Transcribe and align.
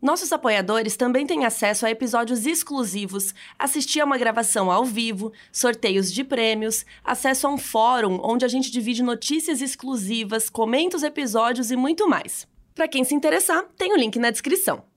Nossos 0.00 0.32
apoiadores 0.32 0.96
também 0.96 1.26
têm 1.26 1.44
acesso 1.44 1.84
a 1.84 1.90
episódios 1.90 2.46
exclusivos, 2.46 3.34
assistir 3.58 4.00
a 4.00 4.04
uma 4.06 4.16
gravação 4.16 4.70
ao 4.70 4.82
vivo, 4.82 5.30
sorteios 5.52 6.10
de 6.10 6.24
prêmios, 6.24 6.86
acesso 7.04 7.46
a 7.46 7.50
um 7.50 7.58
fórum 7.58 8.18
onde 8.22 8.44
a 8.44 8.48
gente 8.48 8.70
divide 8.70 9.02
notícias 9.02 9.60
exclusivas, 9.60 10.48
comenta 10.48 10.96
os 10.96 11.02
episódios 11.02 11.70
e 11.70 11.76
muito 11.76 12.08
mais. 12.08 12.48
Para 12.74 12.88
quem 12.88 13.04
se 13.04 13.14
interessar, 13.14 13.62
tem 13.76 13.92
o 13.92 13.96
link 13.96 14.18
na 14.18 14.30
descrição. 14.30 14.89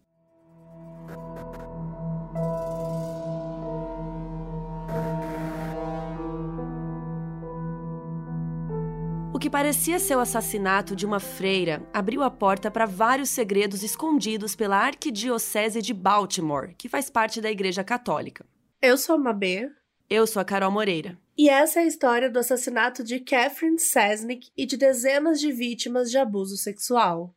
Que 9.44 9.50
parecia 9.50 10.00
ser 10.00 10.16
o 10.16 10.22
assassinato 10.22 10.96
de 10.96 11.06
uma 11.06 11.20
freira 11.20 11.86
abriu 11.94 12.24
a 12.24 12.32
porta 12.32 12.72
para 12.72 12.86
vários 12.86 13.28
segredos 13.28 13.84
escondidos 13.84 14.56
pela 14.56 14.78
Arquidiocese 14.78 15.82
de 15.82 15.94
Baltimore, 15.94 16.74
que 16.78 16.88
faz 16.88 17.10
parte 17.10 17.42
da 17.42 17.52
Igreja 17.52 17.84
Católica. 17.84 18.46
Eu 18.82 18.98
sou 18.98 19.16
a 19.16 19.18
Mabê. 19.18 19.70
Eu 20.10 20.26
sou 20.26 20.42
a 20.42 20.46
Carol 20.46 20.72
Moreira. 20.72 21.20
E 21.38 21.50
essa 21.50 21.82
é 21.82 21.84
a 21.84 21.86
história 21.86 22.30
do 22.30 22.40
assassinato 22.40 23.04
de 23.04 23.20
Catherine 23.20 23.78
Sesnick 23.78 24.48
e 24.56 24.66
de 24.66 24.78
dezenas 24.78 25.42
de 25.42 25.52
vítimas 25.52 26.10
de 26.10 26.18
abuso 26.18 26.56
sexual. 26.56 27.36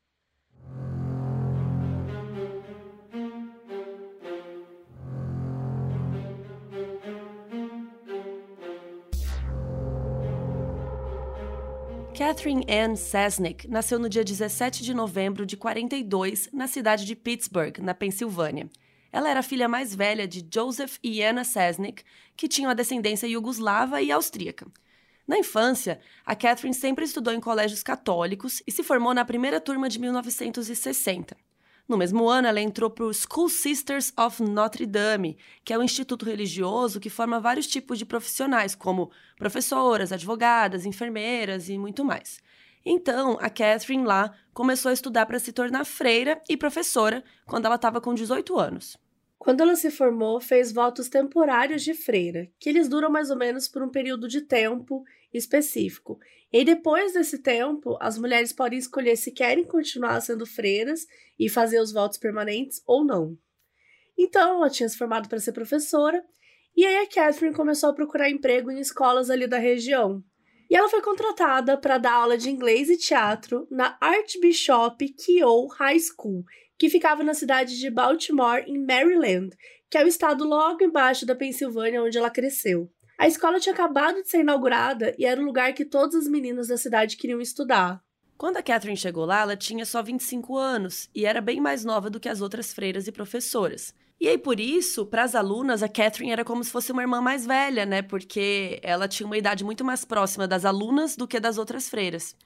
Catherine 12.17 12.65
Ann 12.67 12.97
Sesnick 12.97 13.69
nasceu 13.69 13.99
no 13.99 14.09
dia 14.09 14.25
17 14.25 14.83
de 14.83 14.95
novembro 14.95 15.45
de 15.45 15.55
42 15.55 16.49
na 16.51 16.67
cidade 16.67 17.05
de 17.05 17.15
Pittsburgh, 17.15 17.77
na 17.79 17.93
Pensilvânia. 17.93 18.71
Ela 19.13 19.29
era 19.29 19.41
a 19.41 19.43
filha 19.43 19.69
mais 19.69 19.95
velha 19.95 20.27
de 20.27 20.43
Joseph 20.51 20.97
e 21.05 21.23
Anna 21.23 21.45
Sesnick, 21.45 22.03
que 22.35 22.49
tinham 22.49 22.71
a 22.71 22.75
descendência 22.75 23.27
iugoslava 23.27 24.01
e 24.01 24.11
austríaca. 24.11 24.67
Na 25.29 25.39
infância, 25.39 26.01
a 26.25 26.35
Catherine 26.35 26.73
sempre 26.73 27.05
estudou 27.05 27.35
em 27.35 27.41
colégios 27.41 27.83
católicos 27.83 28.63
e 28.67 28.73
se 28.73 28.83
formou 28.83 29.13
na 29.13 29.23
primeira 29.23 29.61
turma 29.61 29.87
de 29.87 29.99
1960. 30.01 31.37
No 31.89 31.97
mesmo 31.97 32.29
ano, 32.29 32.49
ela 32.49 32.61
entrou 32.61 32.91
para 32.91 33.05
o 33.05 33.13
School 33.15 33.49
Sisters 33.49 34.13
of 34.19 34.43
Notre 34.43 34.87
Dame, 34.87 35.39
que 35.65 35.73
é 35.73 35.79
um 35.79 35.85
instituto 35.85 36.25
religioso 36.25 36.99
que 36.99 37.09
forma 37.09 37.39
vários 37.39 37.67
tipos 37.67 37.97
de 37.99 38.05
profissionais, 38.05 38.75
como 38.75 39.11
professoras, 39.39 40.11
advogadas, 40.11 40.85
enfermeiras 40.85 41.69
e 41.69 41.79
muito 41.79 42.05
mais. 42.05 42.41
Então, 42.85 43.39
a 43.41 43.49
Catherine 43.49 44.05
lá 44.05 44.33
começou 44.53 44.91
a 44.91 44.93
estudar 44.93 45.27
para 45.27 45.39
se 45.39 45.53
tornar 45.53 45.85
freira 45.85 46.41
e 46.49 46.57
professora 46.57 47.23
quando 47.45 47.67
ela 47.67 47.77
estava 47.77 48.01
com 48.01 48.15
18 48.15 48.59
anos. 48.59 48.97
Quando 49.39 49.61
ela 49.61 49.77
se 49.77 49.91
formou, 49.91 50.41
fez 50.41 50.73
votos 50.73 51.09
temporários 51.09 51.83
de 51.83 51.95
freira, 51.95 52.49
que 52.59 52.69
eles 52.69 52.89
duram 52.89 53.11
mais 53.11 53.31
ou 53.31 53.37
menos 53.37 53.69
por 53.69 53.83
um 53.83 53.89
período 53.89 54.27
de 54.27 54.41
tempo 54.41 55.05
específico. 55.33 56.19
E 56.53 56.65
depois 56.65 57.13
desse 57.13 57.43
tempo, 57.43 57.97
as 58.01 58.19
mulheres 58.19 58.53
podem 58.53 58.79
escolher 58.79 59.17
se 59.17 59.33
querem 59.33 59.65
continuar 59.65 60.21
sendo 60.21 60.47
freiras 60.47 61.07
e 61.39 61.49
fazer 61.49 61.81
os 61.81 61.93
votos 61.93 62.19
permanentes 62.19 62.83
ou 62.87 63.05
não. 63.05 63.37
Então, 64.17 64.57
ela 64.57 64.71
tinha 64.71 64.89
se 64.89 64.97
formado 64.97 65.29
para 65.29 65.39
ser 65.39 65.53
professora, 65.53 66.25
e 66.77 66.85
aí 66.85 66.97
a 66.99 67.09
Catherine 67.09 67.55
começou 67.55 67.91
a 67.91 67.95
procurar 67.95 68.31
emprego 68.31 68.71
em 68.71 68.81
escolas 68.81 69.31
ali 69.31 69.47
da 69.47 69.59
região. 69.59 70.23
E 70.69 70.77
ela 70.77 70.89
foi 70.89 71.01
contratada 71.01 71.77
para 71.79 71.99
dar 71.99 72.13
aula 72.13 72.37
de 72.37 72.51
inglês 72.51 72.91
e 72.91 72.97
teatro 72.97 73.67
na 73.71 73.97
Archbishop 74.01 75.15
Keough 75.15 75.69
High 75.75 76.01
School, 76.01 76.45
que 76.79 76.91
ficava 76.91 77.23
na 77.23 77.35
cidade 77.35 77.79
de 77.79 77.91
Baltimore, 77.91 78.65
em 78.67 78.85
Maryland, 78.85 79.57
que 79.89 79.97
é 79.97 80.05
o 80.05 80.09
estado 80.09 80.45
logo 80.45 80.83
embaixo 80.83 81.25
da 81.25 81.35
Pensilvânia 81.35 82.03
onde 82.03 82.19
ela 82.19 82.31
cresceu. 82.31 82.91
A 83.19 83.27
escola 83.27 83.59
tinha 83.59 83.75
acabado 83.75 84.23
de 84.23 84.29
ser 84.29 84.41
inaugurada 84.41 85.15
e 85.19 85.25
era 85.25 85.41
o 85.41 85.45
lugar 85.45 85.73
que 85.73 85.85
todas 85.85 86.15
as 86.15 86.29
meninas 86.29 86.69
da 86.69 86.77
cidade 86.77 87.17
queriam 87.17 87.41
estudar. 87.41 88.03
Quando 88.37 88.59
a 88.59 88.63
Catherine 88.63 88.97
chegou 88.97 89.25
lá, 89.25 89.41
ela 89.41 89.57
tinha 89.57 89.87
só 89.87 90.03
25 90.03 90.57
anos 90.59 91.09
e 91.15 91.25
era 91.25 91.41
bem 91.41 91.59
mais 91.59 91.85
nova 91.85 92.11
do 92.11 92.21
que 92.21 92.29
as 92.29 92.43
outras 92.43 92.75
freiras 92.75 93.07
e 93.07 93.13
professoras. 93.13 93.95
E 94.21 94.29
aí, 94.29 94.37
por 94.37 94.61
isso, 94.61 95.07
para 95.07 95.25
as 95.25 95.35
alunas, 95.35 95.83
a 95.83 95.89
Catherine 95.89 96.33
era 96.33 96.45
como 96.45 96.63
se 96.63 96.71
fosse 96.71 96.93
uma 96.93 97.03
irmã 97.03 97.23
mais 97.23 97.47
velha, 97.47 97.87
né? 97.87 98.03
Porque 98.03 98.79
ela 98.83 99.09
tinha 99.09 99.27
uma 99.27 99.37
idade 99.37 99.65
muito 99.65 99.85
mais 99.85 100.05
próxima 100.05 100.47
das 100.47 100.67
alunas 100.67 101.17
do 101.17 101.27
que 101.27 101.41
das 101.41 101.57
outras 101.57 101.89
freiras. 101.89 102.37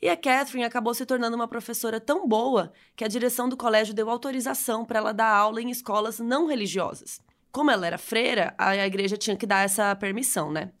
E 0.00 0.08
a 0.08 0.16
Catherine 0.16 0.64
acabou 0.64 0.94
se 0.94 1.06
tornando 1.06 1.36
uma 1.36 1.48
professora 1.48 1.98
tão 2.00 2.26
boa 2.26 2.72
que 2.94 3.04
a 3.04 3.08
direção 3.08 3.48
do 3.48 3.56
colégio 3.56 3.94
deu 3.94 4.10
autorização 4.10 4.84
para 4.84 4.98
ela 4.98 5.12
dar 5.12 5.30
aula 5.30 5.60
em 5.60 5.70
escolas 5.70 6.18
não 6.18 6.46
religiosas. 6.46 7.20
Como 7.56 7.70
ela 7.70 7.86
era 7.86 7.96
freira, 7.96 8.54
a 8.58 8.86
igreja 8.86 9.16
tinha 9.16 9.34
que 9.34 9.46
dar 9.46 9.64
essa 9.64 9.96
permissão, 9.96 10.52
né? 10.52 10.72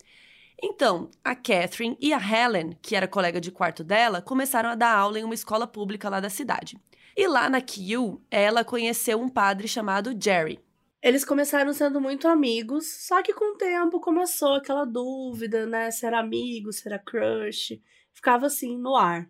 Então, 0.62 1.10
a 1.24 1.34
Catherine 1.34 1.96
e 1.98 2.12
a 2.12 2.18
Helen, 2.18 2.76
que 2.82 2.94
era 2.94 3.08
colega 3.08 3.40
de 3.40 3.50
quarto 3.50 3.82
dela, 3.82 4.20
começaram 4.20 4.68
a 4.68 4.74
dar 4.74 4.94
aula 4.94 5.18
em 5.18 5.24
uma 5.24 5.32
escola 5.32 5.66
pública 5.66 6.10
lá 6.10 6.20
da 6.20 6.28
cidade. 6.28 6.78
E 7.16 7.26
lá 7.26 7.48
na 7.48 7.62
Kew, 7.62 8.22
ela 8.30 8.62
conheceu 8.62 9.18
um 9.18 9.26
padre 9.26 9.66
chamado 9.66 10.14
Jerry. 10.22 10.60
Eles 11.02 11.24
começaram 11.24 11.72
sendo 11.72 11.98
muito 11.98 12.28
amigos, 12.28 13.06
só 13.06 13.22
que 13.22 13.32
com 13.32 13.54
o 13.54 13.56
tempo 13.56 13.98
começou 13.98 14.52
aquela 14.52 14.84
dúvida, 14.84 15.64
né? 15.64 15.90
Se 15.90 16.04
era 16.04 16.20
amigo, 16.20 16.70
se 16.74 16.86
era 16.86 16.98
crush. 16.98 17.80
Ficava 18.12 18.44
assim 18.44 18.76
no 18.76 18.94
ar. 18.94 19.26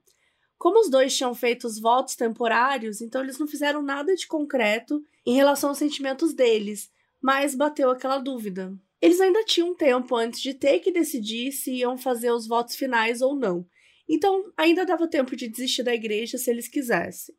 Como 0.58 0.80
os 0.80 0.90
dois 0.90 1.16
tinham 1.16 1.32
feito 1.32 1.68
os 1.68 1.78
votos 1.78 2.16
temporários, 2.16 3.00
então 3.00 3.22
eles 3.22 3.38
não 3.38 3.46
fizeram 3.46 3.82
nada 3.82 4.16
de 4.16 4.26
concreto 4.26 5.00
em 5.24 5.36
relação 5.36 5.68
aos 5.68 5.78
sentimentos 5.78 6.34
deles 6.34 6.90
mas 7.22 7.54
bateu 7.54 7.90
aquela 7.90 8.18
dúvida. 8.18 8.72
Eles 9.00 9.20
ainda 9.20 9.44
tinham 9.44 9.74
tempo 9.74 10.16
antes 10.16 10.40
de 10.40 10.54
ter 10.54 10.80
que 10.80 10.90
decidir 10.90 11.52
se 11.52 11.72
iam 11.72 11.96
fazer 11.96 12.30
os 12.30 12.46
votos 12.46 12.76
finais 12.76 13.20
ou 13.20 13.36
não. 13.36 13.66
Então, 14.08 14.52
ainda 14.56 14.86
dava 14.86 15.08
tempo 15.08 15.36
de 15.36 15.48
desistir 15.48 15.82
da 15.82 15.94
igreja 15.94 16.38
se 16.38 16.50
eles 16.50 16.68
quisessem. 16.68 17.34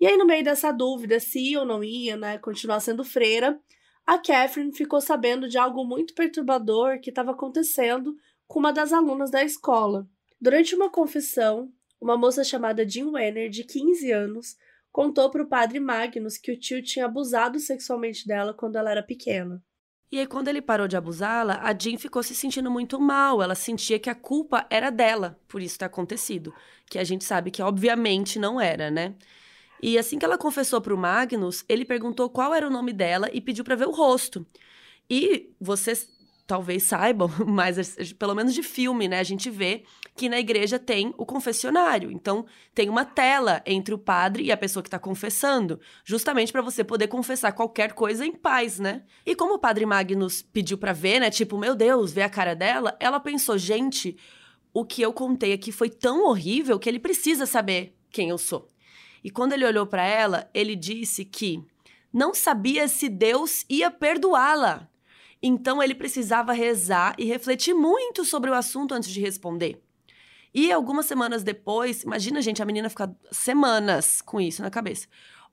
E 0.00 0.06
aí, 0.06 0.16
no 0.16 0.26
meio 0.26 0.42
dessa 0.42 0.72
dúvida 0.72 1.20
se 1.20 1.38
ia 1.38 1.60
ou 1.60 1.66
não 1.66 1.84
ia, 1.84 2.16
né, 2.16 2.38
continuar 2.38 2.80
sendo 2.80 3.04
freira, 3.04 3.60
a 4.06 4.18
Catherine 4.18 4.74
ficou 4.74 5.00
sabendo 5.00 5.48
de 5.48 5.56
algo 5.56 5.84
muito 5.84 6.14
perturbador 6.14 7.00
que 7.00 7.10
estava 7.10 7.30
acontecendo 7.30 8.14
com 8.46 8.58
uma 8.58 8.72
das 8.72 8.92
alunas 8.92 9.30
da 9.30 9.42
escola. 9.42 10.06
Durante 10.40 10.74
uma 10.74 10.90
confissão, 10.90 11.72
uma 12.00 12.16
moça 12.16 12.44
chamada 12.44 12.86
Jean 12.86 13.10
Wenner, 13.10 13.48
de 13.48 13.64
15 13.64 14.10
anos, 14.12 14.56
contou 14.94 15.28
para 15.28 15.42
o 15.42 15.48
padre 15.48 15.80
Magnus 15.80 16.38
que 16.38 16.52
o 16.52 16.56
tio 16.56 16.80
tinha 16.80 17.06
abusado 17.06 17.58
sexualmente 17.58 18.28
dela 18.28 18.54
quando 18.54 18.76
ela 18.76 18.92
era 18.92 19.02
pequena. 19.02 19.60
E 20.12 20.20
aí, 20.20 20.26
quando 20.26 20.46
ele 20.46 20.62
parou 20.62 20.86
de 20.86 20.96
abusá-la, 20.96 21.58
a 21.60 21.76
Jean 21.76 21.98
ficou 21.98 22.22
se 22.22 22.32
sentindo 22.32 22.70
muito 22.70 23.00
mal. 23.00 23.42
Ela 23.42 23.56
sentia 23.56 23.98
que 23.98 24.08
a 24.08 24.14
culpa 24.14 24.64
era 24.70 24.90
dela 24.90 25.36
por 25.48 25.60
isso 25.60 25.76
ter 25.76 25.86
acontecido. 25.86 26.54
Que 26.88 27.00
a 27.00 27.02
gente 27.02 27.24
sabe 27.24 27.50
que, 27.50 27.60
obviamente, 27.60 28.38
não 28.38 28.60
era, 28.60 28.88
né? 28.88 29.16
E 29.82 29.98
assim 29.98 30.16
que 30.16 30.24
ela 30.24 30.38
confessou 30.38 30.80
para 30.80 30.94
o 30.94 30.96
Magnus, 30.98 31.64
ele 31.68 31.84
perguntou 31.84 32.30
qual 32.30 32.54
era 32.54 32.64
o 32.64 32.70
nome 32.70 32.92
dela 32.92 33.28
e 33.32 33.40
pediu 33.40 33.64
para 33.64 33.74
ver 33.74 33.88
o 33.88 33.90
rosto. 33.90 34.46
E 35.10 35.52
vocês 35.60 36.08
talvez 36.46 36.82
saibam, 36.82 37.30
mas 37.46 37.96
pelo 38.18 38.34
menos 38.34 38.54
de 38.54 38.62
filme, 38.62 39.08
né? 39.08 39.18
A 39.18 39.24
gente 39.24 39.50
vê 39.50 39.84
que 40.16 40.28
na 40.28 40.38
igreja 40.38 40.78
tem 40.78 41.14
o 41.16 41.26
confessionário. 41.26 42.10
Então, 42.10 42.46
tem 42.74 42.88
uma 42.88 43.04
tela 43.04 43.62
entre 43.66 43.94
o 43.94 43.98
padre 43.98 44.44
e 44.44 44.52
a 44.52 44.56
pessoa 44.56 44.82
que 44.82 44.88
está 44.88 44.98
confessando, 44.98 45.80
justamente 46.04 46.52
para 46.52 46.62
você 46.62 46.84
poder 46.84 47.08
confessar 47.08 47.52
qualquer 47.52 47.92
coisa 47.92 48.24
em 48.24 48.32
paz, 48.32 48.78
né? 48.78 49.02
E 49.26 49.34
como 49.34 49.54
o 49.54 49.58
padre 49.58 49.84
Magnus 49.86 50.42
pediu 50.42 50.78
para 50.78 50.92
ver, 50.92 51.20
né? 51.20 51.30
Tipo, 51.30 51.58
meu 51.58 51.74
Deus, 51.74 52.12
ver 52.12 52.22
a 52.22 52.28
cara 52.28 52.54
dela, 52.54 52.96
ela 53.00 53.18
pensou, 53.18 53.58
gente, 53.58 54.16
o 54.72 54.84
que 54.84 55.02
eu 55.02 55.12
contei 55.12 55.52
aqui 55.52 55.72
foi 55.72 55.88
tão 55.88 56.26
horrível 56.26 56.78
que 56.78 56.88
ele 56.88 56.98
precisa 56.98 57.46
saber 57.46 57.96
quem 58.10 58.28
eu 58.28 58.38
sou. 58.38 58.70
E 59.22 59.30
quando 59.30 59.54
ele 59.54 59.64
olhou 59.64 59.86
para 59.86 60.04
ela, 60.04 60.50
ele 60.52 60.76
disse 60.76 61.24
que 61.24 61.64
não 62.12 62.34
sabia 62.34 62.86
se 62.86 63.08
Deus 63.08 63.64
ia 63.68 63.90
perdoá-la. 63.90 64.88
Então 65.46 65.82
ele 65.82 65.94
precisava 65.94 66.54
rezar 66.54 67.14
e 67.18 67.26
refletir 67.26 67.74
muito 67.74 68.24
sobre 68.24 68.48
o 68.48 68.54
assunto 68.54 68.94
antes 68.94 69.10
de 69.10 69.20
responder. 69.20 69.78
E 70.54 70.72
algumas 70.72 71.04
semanas 71.04 71.42
depois, 71.42 72.02
imagina, 72.02 72.40
gente, 72.40 72.62
a 72.62 72.64
menina 72.64 72.88
ficar 72.88 73.14
semanas 73.30 74.22
com 74.22 74.40
isso 74.40 74.62
na 74.62 74.70
cabeça. 74.70 75.06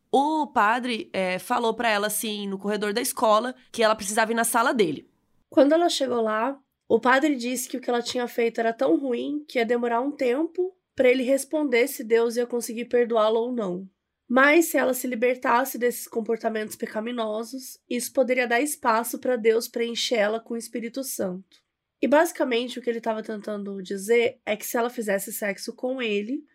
o 0.10 0.48
padre 0.48 1.10
é, 1.12 1.38
falou 1.40 1.74
para 1.74 1.90
ela 1.90 2.08
assim 2.08 2.48
no 2.48 2.58
corredor 2.58 2.94
da 2.94 3.02
escola 3.02 3.54
que 3.70 3.84
ela 3.84 3.94
precisava 3.94 4.32
ir 4.32 4.36
na 4.36 4.46
sala 4.46 4.74
dele. 4.74 5.10
Quando 5.50 5.74
ela 5.74 5.90
chegou 5.90 6.22
lá, 6.22 6.58
o 6.88 6.98
padre 6.98 7.36
disse 7.36 7.68
que 7.68 7.76
o 7.76 7.82
que 7.82 7.90
ela 7.90 8.02
tinha 8.02 8.30
feito 8.30 8.62
era 8.62 8.72
tão 8.72 8.98
ruim 8.98 9.44
que 9.46 9.60
ia 9.60 9.66
demorar 9.66 10.00
um 10.00 10.12
tempo 10.12 10.74
para 10.96 11.10
ele 11.10 11.24
responder 11.24 11.88
se 11.90 12.02
Deus 12.02 12.38
ia 12.38 12.48
conseguir 12.48 12.86
perdoá-la 12.86 13.40
ou 13.40 13.52
não. 13.52 13.86
Mas 14.34 14.68
se 14.68 14.78
ela 14.78 14.94
se 14.94 15.08
libertasse 15.08 15.78
desses 15.78 16.08
comportamentos 16.08 16.78
pecaminosos, 16.78 17.78
isso 17.90 18.14
poderia 18.14 18.48
dar 18.48 18.62
espaço 18.62 19.20
para 19.20 19.36
Deus 19.36 19.68
preenchê-la 19.68 20.40
com 20.40 20.54
o 20.54 20.58
Espírito 20.58 21.04
Santo. 21.04 21.62
E 22.02 22.08
basicamente 22.08 22.80
o 22.80 22.82
que 22.82 22.90
ele 22.90 23.00
estava 23.00 23.22
tentando 23.22 23.84
dizer 23.84 24.40
é 24.46 24.56
que 24.56 24.66
se 24.66 24.78
ela 24.78 24.90
fizesse 24.90 25.34
sexo 25.34 25.76
com 25.76 26.02
ele, 26.02 26.46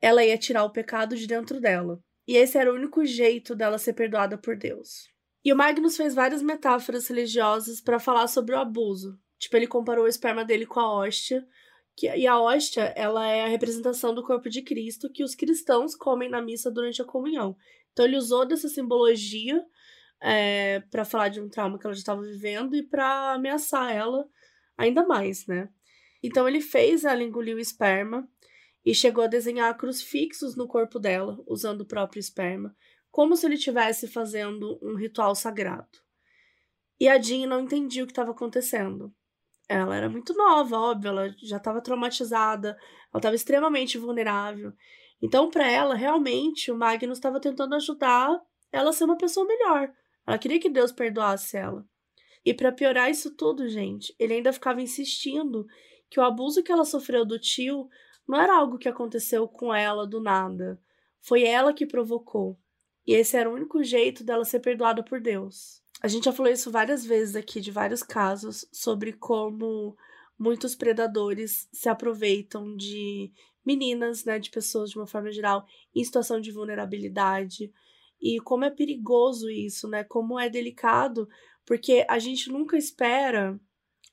ela 0.00 0.24
ia 0.24 0.38
tirar 0.38 0.62
o 0.62 0.70
pecado 0.70 1.16
de 1.16 1.26
dentro 1.26 1.60
dela. 1.60 1.98
E 2.24 2.36
esse 2.36 2.56
era 2.56 2.72
o 2.72 2.76
único 2.76 3.04
jeito 3.04 3.56
dela 3.56 3.78
ser 3.78 3.94
perdoada 3.94 4.38
por 4.38 4.56
Deus. 4.56 5.08
E 5.44 5.52
o 5.52 5.56
Magnus 5.56 5.96
fez 5.96 6.14
várias 6.14 6.40
metáforas 6.40 7.08
religiosas 7.08 7.80
para 7.80 7.98
falar 7.98 8.28
sobre 8.28 8.54
o 8.54 8.60
abuso. 8.60 9.18
Tipo, 9.40 9.56
ele 9.56 9.66
comparou 9.66 10.04
o 10.04 10.08
esperma 10.08 10.44
dele 10.44 10.66
com 10.66 10.78
a 10.78 11.00
hóstia, 11.00 11.44
que, 11.96 12.06
e 12.06 12.26
a 12.26 12.38
hóstia, 12.40 12.92
ela 12.96 13.26
é 13.28 13.44
a 13.44 13.48
representação 13.48 14.14
do 14.14 14.24
corpo 14.24 14.48
de 14.48 14.62
Cristo 14.62 15.10
que 15.10 15.22
os 15.22 15.34
cristãos 15.34 15.94
comem 15.94 16.28
na 16.28 16.42
missa 16.42 16.70
durante 16.70 17.00
a 17.00 17.04
comunhão. 17.04 17.56
Então 17.92 18.04
ele 18.04 18.16
usou 18.16 18.44
dessa 18.44 18.68
simbologia 18.68 19.64
é, 20.20 20.80
para 20.90 21.04
falar 21.04 21.28
de 21.28 21.40
um 21.40 21.48
trauma 21.48 21.78
que 21.78 21.86
ela 21.86 21.94
já 21.94 22.00
estava 22.00 22.22
vivendo 22.22 22.74
e 22.74 22.82
para 22.82 23.34
ameaçar 23.34 23.94
ela 23.94 24.26
ainda 24.76 25.06
mais, 25.06 25.46
né? 25.46 25.68
Então 26.22 26.48
ele 26.48 26.60
fez 26.60 27.04
ela 27.04 27.22
engolir 27.22 27.54
o 27.54 27.60
esperma 27.60 28.28
e 28.84 28.94
chegou 28.94 29.24
a 29.24 29.28
desenhar 29.28 29.76
crucifixos 29.76 30.56
no 30.56 30.66
corpo 30.66 30.98
dela, 30.98 31.42
usando 31.46 31.82
o 31.82 31.86
próprio 31.86 32.20
esperma, 32.20 32.74
como 33.10 33.36
se 33.36 33.46
ele 33.46 33.54
estivesse 33.54 34.08
fazendo 34.08 34.78
um 34.82 34.94
ritual 34.94 35.34
sagrado. 35.34 35.98
E 36.98 37.08
a 37.08 37.20
Jean 37.20 37.46
não 37.46 37.60
entendia 37.60 38.02
o 38.02 38.06
que 38.06 38.12
estava 38.12 38.32
acontecendo. 38.32 39.14
Ela 39.68 39.96
era 39.96 40.08
muito 40.08 40.34
nova, 40.34 40.76
óbvio, 40.78 41.08
ela 41.08 41.34
já 41.42 41.56
estava 41.56 41.80
traumatizada, 41.80 42.70
ela 42.70 43.18
estava 43.18 43.34
extremamente 43.34 43.96
vulnerável. 43.96 44.72
Então, 45.22 45.50
para 45.50 45.66
ela, 45.66 45.94
realmente, 45.94 46.70
o 46.70 46.76
Magnus 46.76 47.18
estava 47.18 47.40
tentando 47.40 47.74
ajudar 47.74 48.38
ela 48.70 48.90
a 48.90 48.92
ser 48.92 49.04
uma 49.04 49.16
pessoa 49.16 49.46
melhor. 49.46 49.90
Ela 50.26 50.38
queria 50.38 50.60
que 50.60 50.68
Deus 50.68 50.92
perdoasse 50.92 51.56
ela. 51.56 51.86
E 52.44 52.52
para 52.52 52.72
piorar 52.72 53.10
isso 53.10 53.34
tudo, 53.34 53.68
gente, 53.68 54.14
ele 54.18 54.34
ainda 54.34 54.52
ficava 54.52 54.82
insistindo 54.82 55.66
que 56.10 56.20
o 56.20 56.22
abuso 56.22 56.62
que 56.62 56.70
ela 56.70 56.84
sofreu 56.84 57.24
do 57.24 57.38
tio 57.38 57.88
não 58.28 58.40
era 58.40 58.56
algo 58.56 58.78
que 58.78 58.88
aconteceu 58.88 59.48
com 59.48 59.72
ela 59.72 60.06
do 60.06 60.20
nada. 60.20 60.78
Foi 61.20 61.42
ela 61.44 61.72
que 61.72 61.86
provocou. 61.86 62.58
E 63.06 63.14
esse 63.14 63.36
era 63.36 63.48
o 63.48 63.54
único 63.54 63.82
jeito 63.82 64.24
dela 64.24 64.44
ser 64.44 64.60
perdoada 64.60 65.02
por 65.02 65.20
Deus. 65.20 65.83
A 66.04 66.06
gente 66.06 66.24
já 66.24 66.34
falou 66.34 66.52
isso 66.52 66.70
várias 66.70 67.02
vezes 67.02 67.34
aqui, 67.34 67.62
de 67.62 67.70
vários 67.70 68.02
casos, 68.02 68.68
sobre 68.70 69.14
como 69.14 69.96
muitos 70.38 70.74
predadores 70.74 71.66
se 71.72 71.88
aproveitam 71.88 72.76
de 72.76 73.32
meninas, 73.64 74.22
né, 74.22 74.38
de 74.38 74.50
pessoas 74.50 74.90
de 74.90 74.98
uma 74.98 75.06
forma 75.06 75.32
geral, 75.32 75.64
em 75.94 76.04
situação 76.04 76.42
de 76.42 76.52
vulnerabilidade. 76.52 77.72
E 78.20 78.38
como 78.40 78.66
é 78.66 78.70
perigoso 78.70 79.48
isso, 79.48 79.88
né? 79.88 80.04
Como 80.04 80.38
é 80.38 80.50
delicado, 80.50 81.26
porque 81.64 82.04
a 82.06 82.18
gente 82.18 82.52
nunca 82.52 82.76
espera, 82.76 83.58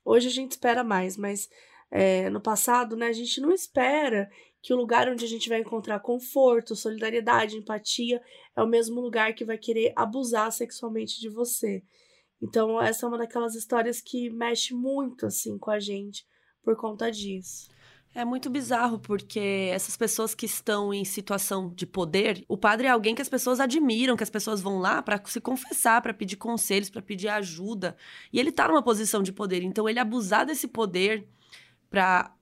hoje 0.02 0.28
a 0.28 0.32
gente 0.32 0.52
espera 0.52 0.82
mais, 0.82 1.18
mas 1.18 1.46
é, 1.90 2.30
no 2.30 2.40
passado, 2.40 2.96
né, 2.96 3.08
a 3.08 3.12
gente 3.12 3.38
não 3.38 3.52
espera 3.52 4.30
que 4.62 4.72
o 4.72 4.76
lugar 4.76 5.08
onde 5.08 5.24
a 5.24 5.28
gente 5.28 5.48
vai 5.48 5.58
encontrar 5.58 5.98
conforto, 5.98 6.76
solidariedade, 6.76 7.56
empatia 7.56 8.22
é 8.56 8.62
o 8.62 8.66
mesmo 8.66 9.00
lugar 9.00 9.34
que 9.34 9.44
vai 9.44 9.58
querer 9.58 9.92
abusar 9.96 10.52
sexualmente 10.52 11.20
de 11.20 11.28
você. 11.28 11.82
Então, 12.40 12.80
essa 12.80 13.04
é 13.04 13.08
uma 13.08 13.18
daquelas 13.18 13.56
histórias 13.56 14.00
que 14.00 14.30
mexe 14.30 14.72
muito 14.72 15.26
assim 15.26 15.58
com 15.58 15.70
a 15.70 15.80
gente 15.80 16.24
por 16.62 16.76
conta 16.76 17.10
disso. 17.10 17.68
É 18.14 18.24
muito 18.24 18.50
bizarro, 18.50 18.98
porque 18.98 19.70
essas 19.72 19.96
pessoas 19.96 20.34
que 20.34 20.44
estão 20.44 20.92
em 20.92 21.04
situação 21.04 21.72
de 21.74 21.86
poder, 21.86 22.44
o 22.46 22.58
padre 22.58 22.86
é 22.86 22.90
alguém 22.90 23.14
que 23.14 23.22
as 23.22 23.28
pessoas 23.28 23.58
admiram, 23.58 24.16
que 24.16 24.22
as 24.22 24.28
pessoas 24.28 24.60
vão 24.60 24.78
lá 24.78 25.02
para 25.02 25.20
se 25.24 25.40
confessar, 25.40 26.02
para 26.02 26.12
pedir 26.12 26.36
conselhos, 26.36 26.90
para 26.90 27.00
pedir 27.00 27.28
ajuda. 27.28 27.96
E 28.30 28.38
ele 28.38 28.52
tá 28.52 28.68
numa 28.68 28.82
posição 28.82 29.22
de 29.22 29.32
poder. 29.32 29.62
Então, 29.62 29.88
ele 29.88 29.98
abusar 29.98 30.44
desse 30.44 30.68
poder 30.68 31.26
para 31.88 32.34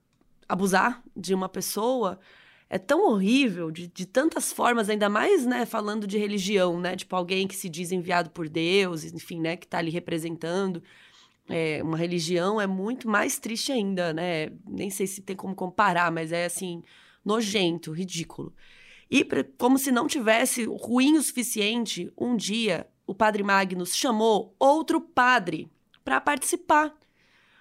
abusar 0.53 1.03
de 1.17 1.35
uma 1.35 1.49
pessoa 1.49 2.19
é 2.69 2.79
tão 2.79 3.11
horrível, 3.11 3.71
de, 3.71 3.89
de 3.89 4.07
tantas 4.07 4.53
formas, 4.53 4.89
ainda 4.89 5.09
mais, 5.09 5.45
né, 5.45 5.67
falando 5.67 6.07
de 6.07 6.17
religião, 6.19 6.79
né? 6.79 6.95
Tipo, 6.95 7.17
alguém 7.17 7.49
que 7.49 7.57
se 7.57 7.69
diz 7.69 7.91
enviado 7.91 8.31
por 8.31 8.49
Deus, 8.49 9.05
enfim, 9.05 9.41
né, 9.41 9.57
que 9.57 9.67
tá 9.67 9.79
ali 9.79 9.91
representando 9.91 10.81
é, 11.51 11.83
uma 11.83 11.97
religião 11.97 12.61
é 12.61 12.67
muito 12.67 13.09
mais 13.09 13.39
triste 13.39 13.73
ainda, 13.73 14.13
né? 14.13 14.51
Nem 14.67 14.89
sei 14.89 15.07
se 15.07 15.21
tem 15.21 15.35
como 15.35 15.55
comparar, 15.55 16.11
mas 16.13 16.31
é 16.31 16.45
assim, 16.45 16.83
nojento, 17.25 17.91
ridículo. 17.93 18.55
E 19.11 19.27
como 19.59 19.77
se 19.77 19.91
não 19.91 20.07
tivesse 20.07 20.65
ruim 20.65 21.17
o 21.17 21.23
suficiente, 21.23 22.13
um 22.17 22.37
dia 22.37 22.87
o 23.05 23.15
padre 23.15 23.43
Magnus 23.43 23.97
chamou 23.97 24.55
outro 24.59 25.01
padre 25.01 25.69
para 26.05 26.21
participar. 26.21 26.95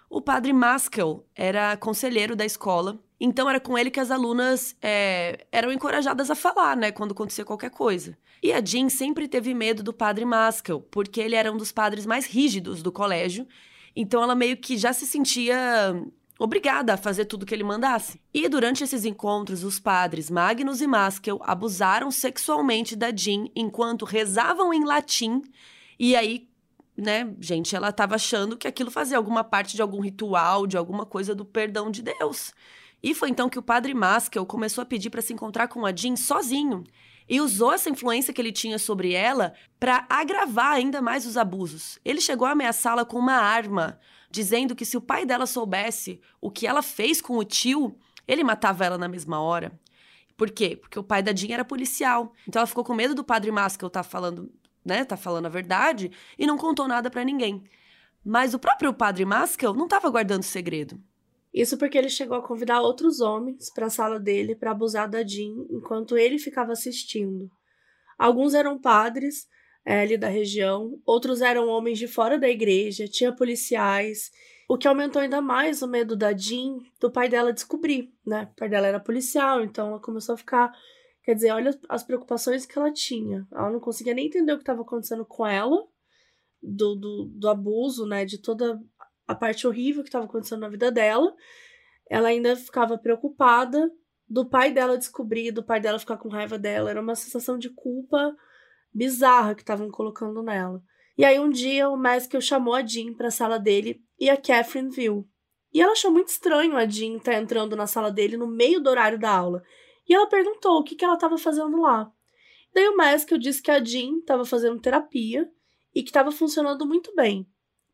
O 0.10 0.22
padre 0.22 0.52
Maskell 0.52 1.26
era 1.36 1.78
conselheiro 1.78 2.36
da 2.36 2.46
escola, 2.46 3.00
então 3.20 3.50
era 3.50 3.60
com 3.60 3.78
ele 3.78 3.92
que 3.92 4.00
as 4.00 4.10
alunas 4.10 4.76
é, 4.82 5.46
eram 5.52 5.72
encorajadas 5.72 6.32
a 6.32 6.36
falar, 6.36 6.76
né, 6.76 6.92
quando 6.92 7.12
acontecia 7.12 7.46
qualquer 7.46 7.70
coisa. 7.70 8.18
E 8.42 8.52
a 8.52 8.64
Jean 8.64 8.90
sempre 8.90 9.28
teve 9.28 9.54
medo 9.54 9.84
do 9.84 9.94
padre 9.94 10.26
Maskell, 10.26 10.82
porque 10.90 11.20
ele 11.20 11.36
era 11.36 11.52
um 11.52 11.58
dos 11.58 11.72
padres 11.72 12.06
mais 12.06 12.26
rígidos 12.26 12.82
do 12.82 12.92
colégio 12.92 13.46
então 13.96 14.24
ela 14.24 14.36
meio 14.36 14.58
que 14.58 14.78
já 14.78 14.94
se 14.94 15.06
sentia 15.06 16.02
obrigada 16.40 16.94
a 16.94 16.98
fazer 16.98 17.26
tudo 17.26 17.46
que 17.46 17.54
ele 17.54 17.64
mandasse. 17.64 18.20
E 18.34 18.48
durante 18.48 18.84
esses 18.84 19.04
encontros, 19.04 19.64
os 19.64 19.80
padres 19.80 20.30
Magnus 20.30 20.80
e 20.82 20.88
Maskell 20.88 21.40
abusaram 21.44 22.10
sexualmente 22.10 22.96
da 22.96 23.12
Jean 23.14 23.48
enquanto 23.56 24.06
rezavam 24.06 24.74
em 24.74 24.86
latim. 24.86 25.42
E 26.00 26.16
aí, 26.16 26.48
né, 27.00 27.34
gente, 27.40 27.76
ela 27.76 27.90
estava 27.90 28.16
achando 28.16 28.58
que 28.58 28.68
aquilo 28.68 28.92
fazia 28.92 29.18
alguma 29.18 29.44
parte 29.44 29.76
de 29.76 29.82
algum 29.82 30.00
ritual, 30.02 30.68
de 30.68 30.78
alguma 30.78 31.06
coisa 31.06 31.34
do 31.34 31.46
perdão 31.46 31.90
de 31.90 32.02
Deus. 32.02 32.54
E 33.02 33.14
foi 33.14 33.30
então 33.30 33.50
que 33.50 33.58
o 33.60 33.64
padre 33.64 33.94
Maskell 33.94 34.46
começou 34.46 34.82
a 34.82 34.86
pedir 34.86 35.10
para 35.10 35.22
se 35.22 35.34
encontrar 35.34 35.68
com 35.68 35.86
a 35.86 35.96
Jean 35.96 36.16
sozinho 36.16 36.84
e 37.30 37.40
usou 37.40 37.72
essa 37.72 37.90
influência 37.90 38.34
que 38.34 38.42
ele 38.42 38.52
tinha 38.52 38.78
sobre 38.80 39.14
ela 39.14 39.54
para 39.80 40.06
agravar 40.10 40.74
ainda 40.74 41.02
mais 41.02 41.26
os 41.26 41.38
abusos. 41.38 42.00
Ele 42.04 42.20
chegou 42.20 42.48
a 42.48 42.52
ameaçá-la 42.52 43.06
com 43.06 43.18
uma 43.18 43.36
arma, 43.36 44.00
dizendo 44.32 44.76
que 44.76 44.86
se 44.86 44.98
o 44.98 45.02
pai 45.02 45.26
dela 45.26 45.46
soubesse 45.46 46.20
o 46.42 46.50
que 46.52 46.68
ela 46.68 46.82
fez 46.82 47.22
com 47.22 47.38
o 47.38 47.44
tio, 47.44 47.96
ele 48.28 48.44
matava 48.44 48.84
ela 48.84 48.98
na 48.98 49.08
mesma 49.08 49.40
hora. 49.40 49.72
Por 50.36 50.50
quê? 50.50 50.76
Porque 50.76 50.98
o 50.98 51.04
pai 51.04 51.22
da 51.22 51.36
Jean 51.36 51.54
era 51.54 51.66
policial. 51.66 52.34
Então 52.48 52.62
ela 52.62 52.68
ficou 52.68 52.84
com 52.84 52.94
medo 52.94 53.14
do 53.14 53.24
padre 53.24 53.52
Maskell 53.52 53.88
estar 53.88 54.04
tá 54.04 54.10
falando, 54.10 54.52
né, 54.84 55.04
tá 55.06 55.18
falando 55.18 55.46
a 55.46 55.50
verdade 55.50 56.12
e 56.38 56.48
não 56.48 56.58
contou 56.58 56.88
nada 56.88 57.10
para 57.10 57.24
ninguém. 57.24 57.64
Mas 58.24 58.54
o 58.54 58.60
próprio 58.60 58.94
padre 58.94 59.26
Maskell 59.26 59.74
não 59.74 59.86
estava 59.86 60.10
guardando 60.10 60.44
segredo. 60.44 61.02
Isso 61.54 61.78
porque 61.78 61.98
ele 61.98 62.10
chegou 62.10 62.38
a 62.38 62.46
convidar 62.46 62.82
outros 62.82 63.22
homens 63.22 63.72
para 63.74 63.88
a 63.88 63.90
sala 63.90 64.20
dele 64.20 64.56
para 64.56 64.72
abusar 64.72 65.10
da 65.10 65.26
Jean 65.26 65.66
enquanto 65.70 66.18
ele 66.18 66.38
ficava 66.38 66.74
assistindo. 66.74 67.50
Alguns 68.18 68.54
eram 68.54 68.80
padres 68.80 69.48
é, 69.86 70.02
ali 70.02 70.18
da 70.18 70.28
região, 70.28 71.00
outros 71.06 71.42
eram 71.42 71.68
homens 71.68 71.98
de 71.98 72.08
fora 72.08 72.38
da 72.38 72.48
igreja, 72.48 73.08
tinha 73.08 73.34
policiais, 73.34 74.30
o 74.68 74.78
que 74.78 74.88
aumentou 74.88 75.22
ainda 75.22 75.42
mais 75.42 75.82
o 75.82 75.88
medo 75.88 76.16
da 76.16 76.32
Jean 76.32 76.78
do 77.00 77.12
pai 77.12 77.28
dela 77.28 77.52
descobrir, 77.52 78.14
né? 78.24 78.48
O 78.52 78.56
pai 78.56 78.70
dela 78.70 78.86
era 78.86 79.00
policial, 79.00 79.64
então 79.64 79.88
ela 79.88 80.00
começou 80.00 80.36
a 80.36 80.38
ficar. 80.38 80.72
Quer 81.24 81.36
dizer, 81.36 81.52
olha 81.52 81.78
as 81.88 82.04
preocupações 82.04 82.66
que 82.66 82.78
ela 82.78 82.92
tinha. 82.92 83.48
Ela 83.52 83.70
não 83.72 83.80
conseguia 83.80 84.14
nem 84.14 84.28
entender 84.28 84.54
o 84.54 84.58
que 84.58 84.64
estava 84.64 84.82
acontecendo 84.82 85.26
com 85.26 85.46
ela, 85.46 85.78
do, 86.62 86.96
do, 86.96 87.26
do 87.34 87.50
abuso, 87.50 88.06
né? 88.06 88.26
De 88.26 88.42
toda 88.42 88.80
a 89.28 89.36
parte 89.36 89.68
horrível 89.68 90.04
que 90.04 90.10
estava 90.10 90.26
acontecendo 90.26 90.62
na 90.62 90.70
vida 90.70 90.92
dela. 90.92 91.34
Ela 92.10 92.30
ainda 92.30 92.56
ficava 92.56 92.98
preocupada 92.98 93.92
do 94.28 94.48
pai 94.48 94.72
dela 94.72 94.98
descobrir, 94.98 95.52
do 95.52 95.64
pai 95.64 95.80
dela 95.80 96.00
ficar 96.00 96.18
com 96.18 96.30
raiva 96.30 96.58
dela. 96.58 96.90
Era 96.90 97.02
uma 97.02 97.16
sensação 97.16 97.58
de 97.58 97.70
culpa 97.70 98.36
bizarra 98.94 99.56
que 99.56 99.62
estavam 99.62 99.90
colocando 99.90 100.42
nela. 100.42 100.82
E 101.18 101.26
aí 101.26 101.40
um 101.40 101.50
dia 101.50 101.90
o 101.90 101.98
Maskell 101.98 102.42
chamou 102.42 102.74
a 102.74 102.86
Jean 102.86 103.14
para 103.14 103.28
a 103.28 103.32
sala 103.32 103.60
dele 103.60 104.02
e 104.20 104.30
a 104.30 104.38
Catherine 104.38 104.90
viu. 104.90 105.28
E 105.74 105.82
ela 105.82 105.92
achou 105.92 106.12
muito 106.12 106.30
estranho 106.30 106.76
a 106.76 106.86
Jean 106.86 107.18
estar 107.18 107.34
tá 107.34 107.38
entrando 107.38 107.76
na 107.76 107.86
sala 107.86 108.12
dele 108.12 108.38
no 108.38 108.48
meio 108.48 108.80
do 108.80 108.90
horário 108.90 109.20
da 109.20 109.30
aula. 109.30 109.62
E 110.10 110.14
ela 110.14 110.28
perguntou 110.28 110.80
o 110.80 110.84
que, 110.84 110.96
que 110.96 111.06
ela 111.06 111.14
estava 111.14 111.38
fazendo 111.38 111.80
lá. 111.80 112.12
Daí 112.74 112.88
o 112.90 112.98
Maskell 112.98 113.38
disse 113.38 113.62
que 113.62 113.72
a 113.72 113.82
Jean 113.82 114.18
estava 114.18 114.44
fazendo 114.44 114.82
terapia 114.82 115.50
e 115.94 116.02
que 116.02 116.10
estava 116.10 116.32
funcionando 116.32 116.86
muito 116.86 117.14
bem 117.16 117.48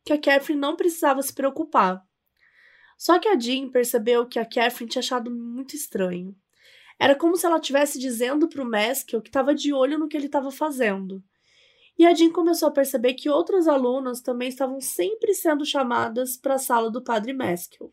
que 0.06 0.12
a 0.12 0.18
Catherine 0.18 0.60
não 0.60 0.76
precisava 0.76 1.20
se 1.20 1.34
preocupar. 1.34 2.00
Só 2.96 3.18
que 3.18 3.26
a 3.26 3.36
Jean 3.36 3.68
percebeu 3.68 4.24
que 4.24 4.38
a 4.38 4.44
Catherine 4.44 4.88
tinha 4.88 5.00
achado 5.00 5.32
muito 5.32 5.74
estranho. 5.74 6.34
Era 6.98 7.16
como 7.16 7.36
se 7.36 7.44
ela 7.44 7.56
estivesse 7.56 7.98
dizendo 7.98 8.48
pro 8.48 8.64
Maskell 8.64 9.20
que 9.20 9.28
estava 9.28 9.52
de 9.52 9.72
olho 9.72 9.98
no 9.98 10.06
que 10.06 10.16
ele 10.16 10.26
estava 10.26 10.52
fazendo. 10.52 11.22
E 11.98 12.06
a 12.06 12.14
Jean 12.14 12.30
começou 12.30 12.68
a 12.68 12.72
perceber 12.72 13.14
que 13.14 13.28
outras 13.28 13.66
alunas 13.66 14.20
também 14.20 14.48
estavam 14.48 14.80
sempre 14.80 15.34
sendo 15.34 15.64
chamadas 15.64 16.36
para 16.36 16.54
a 16.54 16.58
sala 16.58 16.88
do 16.88 17.02
padre 17.02 17.32
Maskell. 17.32 17.92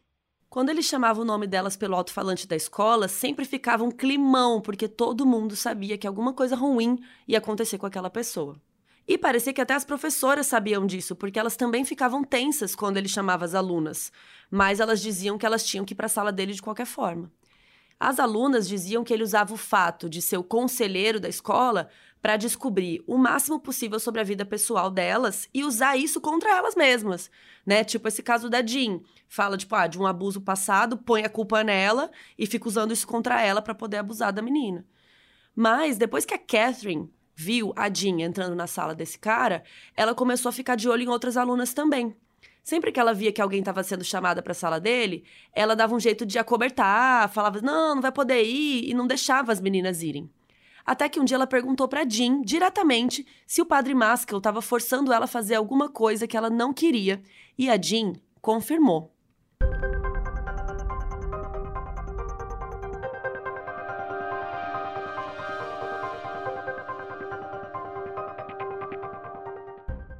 Quando 0.53 0.69
ele 0.69 0.83
chamava 0.83 1.19
o 1.19 1.25
nome 1.25 1.47
delas 1.47 1.75
pelo 1.75 1.95
alto-falante 1.95 2.47
da 2.47 2.55
escola, 2.55 3.07
sempre 3.07 3.43
ficava 3.43 3.83
um 3.83 3.89
climão, 3.89 4.61
porque 4.61 4.87
todo 4.87 5.25
mundo 5.25 5.55
sabia 5.55 5.97
que 5.97 6.05
alguma 6.05 6.31
coisa 6.31 6.55
ruim 6.55 6.99
ia 7.27 7.39
acontecer 7.39 7.79
com 7.79 7.87
aquela 7.87 8.07
pessoa. 8.07 8.55
E 9.07 9.17
parecia 9.17 9.51
que 9.51 9.61
até 9.61 9.73
as 9.73 9.83
professoras 9.83 10.45
sabiam 10.45 10.85
disso, 10.85 11.15
porque 11.15 11.39
elas 11.39 11.55
também 11.55 11.83
ficavam 11.83 12.23
tensas 12.23 12.75
quando 12.75 12.97
ele 12.97 13.07
chamava 13.07 13.45
as 13.45 13.55
alunas, 13.55 14.11
mas 14.51 14.79
elas 14.79 15.01
diziam 15.01 15.39
que 15.39 15.45
elas 15.47 15.65
tinham 15.65 15.83
que 15.83 15.93
ir 15.93 15.95
para 15.95 16.05
a 16.05 16.09
sala 16.09 16.31
dele 16.31 16.53
de 16.53 16.61
qualquer 16.61 16.85
forma. 16.85 17.31
As 17.99 18.19
alunas 18.19 18.67
diziam 18.67 19.03
que 19.03 19.11
ele 19.11 19.23
usava 19.23 19.55
o 19.55 19.57
fato 19.57 20.07
de 20.07 20.21
ser 20.21 20.37
o 20.37 20.43
conselheiro 20.43 21.19
da 21.19 21.29
escola 21.29 21.89
para 22.23 22.37
descobrir 22.37 23.03
o 23.05 23.17
máximo 23.17 23.59
possível 23.59 23.99
sobre 23.99 24.21
a 24.21 24.23
vida 24.23 24.45
pessoal 24.45 24.89
delas 24.89 25.49
e 25.53 25.61
usar 25.65 25.97
isso 25.97 26.21
contra 26.21 26.55
elas 26.55 26.73
mesmas, 26.73 27.29
né? 27.65 27.83
Tipo 27.83 28.07
esse 28.07 28.23
caso 28.23 28.49
da 28.49 28.65
Jean, 28.65 29.01
fala 29.27 29.57
tipo, 29.57 29.75
ah, 29.75 29.87
de 29.87 29.99
um 29.99 30.07
abuso 30.07 30.39
passado, 30.39 30.95
põe 30.95 31.25
a 31.25 31.29
culpa 31.29 31.65
nela 31.65 32.09
e 32.39 32.47
fica 32.47 32.65
usando 32.65 32.93
isso 32.93 33.05
contra 33.05 33.41
ela 33.41 33.61
para 33.61 33.75
poder 33.75 33.97
abusar 33.97 34.31
da 34.31 34.41
menina. 34.41 34.85
Mas 35.53 35.97
depois 35.97 36.23
que 36.23 36.33
a 36.33 36.37
Catherine 36.37 37.11
viu 37.35 37.73
a 37.75 37.93
Jean 37.93 38.21
entrando 38.21 38.55
na 38.55 38.67
sala 38.67 38.95
desse 38.95 39.19
cara, 39.19 39.61
ela 39.93 40.15
começou 40.15 40.47
a 40.47 40.53
ficar 40.53 40.75
de 40.75 40.87
olho 40.87 41.03
em 41.03 41.09
outras 41.09 41.35
alunas 41.35 41.73
também. 41.73 42.15
Sempre 42.63 42.93
que 42.93 43.01
ela 43.01 43.13
via 43.13 43.33
que 43.33 43.41
alguém 43.41 43.59
estava 43.59 43.83
sendo 43.83 44.05
chamada 44.05 44.41
para 44.41 44.53
a 44.53 44.55
sala 44.55 44.79
dele, 44.79 45.25
ela 45.51 45.75
dava 45.75 45.93
um 45.93 45.99
jeito 45.99 46.25
de 46.25 46.39
acobertar, 46.39 47.27
falava: 47.27 47.59
"Não, 47.61 47.95
não 47.95 48.01
vai 48.01 48.13
poder 48.13 48.43
ir" 48.43 48.89
e 48.89 48.93
não 48.93 49.05
deixava 49.05 49.51
as 49.51 49.59
meninas 49.59 50.01
irem. 50.01 50.31
Até 50.85 51.07
que 51.07 51.19
um 51.19 51.23
dia 51.23 51.35
ela 51.35 51.47
perguntou 51.47 51.87
para 51.87 52.07
Jean 52.07 52.41
diretamente 52.41 53.25
se 53.47 53.61
o 53.61 53.65
padre 53.65 53.93
Maskell 53.93 54.39
estava 54.39 54.61
forçando 54.61 55.13
ela 55.13 55.25
a 55.25 55.27
fazer 55.27 55.55
alguma 55.55 55.89
coisa 55.89 56.27
que 56.27 56.35
ela 56.35 56.49
não 56.49 56.73
queria, 56.73 57.21
e 57.57 57.69
a 57.69 57.81
Jean 57.81 58.13
confirmou. 58.41 59.13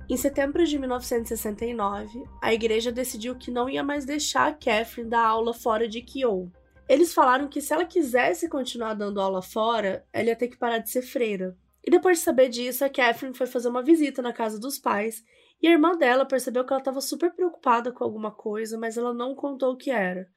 Em 0.10 0.18
setembro 0.18 0.64
de 0.66 0.78
1969, 0.78 2.24
a 2.42 2.54
igreja 2.54 2.92
decidiu 2.92 3.36
que 3.36 3.50
não 3.50 3.70
ia 3.70 3.84
mais 3.84 4.06
deixar 4.06 4.48
a 4.48 4.54
Catherine 4.54 5.10
dar 5.10 5.26
aula 5.26 5.54
fora 5.54 5.88
de 5.88 6.02
Kyo. 6.02 6.52
Eles 6.88 7.14
falaram 7.14 7.48
que 7.48 7.62
se 7.62 7.74
ela 7.74 7.86
quisesse 7.86 8.50
continuar 8.50 8.94
dando 8.94 9.22
aula 9.22 9.42
fora, 9.42 10.06
ela 10.12 10.30
ia 10.30 10.36
ter 10.36 10.48
que 10.48 10.58
parar 10.58 10.80
de 10.80 10.90
ser 10.90 11.02
freira. 11.02 11.58
E 11.86 11.92
depois 11.92 12.20
de 12.20 12.24
saber 12.24 12.50
disso, 12.50 12.84
a 12.84 12.90
Catherine 12.90 13.36
foi 13.36 13.48
fazer 13.48 13.70
uma 13.70 13.84
visita 13.84 14.22
na 14.22 14.34
casa 14.34 14.60
dos 14.60 14.80
pais 14.80 15.24
e 15.62 15.68
a 15.68 15.72
irmã 15.72 15.98
dela 15.98 16.26
percebeu 16.26 16.66
que 16.66 16.74
ela 16.74 16.82
estava 16.82 17.02
super 17.02 17.32
preocupada 17.32 17.92
com 17.92 18.04
alguma 18.04 18.32
coisa, 18.32 18.78
mas 18.78 18.98
ela 18.98 19.14
não 19.14 19.34
contou 19.34 19.74
o 19.74 19.78
que 19.78 19.92
era. 19.92 20.28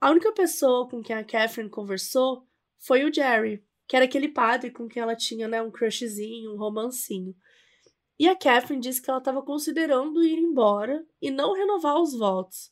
A 0.00 0.10
única 0.10 0.32
pessoa 0.32 0.88
com 0.88 1.02
quem 1.02 1.16
a 1.16 1.24
Catherine 1.24 1.70
conversou 1.70 2.46
foi 2.78 3.04
o 3.04 3.12
Jerry, 3.12 3.64
que 3.86 3.96
era 3.96 4.04
aquele 4.04 4.28
padre 4.28 4.70
com 4.70 4.88
quem 4.88 5.02
ela 5.02 5.16
tinha 5.16 5.48
né, 5.48 5.60
um 5.60 5.70
crushzinho, 5.70 6.52
um 6.52 6.56
romancinho. 6.56 7.34
E 8.18 8.28
a 8.28 8.36
Catherine 8.36 8.80
disse 8.80 9.00
que 9.00 9.10
ela 9.10 9.18
estava 9.18 9.42
considerando 9.42 10.22
ir 10.22 10.38
embora 10.38 11.06
e 11.20 11.30
não 11.30 11.54
renovar 11.54 11.98
os 11.98 12.16
votos, 12.16 12.70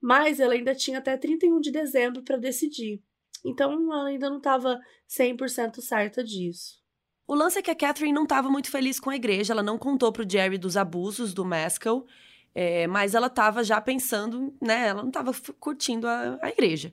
mas 0.00 0.40
ela 0.40 0.54
ainda 0.54 0.74
tinha 0.74 0.98
até 0.98 1.16
31 1.16 1.60
de 1.60 1.70
dezembro 1.70 2.22
para 2.22 2.36
decidir. 2.36 3.02
Então 3.44 3.72
ela 3.92 4.08
ainda 4.08 4.30
não 4.30 4.38
estava 4.38 4.80
100% 5.08 5.80
certa 5.80 6.22
disso. 6.22 6.80
O 7.26 7.34
lance 7.34 7.58
é 7.58 7.62
que 7.62 7.70
a 7.70 7.76
Catherine 7.76 8.12
não 8.12 8.24
estava 8.24 8.50
muito 8.50 8.70
feliz 8.70 8.98
com 8.98 9.08
a 9.08 9.16
igreja, 9.16 9.52
ela 9.52 9.62
não 9.62 9.78
contou 9.78 10.10
pro 10.10 10.28
Jerry 10.28 10.58
dos 10.58 10.76
abusos 10.76 11.32
do 11.32 11.44
Maskell, 11.44 12.04
é, 12.52 12.86
mas 12.88 13.14
ela 13.14 13.28
estava 13.28 13.62
já 13.62 13.80
pensando, 13.80 14.52
né? 14.60 14.88
Ela 14.88 15.02
não 15.02 15.10
estava 15.10 15.32
curtindo 15.60 16.08
a, 16.08 16.38
a 16.42 16.48
igreja. 16.48 16.92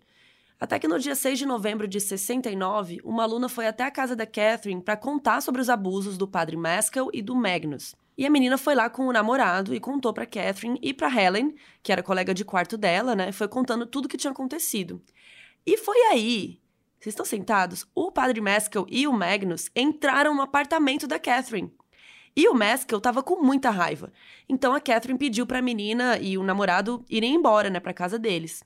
Até 0.59 0.79
que 0.79 0.87
no 0.87 0.99
dia 0.99 1.15
6 1.15 1.39
de 1.39 1.45
novembro 1.45 1.87
de 1.87 1.99
69, 1.99 2.99
uma 3.03 3.23
aluna 3.23 3.47
foi 3.47 3.67
até 3.67 3.83
a 3.83 3.91
casa 3.91 4.15
da 4.15 4.25
Catherine 4.25 4.81
para 4.81 4.97
contar 4.97 5.41
sobre 5.41 5.61
os 5.61 5.69
abusos 5.69 6.17
do 6.17 6.27
padre 6.27 6.55
Maskell 6.55 7.09
e 7.13 7.21
do 7.21 7.35
Magnus. 7.35 7.95
E 8.17 8.25
a 8.25 8.29
menina 8.29 8.57
foi 8.57 8.73
lá 8.73 8.89
com 8.89 9.07
o 9.07 9.13
namorado 9.13 9.75
e 9.75 9.79
contou 9.79 10.11
para 10.11 10.25
Catherine 10.25 10.79
e 10.81 10.93
para 10.93 11.13
Helen, 11.13 11.55
que 11.83 11.91
era 11.91 12.01
colega 12.01 12.33
de 12.33 12.43
quarto 12.43 12.75
dela, 12.75 13.15
né? 13.15 13.31
Foi 13.31 13.47
contando 13.47 13.85
tudo 13.85 14.05
o 14.05 14.09
que 14.09 14.17
tinha 14.17 14.31
acontecido. 14.31 15.01
E 15.65 15.77
foi 15.77 15.97
aí, 16.11 16.59
vocês 16.99 17.13
estão 17.13 17.25
sentados? 17.25 17.85
O 17.93 18.11
padre 18.11 18.41
Maskell 18.41 18.87
e 18.89 19.07
o 19.07 19.13
Magnus 19.13 19.69
entraram 19.75 20.33
no 20.33 20.41
apartamento 20.41 21.05
da 21.05 21.19
Catherine. 21.19 21.71
E 22.35 22.47
o 22.47 22.55
Maskell 22.55 22.99
tava 22.99 23.21
com 23.21 23.41
muita 23.41 23.69
raiva. 23.69 24.11
Então 24.49 24.73
a 24.73 24.79
Catherine 24.79 25.19
pediu 25.19 25.45
para 25.45 25.59
a 25.59 25.61
menina 25.61 26.17
e 26.17 26.37
o 26.37 26.43
namorado 26.43 27.05
irem 27.09 27.35
embora, 27.35 27.69
né, 27.69 27.79
para 27.79 27.93
casa 27.93 28.17
deles. 28.17 28.63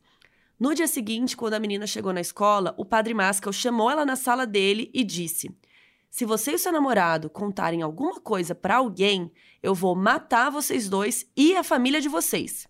No 0.58 0.74
dia 0.74 0.88
seguinte, 0.88 1.36
quando 1.36 1.56
a 1.56 1.60
menina 1.60 1.88
chegou 1.88 2.14
na 2.14 2.22
escola, 2.22 2.74
o 2.78 2.86
padre 2.86 3.14
Maskell 3.14 3.52
chamou 3.52 3.90
ela 3.90 4.06
na 4.06 4.16
sala 4.16 4.46
dele 4.46 4.90
e 4.94 5.04
disse: 5.04 5.54
Se 6.12 6.26
você 6.26 6.52
e 6.52 6.58
seu 6.58 6.74
namorado 6.74 7.30
contarem 7.30 7.82
alguma 7.82 8.20
coisa 8.20 8.54
para 8.54 8.76
alguém, 8.76 9.32
eu 9.64 9.74
vou 9.74 9.96
matar 9.96 10.50
vocês 10.50 10.90
dois 10.90 11.26
e 11.38 11.56
a 11.56 11.64
família 11.64 12.02
de 12.02 12.10
vocês. 12.10 12.68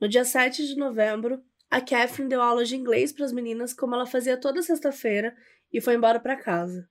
No 0.00 0.08
dia 0.08 0.24
7 0.24 0.64
de 0.64 0.76
novembro, 0.76 1.42
a 1.68 1.80
Catherine 1.80 2.28
deu 2.28 2.40
aula 2.40 2.64
de 2.64 2.76
inglês 2.76 3.10
para 3.10 3.24
as 3.24 3.32
meninas, 3.32 3.74
como 3.74 3.96
ela 3.96 4.06
fazia 4.06 4.36
toda 4.36 4.62
sexta-feira, 4.62 5.36
e 5.72 5.80
foi 5.80 5.96
embora 5.96 6.20
para 6.20 6.36
casa. 6.36 6.88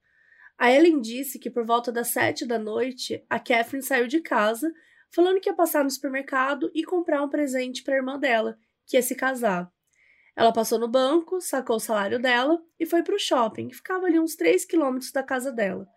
A 0.57 0.69
Ellen 0.69 0.99
disse 0.99 1.39
que 1.39 1.49
por 1.49 1.65
volta 1.65 1.89
das 1.89 2.09
sete 2.09 2.45
da 2.45 2.59
noite, 2.59 3.25
a 3.29 3.39
Catherine 3.39 3.81
saiu 3.81 4.05
de 4.05 4.19
casa, 4.19 4.69
falando 5.09 5.39
que 5.39 5.49
ia 5.49 5.55
passar 5.55 5.85
no 5.85 5.89
supermercado 5.89 6.69
e 6.75 6.83
comprar 6.83 7.23
um 7.23 7.29
presente 7.29 7.81
para 7.81 7.93
a 7.93 7.97
irmã 7.97 8.19
dela, 8.19 8.57
que 8.85 8.97
ia 8.97 9.01
se 9.01 9.15
casar. 9.15 9.71
Ela 10.35 10.51
passou 10.51 10.79
no 10.79 10.87
banco, 10.87 11.39
sacou 11.39 11.75
o 11.75 11.79
salário 11.79 12.19
dela 12.19 12.59
e 12.79 12.85
foi 12.85 13.03
para 13.03 13.15
o 13.15 13.19
shopping, 13.19 13.67
que 13.67 13.75
ficava 13.75 14.07
ali 14.07 14.19
uns 14.19 14.35
3 14.35 14.65
quilômetros 14.65 15.11
da 15.11 15.21
casa 15.21 15.51
dela. 15.51 15.87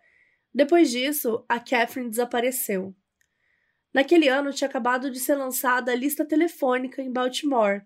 Depois 0.52 0.90
disso, 0.90 1.44
a 1.48 1.58
Catherine 1.58 2.10
desapareceu. 2.10 2.94
Naquele 3.92 4.28
ano 4.28 4.52
tinha 4.52 4.68
acabado 4.68 5.10
de 5.10 5.18
ser 5.18 5.36
lançada 5.36 5.90
a 5.90 5.94
lista 5.94 6.24
telefônica 6.24 7.00
em 7.00 7.10
Baltimore, 7.10 7.82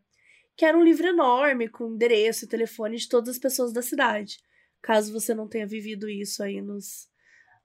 que 0.56 0.64
era 0.64 0.76
um 0.76 0.82
livro 0.82 1.06
enorme 1.06 1.68
com 1.68 1.86
endereço 1.92 2.44
e 2.44 2.48
telefone 2.48 2.96
de 2.96 3.08
todas 3.08 3.30
as 3.30 3.38
pessoas 3.38 3.72
da 3.72 3.80
cidade. 3.80 4.38
Caso 4.82 5.12
você 5.12 5.34
não 5.34 5.46
tenha 5.46 5.66
vivido 5.66 6.08
isso 6.08 6.42
aí 6.42 6.60
nos, 6.60 7.08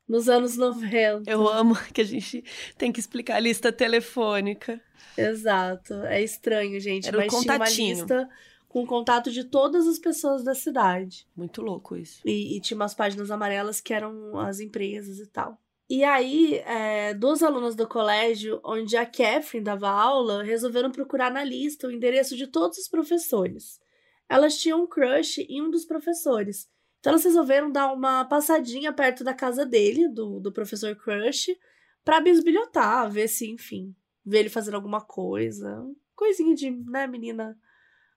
nos 0.07 0.29
anos 0.29 0.57
90. 0.57 1.29
Eu 1.29 1.47
amo 1.47 1.75
que 1.91 2.01
a 2.01 2.05
gente 2.05 2.43
tem 2.77 2.91
que 2.91 2.99
explicar 2.99 3.37
a 3.37 3.39
lista 3.39 3.71
telefônica. 3.71 4.79
Exato. 5.17 5.93
É 6.03 6.21
estranho, 6.21 6.79
gente. 6.79 7.07
Era 7.07 7.17
mas 7.17 7.33
o 7.33 7.41
tinha 7.41 7.53
uma 7.53 7.59
contatinho. 7.59 7.95
lista 7.95 8.29
com 8.75 8.85
contato 8.85 9.31
de 9.31 9.45
todas 9.45 9.87
as 9.87 9.97
pessoas 9.97 10.43
da 10.43 10.53
cidade. 10.53 11.25
Muito 11.33 11.61
louco 11.61 11.95
isso. 11.95 12.21
E, 12.25 12.57
e 12.57 12.59
tinha 12.59 12.75
umas 12.75 12.93
páginas 12.93 13.31
amarelas 13.31 13.79
que 13.79 13.93
eram 13.93 14.37
as 14.37 14.59
empresas 14.59 15.17
e 15.17 15.27
tal. 15.27 15.57
E 15.89 16.03
aí, 16.03 16.55
é, 16.55 17.13
duas 17.13 17.41
alunas 17.41 17.73
do 17.73 17.87
colégio, 17.87 18.59
onde 18.65 18.97
a 18.97 19.05
Catherine 19.05 19.63
dava 19.63 19.89
aula, 19.89 20.43
resolveram 20.43 20.91
procurar 20.91 21.31
na 21.31 21.41
lista 21.41 21.87
o 21.87 21.91
endereço 21.91 22.35
de 22.35 22.47
todos 22.47 22.77
os 22.77 22.89
professores. 22.89 23.79
Elas 24.27 24.57
tinham 24.57 24.83
um 24.83 24.87
crush 24.87 25.37
em 25.47 25.61
um 25.61 25.71
dos 25.71 25.85
professores. 25.85 26.67
Então 26.99 27.11
elas 27.11 27.23
resolveram 27.23 27.71
dar 27.71 27.93
uma 27.93 28.25
passadinha 28.25 28.91
perto 28.91 29.23
da 29.23 29.33
casa 29.33 29.65
dele, 29.65 30.09
do, 30.09 30.41
do 30.41 30.51
professor 30.51 30.93
Crush, 30.97 31.55
pra 32.03 32.19
bisbilhotar, 32.19 33.09
ver 33.09 33.29
se, 33.29 33.49
enfim, 33.49 33.95
ver 34.25 34.39
ele 34.39 34.49
fazendo 34.49 34.75
alguma 34.75 34.99
coisa. 34.99 35.81
Coisinha 36.13 36.53
de, 36.53 36.71
né, 36.71 37.07
menina 37.07 37.57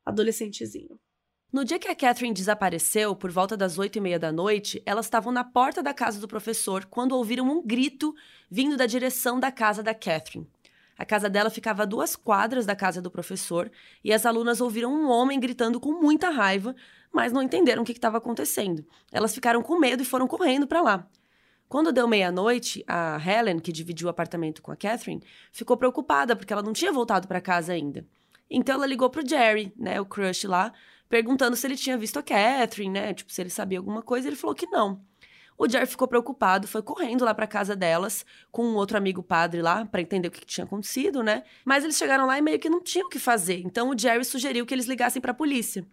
adolescentezinho. 0.09 0.99
No 1.51 1.65
dia 1.65 1.79
que 1.79 1.89
a 1.89 1.95
Catherine 1.95 2.35
desapareceu, 2.35 3.17
por 3.17 3.31
volta 3.31 3.57
das 3.57 3.79
oito 3.79 3.97
e 3.97 4.01
meia 4.01 4.19
da 4.19 4.31
noite, 4.31 4.83
elas 4.85 5.07
estavam 5.07 5.33
na 5.33 5.43
porta 5.43 5.83
da 5.83 5.95
casa 5.95 6.21
do 6.21 6.29
professor 6.29 6.85
quando 6.85 7.13
ouviram 7.13 7.49
um 7.49 7.63
grito 7.65 8.15
vindo 8.51 8.77
da 8.77 8.85
direção 8.85 9.41
da 9.41 9.51
casa 9.51 9.83
da 9.83 9.95
Catherine. 9.95 10.47
A 10.99 11.07
casa 11.07 11.31
dela 11.31 11.49
ficava 11.49 11.85
a 11.85 11.87
duas 11.87 12.17
quadras 12.17 12.67
da 12.67 12.77
casa 12.77 13.01
do 13.01 13.11
professor 13.11 13.71
e 14.05 14.13
as 14.13 14.27
alunas 14.27 14.61
ouviram 14.61 14.93
um 14.93 15.09
homem 15.09 15.41
gritando 15.41 15.81
com 15.81 15.93
muita 15.93 16.29
raiva, 16.29 16.75
mas 17.11 17.33
não 17.33 17.41
entenderam 17.41 17.83
o 17.83 17.85
que 17.85 17.93
estava 17.93 18.19
acontecendo. 18.19 18.85
Elas 19.11 19.33
ficaram 19.33 19.63
com 19.63 19.79
medo 19.79 20.03
e 20.03 20.07
foram 20.07 20.27
correndo 20.27 20.67
para 20.67 20.83
lá. 20.83 21.09
Quando 21.69 21.93
deu 21.93 22.09
meia-noite, 22.09 22.85
a 22.87 23.19
Helen, 23.25 23.59
que 23.59 23.71
dividiu 23.73 24.09
o 24.09 24.11
apartamento 24.11 24.61
com 24.61 24.73
a 24.73 24.77
Catherine, 24.77 25.23
ficou 25.53 25.77
preocupada 25.77 26.35
porque 26.35 26.53
ela 26.53 26.63
não 26.63 26.73
tinha 26.73 26.93
voltado 26.93 27.29
para 27.29 27.41
casa 27.41 27.73
ainda. 27.73 28.07
Então 28.51 28.75
ela 28.75 28.87
ligou 28.87 29.11
pro 29.11 29.27
Jerry, 29.27 29.73
né, 29.77 30.01
o 30.01 30.07
crush 30.07 30.47
lá, 30.47 30.73
perguntando 31.09 31.57
se 31.57 31.67
ele 31.67 31.77
tinha 31.77 31.99
visto 31.99 32.19
a 32.19 32.23
Catherine, 32.23 32.93
né, 32.93 33.15
tipo, 33.15 33.33
se 33.33 33.41
ele 33.41 33.51
sabia 33.51 33.79
alguma 33.79 34.03
coisa, 34.03 34.29
ele 34.29 34.37
falou 34.37 34.55
que 34.55 34.67
não. 34.67 35.01
O 35.59 35.69
Jerry 35.69 35.87
ficou 35.87 36.07
preocupado, 36.07 36.69
foi 36.69 36.83
correndo 36.83 37.25
lá 37.25 37.35
para 37.35 37.45
casa 37.45 37.75
delas 37.75 38.25
com 38.53 38.65
um 38.65 38.77
outro 38.77 38.97
amigo 38.97 39.25
padre 39.25 39.61
lá 39.61 39.85
para 39.85 40.01
entender 40.01 40.29
o 40.29 40.31
que, 40.31 40.47
tinha 40.47 40.65
acontecido, 40.65 41.21
né? 41.21 41.43
Mas 41.65 41.83
eles 41.83 41.97
chegaram 41.97 42.27
lá 42.27 42.39
e 42.39 42.43
meio 42.43 42.61
que 42.61 42.71
não 42.71 42.81
tinham 42.81 43.09
o 43.09 43.11
que 43.11 43.19
fazer. 43.19 43.61
Então 43.65 43.91
o 43.91 43.99
Jerry 43.99 44.25
sugeriu 44.25 44.65
que 44.65 44.73
eles 44.73 44.87
ligassem 44.87 45.21
para 45.21 45.33
a 45.33 45.35
polícia. 45.35 45.85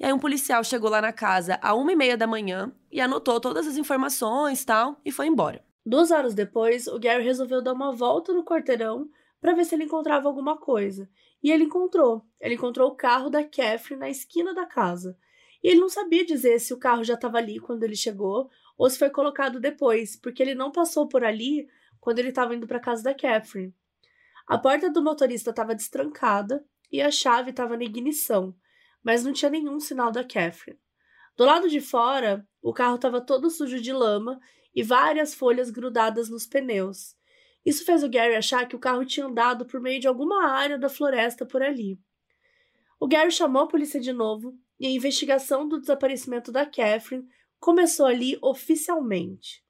E 0.00 0.04
aí 0.04 0.12
um 0.14 0.18
policial 0.18 0.64
chegou 0.64 0.88
lá 0.88 1.02
na 1.02 1.12
casa 1.12 1.58
a 1.60 1.74
uma 1.74 1.92
e 1.92 1.96
meia 1.96 2.16
da 2.16 2.26
manhã 2.26 2.72
e 2.90 3.02
anotou 3.02 3.38
todas 3.38 3.66
as 3.66 3.76
informações 3.76 4.64
tal 4.64 4.98
e 5.04 5.12
foi 5.12 5.26
embora. 5.26 5.62
Duas 5.84 6.10
horas 6.10 6.32
depois, 6.32 6.86
o 6.86 6.98
Gary 6.98 7.22
resolveu 7.22 7.60
dar 7.60 7.74
uma 7.74 7.92
volta 7.92 8.32
no 8.32 8.44
quarteirão 8.44 9.10
para 9.42 9.52
ver 9.52 9.66
se 9.66 9.74
ele 9.74 9.84
encontrava 9.84 10.26
alguma 10.26 10.56
coisa. 10.56 11.06
E 11.42 11.50
ele 11.50 11.64
encontrou. 11.64 12.24
Ele 12.40 12.54
encontrou 12.54 12.90
o 12.90 12.94
carro 12.94 13.28
da 13.28 13.42
Catherine 13.42 14.00
na 14.00 14.08
esquina 14.08 14.54
da 14.54 14.66
casa. 14.66 15.18
E 15.62 15.68
ele 15.68 15.80
não 15.80 15.88
sabia 15.88 16.24
dizer 16.24 16.58
se 16.58 16.72
o 16.72 16.78
carro 16.78 17.04
já 17.04 17.14
estava 17.14 17.38
ali 17.38 17.58
quando 17.58 17.82
ele 17.82 17.96
chegou 17.96 18.50
ou 18.76 18.90
se 18.90 18.98
foi 18.98 19.10
colocado 19.10 19.60
depois, 19.60 20.16
porque 20.16 20.42
ele 20.42 20.54
não 20.54 20.72
passou 20.72 21.08
por 21.08 21.24
ali 21.24 21.68
quando 22.00 22.18
ele 22.18 22.30
estava 22.30 22.54
indo 22.54 22.66
para 22.66 22.80
casa 22.80 23.02
da 23.02 23.14
Catherine. 23.14 23.74
A 24.46 24.58
porta 24.58 24.90
do 24.90 25.02
motorista 25.02 25.50
estava 25.50 25.74
destrancada 25.74 26.64
e 26.90 27.00
a 27.00 27.10
chave 27.10 27.50
estava 27.50 27.76
na 27.76 27.84
ignição, 27.84 28.54
mas 29.02 29.24
não 29.24 29.32
tinha 29.32 29.50
nenhum 29.50 29.78
sinal 29.78 30.10
da 30.10 30.24
Catherine. 30.24 30.80
Do 31.36 31.44
lado 31.44 31.68
de 31.68 31.80
fora, 31.80 32.46
o 32.60 32.72
carro 32.72 32.96
estava 32.96 33.20
todo 33.20 33.50
sujo 33.50 33.80
de 33.80 33.92
lama 33.92 34.40
e 34.74 34.82
várias 34.82 35.34
folhas 35.34 35.70
grudadas 35.70 36.28
nos 36.28 36.46
pneus. 36.46 37.16
Isso 37.64 37.84
fez 37.84 38.02
o 38.02 38.08
Gary 38.08 38.34
achar 38.34 38.66
que 38.66 38.74
o 38.74 38.78
carro 38.78 39.04
tinha 39.04 39.26
andado 39.26 39.64
por 39.64 39.80
meio 39.80 40.00
de 40.00 40.08
alguma 40.08 40.48
área 40.48 40.78
da 40.78 40.88
floresta 40.88 41.46
por 41.46 41.62
ali. 41.62 41.98
O 42.98 43.06
Gary 43.06 43.30
chamou 43.30 43.62
a 43.62 43.68
polícia 43.68 44.00
de 44.00 44.12
novo 44.12 44.56
e 44.78 44.86
a 44.86 44.90
investigação 44.90 45.68
do 45.68 45.80
desaparecimento 45.80 46.50
da 46.50 46.66
Catherine 46.66 47.26
começou 47.58 48.06
ali 48.06 48.36
oficialmente. 48.42 49.64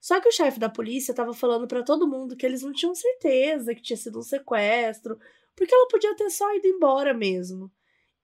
Só 0.00 0.20
que 0.20 0.28
o 0.28 0.32
chefe 0.32 0.60
da 0.60 0.68
polícia 0.68 1.12
estava 1.12 1.32
falando 1.32 1.66
para 1.66 1.82
todo 1.82 2.06
mundo 2.06 2.36
que 2.36 2.44
eles 2.44 2.62
não 2.62 2.72
tinham 2.72 2.94
certeza 2.94 3.74
que 3.74 3.82
tinha 3.82 3.96
sido 3.96 4.18
um 4.18 4.22
sequestro, 4.22 5.18
porque 5.56 5.74
ela 5.74 5.88
podia 5.88 6.14
ter 6.14 6.30
só 6.30 6.54
ido 6.54 6.66
embora 6.66 7.14
mesmo. 7.14 7.72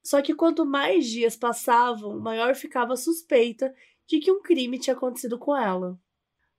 Só 0.02 0.20
que 0.22 0.34
quanto 0.34 0.64
mais 0.64 1.06
dias 1.06 1.36
passavam, 1.36 2.20
maior 2.20 2.54
ficava 2.54 2.94
a 2.94 2.96
suspeita 2.96 3.74
de 4.06 4.18
que 4.18 4.30
um 4.30 4.42
crime 4.42 4.78
tinha 4.78 4.94
acontecido 4.94 5.38
com 5.38 5.56
ela. 5.56 5.98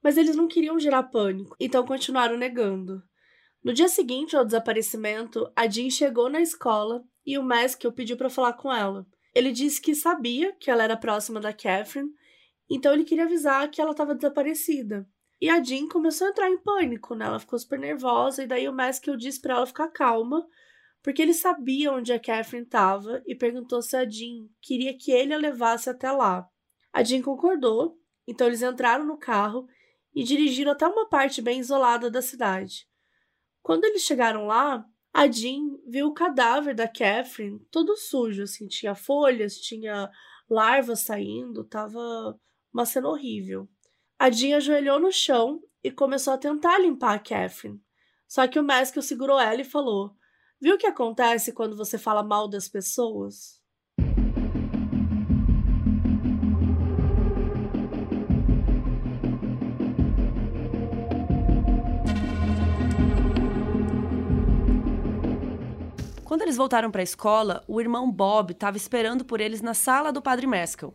Mas 0.04 0.18
eles 0.18 0.36
não 0.36 0.48
queriam 0.48 0.80
gerar 0.80 1.04
pânico, 1.04 1.56
então 1.60 1.86
continuaram 1.86 2.38
negando. 2.38 3.04
No 3.64 3.74
dia 3.74 3.88
seguinte 3.88 4.36
ao 4.36 4.44
desaparecimento, 4.44 5.52
a 5.56 5.68
Jean 5.68 5.90
chegou 5.90 6.30
na 6.30 6.42
escola 6.42 7.04
e 7.26 7.38
o 7.38 7.44
Maskell 7.44 7.92
pediu 7.92 8.18
para 8.18 8.30
falar 8.30 8.54
com 8.54 8.74
ela. 8.74 9.06
Ele 9.36 9.52
disse 9.52 9.80
que 9.80 9.94
sabia 9.94 10.52
que 10.54 10.72
ela 10.72 10.84
era 10.84 10.98
próxima 10.98 11.40
da 11.40 11.54
Catherine, 11.54 12.10
então 12.70 12.94
ele 12.94 13.04
queria 13.04 13.26
avisar 13.26 13.70
que 13.70 13.80
ela 13.80 13.92
estava 13.92 14.16
desaparecida. 14.16 15.08
E 15.40 15.50
a 15.50 15.62
Jean 15.64 15.88
começou 15.88 16.28
a 16.28 16.30
entrar 16.30 16.50
em 16.50 16.58
pânico, 16.58 17.16
né? 17.16 17.26
Ela 17.26 17.40
ficou 17.40 17.58
super 17.58 17.80
nervosa, 17.80 18.44
e 18.44 18.48
daí 18.48 18.68
o 18.68 18.74
Maskell 18.74 19.18
disse 19.18 19.42
para 19.42 19.56
ela 19.56 19.66
ficar 19.66 19.88
calma, 19.90 20.48
porque 21.04 21.22
ele 21.22 21.34
sabia 21.34 21.92
onde 21.92 22.14
a 22.14 22.20
Catherine 22.20 22.64
estava 22.64 23.22
e 23.26 23.36
perguntou 23.36 23.82
se 23.82 23.96
a 23.96 24.08
Jean 24.08 24.48
queria 24.62 24.96
que 24.98 25.12
ele 25.12 25.34
a 25.34 25.38
levasse 25.38 25.90
até 25.90 26.12
lá. 26.12 26.48
A 26.94 27.04
Jean 27.04 27.22
concordou, 27.22 27.98
então 28.28 28.48
eles 28.48 28.62
entraram 28.62 29.06
no 29.06 29.18
carro 29.18 29.68
e 30.14 30.24
dirigiram 30.24 30.72
até 30.72 30.88
uma 30.88 31.08
parte 31.08 31.42
bem 31.42 31.60
isolada 31.60 32.10
da 32.10 32.22
cidade. 32.22 32.88
Quando 33.62 33.86
eles 33.86 34.04
chegaram 34.04 34.46
lá, 34.46 34.86
a 35.14 35.30
Jean 35.30 35.78
viu 35.88 36.08
o 36.08 36.14
cadáver 36.14 36.74
da 36.74 36.88
Catherine 36.88 37.60
todo 37.72 37.98
sujo, 37.98 38.44
assim, 38.44 38.68
tinha 38.68 38.96
folhas, 38.96 39.58
tinha 39.58 40.10
larvas 40.50 41.02
saindo, 41.02 41.64
tava 41.64 42.40
uma 42.74 42.86
cena 42.86 43.10
horrível. 43.10 43.70
A 44.18 44.30
Jean 44.30 44.58
ajoelhou 44.58 45.00
no 45.00 45.12
chão 45.12 45.62
e 45.84 45.92
começou 45.92 46.34
a 46.34 46.38
tentar 46.38 46.78
limpar 46.80 47.16
a 47.16 47.20
Catherine. 47.20 47.82
Só 48.28 48.48
que 48.48 48.60
o 48.60 48.64
Maskell 48.64 49.02
segurou 49.02 49.40
ela 49.40 49.62
e 49.62 49.66
falou: 49.66 50.16
Viu 50.60 50.76
o 50.76 50.78
que 50.78 50.88
acontece 50.88 51.52
quando 51.52 51.76
você 51.76 51.98
fala 51.98 52.24
mal 52.24 52.48
das 52.48 52.70
pessoas? 52.70 53.61
Quando 66.32 66.44
eles 66.44 66.56
voltaram 66.56 66.90
para 66.90 67.02
a 67.02 67.04
escola, 67.04 67.62
o 67.68 67.82
irmão 67.82 68.10
Bob 68.10 68.52
estava 68.52 68.78
esperando 68.78 69.26
por 69.26 69.42
eles 69.42 69.62
na 69.62 69.74
sala 69.74 70.14
do 70.14 70.22
Padre 70.22 70.48
Mescal. 70.48 70.94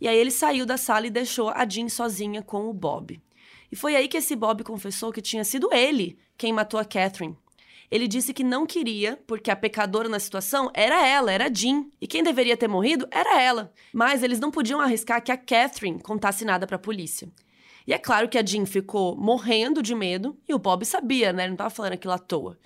E 0.00 0.06
aí 0.06 0.16
ele 0.16 0.30
saiu 0.30 0.64
da 0.64 0.76
sala 0.76 1.08
e 1.08 1.10
deixou 1.10 1.48
a 1.48 1.68
Jean 1.68 1.88
sozinha 1.88 2.40
com 2.40 2.70
o 2.70 2.72
Bob. 2.72 3.20
E 3.68 3.74
foi 3.74 3.96
aí 3.96 4.06
que 4.06 4.16
esse 4.16 4.36
Bob 4.36 4.62
confessou 4.62 5.10
que 5.10 5.20
tinha 5.20 5.42
sido 5.42 5.74
ele 5.74 6.16
quem 6.38 6.52
matou 6.52 6.78
a 6.78 6.84
Catherine. 6.84 7.36
Ele 7.90 8.06
disse 8.06 8.32
que 8.32 8.44
não 8.44 8.64
queria, 8.64 9.20
porque 9.26 9.50
a 9.50 9.56
pecadora 9.56 10.08
na 10.08 10.20
situação 10.20 10.70
era 10.72 11.04
ela, 11.04 11.32
era 11.32 11.52
Jean, 11.52 11.86
e 12.00 12.06
quem 12.06 12.22
deveria 12.22 12.56
ter 12.56 12.68
morrido 12.68 13.08
era 13.10 13.42
ela. 13.42 13.72
Mas 13.92 14.22
eles 14.22 14.38
não 14.38 14.52
podiam 14.52 14.80
arriscar 14.80 15.20
que 15.20 15.32
a 15.32 15.36
Catherine 15.36 15.98
contasse 15.98 16.44
nada 16.44 16.64
para 16.64 16.76
a 16.76 16.78
polícia. 16.78 17.28
E 17.88 17.92
é 17.92 17.98
claro 17.98 18.28
que 18.28 18.38
a 18.38 18.46
Jean 18.46 18.64
ficou 18.64 19.16
morrendo 19.16 19.82
de 19.82 19.96
medo, 19.96 20.38
e 20.48 20.54
o 20.54 20.60
Bob 20.60 20.84
sabia, 20.84 21.32
né? 21.32 21.42
Ele 21.42 21.48
não 21.48 21.54
estava 21.54 21.70
falando 21.70 21.94
aquilo 21.94 22.14
à 22.14 22.20
toa. 22.20 22.56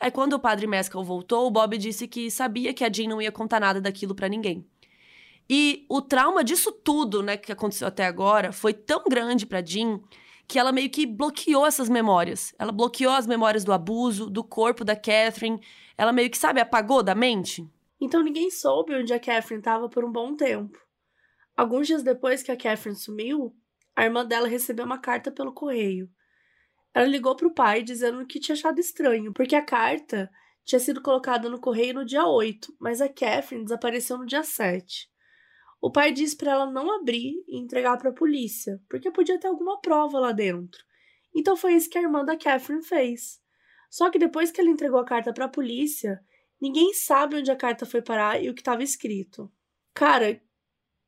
Aí 0.00 0.10
quando 0.10 0.32
o 0.32 0.40
padre 0.40 0.66
Mescal 0.66 1.04
voltou, 1.04 1.46
o 1.46 1.50
Bob 1.50 1.76
disse 1.76 2.08
que 2.08 2.30
sabia 2.30 2.72
que 2.72 2.82
a 2.82 2.90
Jean 2.90 3.08
não 3.08 3.20
ia 3.20 3.30
contar 3.30 3.60
nada 3.60 3.80
daquilo 3.80 4.14
para 4.14 4.28
ninguém. 4.28 4.66
E 5.48 5.84
o 5.90 6.00
trauma 6.00 6.42
disso 6.42 6.72
tudo, 6.72 7.22
né, 7.22 7.36
que 7.36 7.52
aconteceu 7.52 7.86
até 7.86 8.06
agora, 8.06 8.50
foi 8.50 8.72
tão 8.72 9.04
grande 9.04 9.44
para 9.44 9.64
Jean 9.64 10.00
que 10.48 10.58
ela 10.58 10.72
meio 10.72 10.88
que 10.88 11.06
bloqueou 11.06 11.66
essas 11.66 11.88
memórias. 11.88 12.54
Ela 12.58 12.72
bloqueou 12.72 13.12
as 13.12 13.26
memórias 13.26 13.62
do 13.62 13.72
abuso, 13.72 14.30
do 14.30 14.42
corpo 14.42 14.84
da 14.84 14.96
Catherine. 14.96 15.60
Ela 15.98 16.12
meio 16.12 16.30
que, 16.30 16.38
sabe, 16.38 16.60
apagou 16.60 17.02
da 17.02 17.14
mente. 17.14 17.68
Então 18.00 18.22
ninguém 18.22 18.50
soube 18.50 18.94
onde 18.94 19.12
a 19.12 19.20
Catherine 19.20 19.60
estava 19.60 19.88
por 19.88 20.04
um 20.04 20.10
bom 20.10 20.34
tempo. 20.34 20.78
Alguns 21.56 21.86
dias 21.86 22.02
depois 22.02 22.42
que 22.42 22.50
a 22.50 22.56
Catherine 22.56 22.96
sumiu, 22.96 23.54
a 23.94 24.04
irmã 24.04 24.24
dela 24.24 24.48
recebeu 24.48 24.86
uma 24.86 24.98
carta 24.98 25.30
pelo 25.30 25.52
correio. 25.52 26.08
Ela 26.94 27.06
ligou 27.06 27.36
para 27.36 27.46
o 27.46 27.54
pai 27.54 27.82
dizendo 27.82 28.26
que 28.26 28.40
tinha 28.40 28.54
achado 28.54 28.80
estranho, 28.80 29.32
porque 29.32 29.54
a 29.54 29.64
carta 29.64 30.30
tinha 30.64 30.80
sido 30.80 31.02
colocada 31.02 31.48
no 31.48 31.60
correio 31.60 31.94
no 31.94 32.04
dia 32.04 32.26
8, 32.26 32.74
mas 32.78 33.00
a 33.00 33.08
Catherine 33.08 33.64
desapareceu 33.64 34.18
no 34.18 34.26
dia 34.26 34.42
7. 34.42 35.08
O 35.80 35.90
pai 35.90 36.12
disse 36.12 36.36
para 36.36 36.52
ela 36.52 36.70
não 36.70 36.94
abrir 36.94 37.42
e 37.48 37.58
entregar 37.58 37.96
para 37.96 38.10
a 38.10 38.14
polícia, 38.14 38.80
porque 38.88 39.10
podia 39.10 39.38
ter 39.38 39.48
alguma 39.48 39.80
prova 39.80 40.18
lá 40.18 40.32
dentro. 40.32 40.84
Então 41.34 41.56
foi 41.56 41.74
isso 41.74 41.88
que 41.88 41.96
a 41.96 42.02
irmã 42.02 42.24
da 42.24 42.36
Catherine 42.36 42.84
fez. 42.84 43.40
Só 43.88 44.10
que 44.10 44.18
depois 44.18 44.50
que 44.50 44.60
ela 44.60 44.70
entregou 44.70 45.00
a 45.00 45.04
carta 45.04 45.32
para 45.32 45.46
a 45.46 45.48
polícia, 45.48 46.20
ninguém 46.60 46.92
sabe 46.92 47.36
onde 47.36 47.50
a 47.50 47.56
carta 47.56 47.86
foi 47.86 48.02
parar 48.02 48.42
e 48.42 48.50
o 48.50 48.54
que 48.54 48.60
estava 48.60 48.82
escrito. 48.82 49.50
Cara, 49.94 50.40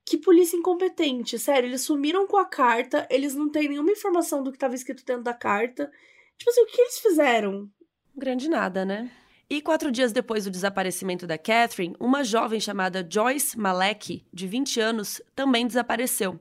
que 0.04 0.18
polícia 0.18 0.56
incompetente, 0.56 1.38
sério. 1.38 1.68
Eles 1.68 1.82
sumiram 1.82 2.26
com 2.26 2.36
a 2.36 2.44
carta, 2.44 3.06
eles 3.10 3.34
não 3.34 3.50
têm 3.50 3.68
nenhuma 3.68 3.92
informação 3.92 4.42
do 4.42 4.50
que 4.50 4.56
estava 4.56 4.74
escrito 4.74 5.04
dentro 5.04 5.22
da 5.22 5.34
carta. 5.34 5.90
Tipo 6.36 6.50
assim, 6.50 6.62
o 6.62 6.66
que 6.66 6.80
eles 6.80 6.98
fizeram? 6.98 7.70
Grande 8.14 8.48
nada, 8.48 8.84
né? 8.84 9.10
E 9.48 9.60
quatro 9.60 9.92
dias 9.92 10.12
depois 10.12 10.44
do 10.44 10.50
desaparecimento 10.50 11.26
da 11.26 11.36
Catherine, 11.36 11.94
uma 12.00 12.24
jovem 12.24 12.58
chamada 12.58 13.06
Joyce 13.08 13.58
Malek, 13.58 14.26
de 14.32 14.46
20 14.46 14.80
anos, 14.80 15.20
também 15.34 15.66
desapareceu. 15.66 16.40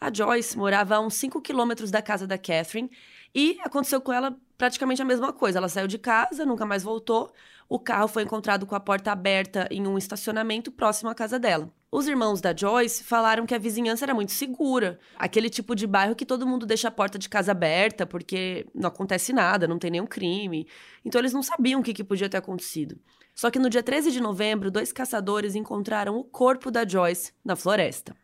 A 0.00 0.12
Joyce 0.12 0.56
morava 0.56 0.96
a 0.96 1.00
uns 1.00 1.14
5 1.14 1.40
quilômetros 1.40 1.90
da 1.90 2.02
casa 2.02 2.26
da 2.26 2.38
Catherine 2.38 2.90
e 3.34 3.58
aconteceu 3.62 4.00
com 4.00 4.12
ela 4.12 4.36
praticamente 4.56 5.02
a 5.02 5.04
mesma 5.04 5.32
coisa. 5.32 5.58
Ela 5.58 5.68
saiu 5.68 5.86
de 5.86 5.98
casa, 5.98 6.44
nunca 6.44 6.64
mais 6.64 6.82
voltou. 6.82 7.32
O 7.68 7.78
carro 7.78 8.06
foi 8.06 8.22
encontrado 8.22 8.64
com 8.64 8.74
a 8.74 8.80
porta 8.80 9.10
aberta 9.10 9.66
em 9.70 9.86
um 9.86 9.98
estacionamento 9.98 10.70
próximo 10.70 11.10
à 11.10 11.14
casa 11.14 11.38
dela. 11.38 11.72
Os 11.90 12.06
irmãos 12.06 12.40
da 12.40 12.54
Joyce 12.54 13.02
falaram 13.02 13.46
que 13.46 13.54
a 13.54 13.58
vizinhança 13.58 14.04
era 14.04 14.14
muito 14.14 14.30
segura, 14.32 14.98
aquele 15.16 15.48
tipo 15.48 15.74
de 15.74 15.86
bairro 15.86 16.14
que 16.14 16.26
todo 16.26 16.46
mundo 16.46 16.66
deixa 16.66 16.88
a 16.88 16.92
porta 16.92 17.18
de 17.18 17.28
casa 17.28 17.52
aberta 17.52 18.06
porque 18.06 18.66
não 18.74 18.88
acontece 18.88 19.32
nada, 19.32 19.66
não 19.66 19.78
tem 19.78 19.90
nenhum 19.90 20.06
crime. 20.06 20.68
Então 21.04 21.20
eles 21.20 21.32
não 21.32 21.42
sabiam 21.42 21.80
o 21.80 21.82
que, 21.82 21.94
que 21.94 22.04
podia 22.04 22.28
ter 22.28 22.36
acontecido. 22.36 22.98
Só 23.34 23.50
que 23.50 23.58
no 23.58 23.68
dia 23.68 23.82
13 23.82 24.12
de 24.12 24.20
novembro, 24.20 24.70
dois 24.70 24.92
caçadores 24.92 25.54
encontraram 25.54 26.16
o 26.16 26.24
corpo 26.24 26.70
da 26.70 26.86
Joyce 26.86 27.32
na 27.44 27.56
floresta. 27.56 28.16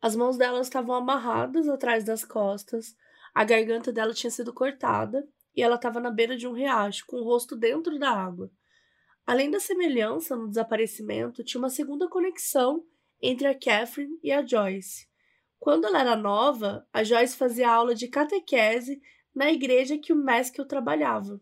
As 0.00 0.14
mãos 0.14 0.36
dela 0.36 0.60
estavam 0.60 0.94
amarradas 0.94 1.68
atrás 1.68 2.04
das 2.04 2.24
costas, 2.24 2.94
a 3.34 3.42
garganta 3.42 3.92
dela 3.92 4.14
tinha 4.14 4.30
sido 4.30 4.52
cortada 4.52 5.26
e 5.56 5.62
ela 5.62 5.76
estava 5.76 6.00
na 6.00 6.10
beira 6.10 6.36
de 6.36 6.46
um 6.46 6.52
riacho, 6.52 7.04
com 7.06 7.16
o 7.16 7.24
rosto 7.24 7.56
dentro 7.56 7.98
da 7.98 8.10
água. 8.10 8.50
Além 9.26 9.50
da 9.50 9.60
semelhança 9.60 10.36
no 10.36 10.48
desaparecimento, 10.48 11.42
tinha 11.42 11.58
uma 11.58 11.70
segunda 11.70 12.08
conexão 12.08 12.84
entre 13.22 13.46
a 13.46 13.54
Catherine 13.54 14.18
e 14.22 14.30
a 14.30 14.44
Joyce. 14.44 15.08
Quando 15.58 15.86
ela 15.86 16.00
era 16.00 16.16
nova, 16.16 16.86
a 16.92 17.02
Joyce 17.02 17.36
fazia 17.36 17.70
aula 17.70 17.94
de 17.94 18.08
catequese 18.08 19.00
na 19.34 19.50
igreja 19.50 19.96
que 19.96 20.12
o 20.12 20.16
Maskell 20.16 20.66
trabalhava. 20.66 21.40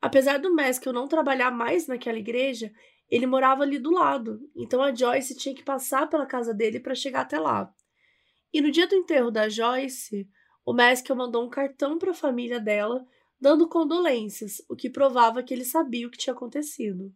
Apesar 0.00 0.38
do 0.38 0.54
Maskell 0.54 0.92
não 0.92 1.08
trabalhar 1.08 1.50
mais 1.50 1.86
naquela 1.86 2.18
igreja, 2.18 2.72
ele 3.10 3.26
morava 3.26 3.62
ali 3.62 3.78
do 3.78 3.90
lado, 3.90 4.40
então 4.54 4.82
a 4.82 4.94
Joyce 4.94 5.36
tinha 5.36 5.54
que 5.54 5.64
passar 5.64 6.08
pela 6.08 6.26
casa 6.26 6.54
dele 6.54 6.78
para 6.78 6.94
chegar 6.94 7.22
até 7.22 7.38
lá. 7.38 7.72
E 8.52 8.60
no 8.60 8.70
dia 8.70 8.86
do 8.86 8.94
enterro 8.94 9.30
da 9.30 9.48
Joyce, 9.48 10.28
o 10.64 10.72
Maskell 10.72 11.16
mandou 11.16 11.44
um 11.44 11.50
cartão 11.50 11.98
para 11.98 12.12
a 12.12 12.14
família 12.14 12.60
dela, 12.60 13.06
dando 13.40 13.68
condolências, 13.68 14.60
o 14.68 14.76
que 14.76 14.90
provava 14.90 15.42
que 15.42 15.54
ele 15.54 15.64
sabia 15.64 16.06
o 16.06 16.10
que 16.10 16.18
tinha 16.18 16.34
acontecido. 16.34 17.12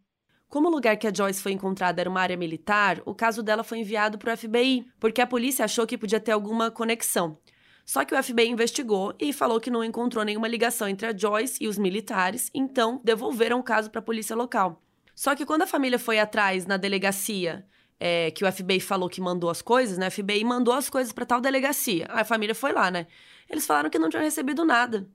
Como 0.49 0.69
o 0.69 0.71
lugar 0.71 0.97
que 0.97 1.07
a 1.07 1.13
Joyce 1.13 1.43
foi 1.43 1.53
encontrada 1.53 2.01
era 2.01 2.09
uma 2.09 2.21
área 2.21 2.37
militar, 2.37 3.03
o 3.05 3.15
caso 3.15 3.43
dela 3.43 3.65
foi 3.65 3.79
enviado 3.79 4.17
para 4.17 4.33
o 4.33 4.37
FBI, 4.37 4.87
porque 5.01 5.21
a 5.21 5.27
polícia 5.27 5.65
achou 5.65 5.87
que 5.87 5.99
podia 5.99 6.21
ter 6.21 6.33
alguma 6.33 6.71
conexão. 6.71 7.39
Só 7.85 8.05
que 8.05 8.15
o 8.15 8.23
FBI 8.23 8.49
investigou 8.49 9.15
e 9.21 9.33
falou 9.33 9.61
que 9.61 9.71
não 9.71 9.85
encontrou 9.85 10.25
nenhuma 10.25 10.49
ligação 10.49 10.89
entre 10.89 11.07
a 11.07 11.17
Joyce 11.17 11.63
e 11.63 11.69
os 11.69 11.77
militares, 11.77 12.51
então 12.55 13.01
devolveram 13.05 13.59
o 13.59 13.65
caso 13.65 13.91
para 13.91 13.99
a 13.99 14.05
polícia 14.05 14.35
local. 14.35 14.81
Só 15.15 15.35
que 15.35 15.45
quando 15.45 15.63
a 15.63 15.67
família 15.67 15.99
foi 15.99 16.19
atrás 16.19 16.67
na 16.67 16.77
delegacia, 16.77 17.67
é, 18.01 18.31
que 18.31 18.45
o 18.45 18.51
FBI 18.51 18.81
falou 18.81 19.09
que 19.09 19.21
mandou 19.21 19.51
as 19.51 19.61
coisas, 19.61 19.99
né? 19.99 20.09
O 20.09 20.11
FBI 20.11 20.45
mandou 20.45 20.75
as 20.75 20.89
coisas 20.89 21.13
para 21.13 21.27
tal 21.27 21.41
delegacia. 21.41 22.07
A 22.09 22.25
família 22.25 22.55
foi 22.55 22.73
lá, 22.73 22.91
né? 22.91 23.07
Eles 23.49 23.67
falaram 23.67 23.91
que 23.91 23.99
não 23.99 24.09
tinham 24.09 24.25
recebido 24.25 24.65
nada. 24.65 25.09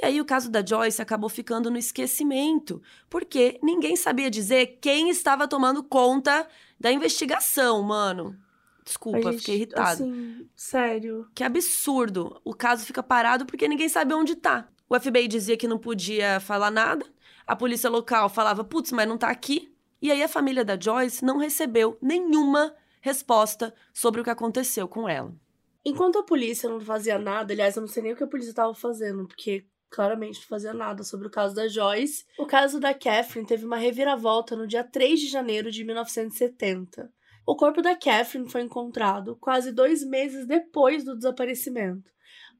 E 0.00 0.06
aí 0.06 0.20
o 0.20 0.24
caso 0.24 0.48
da 0.48 0.64
Joyce 0.64 1.02
acabou 1.02 1.28
ficando 1.28 1.70
no 1.70 1.76
esquecimento, 1.76 2.80
porque 3.10 3.58
ninguém 3.60 3.96
sabia 3.96 4.30
dizer 4.30 4.78
quem 4.80 5.10
estava 5.10 5.48
tomando 5.48 5.82
conta 5.82 6.46
da 6.78 6.92
investigação, 6.92 7.82
mano. 7.82 8.38
Desculpa, 8.84 9.20
gente, 9.20 9.38
fiquei 9.38 9.56
irritada. 9.56 10.04
Assim, 10.04 10.48
sério. 10.54 11.28
Que 11.34 11.42
absurdo. 11.42 12.40
O 12.44 12.54
caso 12.54 12.86
fica 12.86 13.02
parado 13.02 13.44
porque 13.44 13.66
ninguém 13.66 13.88
sabe 13.88 14.14
onde 14.14 14.36
tá. 14.36 14.68
O 14.88 14.98
FBI 14.98 15.26
dizia 15.26 15.56
que 15.56 15.68
não 15.68 15.78
podia 15.78 16.38
falar 16.38 16.70
nada. 16.70 17.04
A 17.46 17.56
polícia 17.56 17.90
local 17.90 18.28
falava, 18.28 18.62
putz, 18.62 18.92
mas 18.92 19.08
não 19.08 19.18
tá 19.18 19.28
aqui. 19.28 19.74
E 20.00 20.12
aí 20.12 20.22
a 20.22 20.28
família 20.28 20.64
da 20.64 20.78
Joyce 20.78 21.24
não 21.24 21.38
recebeu 21.38 21.98
nenhuma 22.00 22.72
resposta 23.00 23.74
sobre 23.92 24.20
o 24.20 24.24
que 24.24 24.30
aconteceu 24.30 24.86
com 24.86 25.08
ela. 25.08 25.34
Enquanto 25.84 26.18
a 26.18 26.22
polícia 26.22 26.68
não 26.68 26.80
fazia 26.80 27.18
nada, 27.18 27.52
aliás, 27.52 27.76
eu 27.76 27.80
não 27.80 27.88
sei 27.88 28.02
nem 28.02 28.12
o 28.12 28.16
que 28.16 28.24
a 28.24 28.28
polícia 28.28 28.50
estava 28.50 28.74
fazendo, 28.74 29.26
porque 29.26 29.66
claramente 29.90 30.40
não 30.40 30.46
fazia 30.46 30.72
nada 30.72 31.02
sobre 31.02 31.26
o 31.26 31.30
caso 31.30 31.54
da 31.54 31.68
Joyce. 31.68 32.24
O 32.38 32.46
caso 32.46 32.78
da 32.78 32.92
Catherine 32.92 33.46
teve 33.46 33.64
uma 33.64 33.76
reviravolta 33.76 34.56
no 34.56 34.66
dia 34.66 34.84
3 34.84 35.20
de 35.20 35.26
janeiro 35.28 35.70
de 35.70 35.84
1970. 35.84 37.12
O 37.46 37.56
corpo 37.56 37.80
da 37.80 37.96
Catherine 37.96 38.50
foi 38.50 38.62
encontrado 38.62 39.36
quase 39.36 39.72
dois 39.72 40.04
meses 40.04 40.46
depois 40.46 41.04
do 41.04 41.16
desaparecimento. 41.16 42.10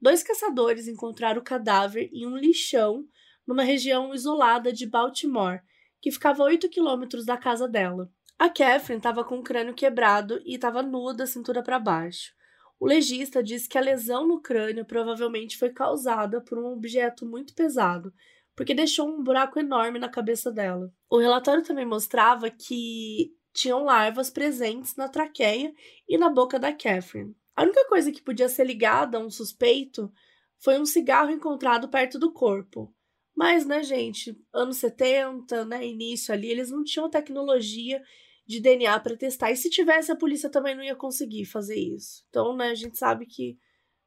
Dois 0.00 0.22
caçadores 0.22 0.88
encontraram 0.88 1.40
o 1.40 1.44
cadáver 1.44 2.08
em 2.12 2.26
um 2.26 2.36
lixão 2.36 3.04
numa 3.46 3.62
região 3.62 4.14
isolada 4.14 4.72
de 4.72 4.86
Baltimore, 4.86 5.60
que 6.00 6.10
ficava 6.10 6.42
a 6.42 6.46
8 6.46 6.68
quilômetros 6.68 7.24
da 7.24 7.36
casa 7.36 7.68
dela. 7.68 8.10
A 8.38 8.48
Catherine 8.48 8.98
estava 8.98 9.24
com 9.24 9.38
o 9.38 9.42
crânio 9.42 9.74
quebrado 9.74 10.40
e 10.44 10.54
estava 10.54 10.82
nua 10.82 11.12
da 11.12 11.26
cintura 11.26 11.62
para 11.62 11.78
baixo. 11.78 12.32
O 12.80 12.86
legista 12.86 13.42
disse 13.42 13.68
que 13.68 13.76
a 13.76 13.80
lesão 13.80 14.26
no 14.26 14.40
crânio 14.40 14.84
provavelmente 14.84 15.58
foi 15.58 15.70
causada 15.70 16.40
por 16.40 16.58
um 16.58 16.66
objeto 16.66 17.26
muito 17.26 17.54
pesado, 17.54 18.12
porque 18.54 18.74
deixou 18.74 19.08
um 19.08 19.22
buraco 19.22 19.58
enorme 19.58 19.98
na 19.98 20.08
cabeça 20.08 20.50
dela. 20.52 20.92
O 21.10 21.18
relatório 21.18 21.64
também 21.64 21.84
mostrava 21.86 22.48
que 22.50 23.32
tinham 23.52 23.82
larvas 23.82 24.30
presentes 24.30 24.94
na 24.94 25.08
traqueia 25.08 25.74
e 26.08 26.16
na 26.16 26.28
boca 26.28 26.58
da 26.58 26.72
Catherine. 26.72 27.34
A 27.56 27.64
única 27.64 27.84
coisa 27.88 28.12
que 28.12 28.22
podia 28.22 28.48
ser 28.48 28.64
ligada 28.64 29.18
a 29.18 29.20
um 29.20 29.30
suspeito 29.30 30.12
foi 30.60 30.78
um 30.78 30.86
cigarro 30.86 31.30
encontrado 31.30 31.88
perto 31.88 32.18
do 32.18 32.32
corpo. 32.32 32.94
Mas, 33.36 33.66
né, 33.66 33.82
gente, 33.82 34.36
anos 34.52 34.78
70, 34.78 35.64
né, 35.64 35.84
início 35.84 36.32
ali, 36.32 36.50
eles 36.50 36.70
não 36.70 36.84
tinham 36.84 37.10
tecnologia 37.10 38.02
de 38.48 38.61
DNA 38.61 38.98
para 39.00 39.14
testar. 39.14 39.50
E 39.50 39.56
se 39.56 39.68
tivesse, 39.68 40.11
a 40.11 40.16
polícia 40.16 40.48
também 40.48 40.74
não 40.74 40.82
ia 40.82 40.96
conseguir 40.96 41.44
fazer 41.44 41.78
isso. 41.78 42.24
Então, 42.30 42.56
né, 42.56 42.70
a 42.70 42.74
gente 42.74 42.96
sabe 42.96 43.26
que 43.26 43.58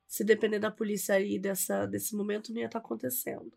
se 0.08 0.24
depender 0.24 0.58
da 0.58 0.72
polícia 0.72 1.14
aí 1.14 1.38
dessa, 1.38 1.86
desse 1.86 2.16
momento, 2.16 2.52
não 2.52 2.60
ia 2.60 2.66
estar 2.66 2.80
tá 2.80 2.86
acontecendo. 2.86 3.54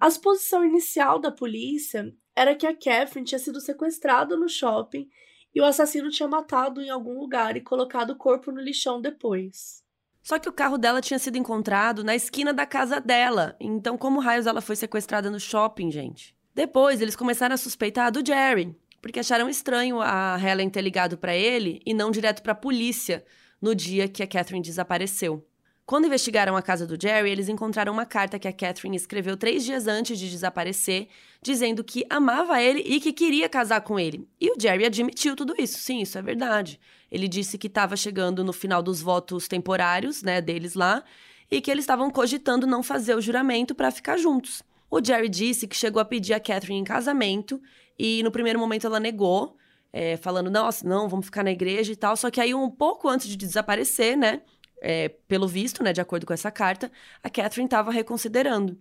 A 0.00 0.10
suposição 0.10 0.64
inicial 0.64 1.18
da 1.18 1.30
polícia 1.30 2.10
era 2.34 2.54
que 2.54 2.66
a 2.66 2.74
Catherine 2.74 3.26
tinha 3.26 3.38
sido 3.38 3.60
sequestrada 3.60 4.34
no 4.36 4.48
shopping 4.48 5.08
e 5.54 5.60
o 5.60 5.64
assassino 5.64 6.10
tinha 6.10 6.28
matado 6.28 6.80
em 6.80 6.88
algum 6.88 7.18
lugar 7.18 7.56
e 7.56 7.60
colocado 7.60 8.10
o 8.10 8.16
corpo 8.16 8.50
no 8.50 8.60
lixão 8.60 9.00
depois. 9.00 9.82
Só 10.22 10.38
que 10.38 10.48
o 10.48 10.52
carro 10.52 10.78
dela 10.78 11.00
tinha 11.00 11.18
sido 11.18 11.36
encontrado 11.36 12.02
na 12.02 12.14
esquina 12.14 12.52
da 12.52 12.66
casa 12.66 13.00
dela. 13.00 13.56
Então, 13.60 13.98
como 13.98 14.20
raios 14.20 14.46
ela 14.46 14.60
foi 14.60 14.76
sequestrada 14.76 15.30
no 15.30 15.40
shopping, 15.40 15.90
gente? 15.90 16.34
Depois, 16.54 17.00
eles 17.00 17.16
começaram 17.16 17.54
a 17.54 17.58
suspeitar 17.58 18.10
do 18.10 18.24
Jerry, 18.26 18.74
porque 19.00 19.20
acharam 19.20 19.48
estranho 19.48 20.00
a 20.00 20.38
Helen 20.42 20.70
ter 20.70 20.82
ligado 20.82 21.16
para 21.16 21.34
ele 21.34 21.80
e 21.84 21.94
não 21.94 22.10
direto 22.10 22.42
para 22.42 22.52
a 22.52 22.56
polícia 22.56 23.24
no 23.60 23.74
dia 23.74 24.08
que 24.08 24.22
a 24.22 24.26
Catherine 24.26 24.62
desapareceu. 24.62 25.44
Quando 25.88 26.04
investigaram 26.04 26.54
a 26.54 26.60
casa 26.60 26.86
do 26.86 27.00
Jerry, 27.00 27.30
eles 27.30 27.48
encontraram 27.48 27.94
uma 27.94 28.04
carta 28.04 28.38
que 28.38 28.46
a 28.46 28.52
Catherine 28.52 28.94
escreveu 28.94 29.38
três 29.38 29.64
dias 29.64 29.86
antes 29.86 30.18
de 30.18 30.28
desaparecer, 30.28 31.08
dizendo 31.40 31.82
que 31.82 32.04
amava 32.10 32.60
ele 32.60 32.80
e 32.80 33.00
que 33.00 33.10
queria 33.10 33.48
casar 33.48 33.80
com 33.80 33.98
ele. 33.98 34.28
E 34.38 34.50
o 34.50 34.60
Jerry 34.60 34.84
admitiu 34.84 35.34
tudo 35.34 35.54
isso. 35.56 35.78
Sim, 35.78 36.02
isso 36.02 36.18
é 36.18 36.20
verdade. 36.20 36.78
Ele 37.10 37.26
disse 37.26 37.56
que 37.56 37.68
estava 37.68 37.96
chegando 37.96 38.44
no 38.44 38.52
final 38.52 38.82
dos 38.82 39.00
votos 39.00 39.48
temporários, 39.48 40.22
né, 40.22 40.42
deles 40.42 40.74
lá, 40.74 41.02
e 41.50 41.58
que 41.58 41.70
eles 41.70 41.84
estavam 41.84 42.10
cogitando 42.10 42.66
não 42.66 42.82
fazer 42.82 43.14
o 43.14 43.20
juramento 43.22 43.74
para 43.74 43.90
ficar 43.90 44.18
juntos. 44.18 44.62
O 44.90 45.02
Jerry 45.02 45.30
disse 45.30 45.66
que 45.66 45.74
chegou 45.74 46.02
a 46.02 46.04
pedir 46.04 46.34
a 46.34 46.40
Catherine 46.40 46.80
em 46.80 46.84
casamento 46.84 47.58
e 47.98 48.22
no 48.22 48.30
primeiro 48.30 48.58
momento 48.58 48.86
ela 48.86 49.00
negou, 49.00 49.56
é, 49.92 50.16
falando, 50.16 50.50
nossa, 50.50 50.86
não, 50.86 51.08
vamos 51.08 51.26
ficar 51.26 51.42
na 51.42 51.50
igreja 51.50 51.92
e 51.92 51.96
tal. 51.96 52.16
Só 52.16 52.30
que 52.30 52.40
aí, 52.40 52.54
um 52.54 52.70
pouco 52.70 53.08
antes 53.08 53.28
de 53.28 53.36
desaparecer, 53.36 54.16
né, 54.16 54.42
é, 54.80 55.08
pelo 55.26 55.48
visto, 55.48 55.82
né, 55.82 55.92
de 55.92 56.00
acordo 56.00 56.26
com 56.26 56.32
essa 56.32 56.50
carta, 56.50 56.90
a 57.22 57.28
Catherine 57.28 57.66
estava 57.66 57.90
reconsiderando. 57.90 58.78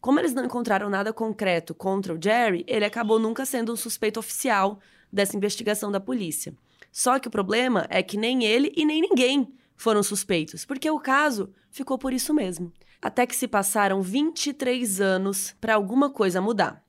Como 0.00 0.18
eles 0.18 0.34
não 0.34 0.44
encontraram 0.44 0.90
nada 0.90 1.12
concreto 1.12 1.74
contra 1.74 2.12
o 2.12 2.18
Jerry, 2.20 2.64
ele 2.66 2.84
acabou 2.84 3.18
nunca 3.18 3.46
sendo 3.46 3.72
um 3.72 3.76
suspeito 3.76 4.18
oficial 4.18 4.80
dessa 5.12 5.36
investigação 5.36 5.92
da 5.92 6.00
polícia. 6.00 6.54
Só 6.90 7.18
que 7.18 7.28
o 7.28 7.30
problema 7.30 7.86
é 7.88 8.02
que 8.02 8.16
nem 8.16 8.44
ele 8.44 8.72
e 8.76 8.84
nem 8.84 9.00
ninguém 9.00 9.54
foram 9.76 10.02
suspeitos, 10.02 10.64
porque 10.64 10.90
o 10.90 10.98
caso 10.98 11.52
ficou 11.70 11.96
por 11.96 12.12
isso 12.12 12.34
mesmo. 12.34 12.72
Até 13.00 13.26
que 13.26 13.34
se 13.34 13.48
passaram 13.48 14.02
23 14.02 15.00
anos 15.00 15.54
para 15.60 15.74
alguma 15.74 16.10
coisa 16.10 16.40
mudar. 16.40 16.81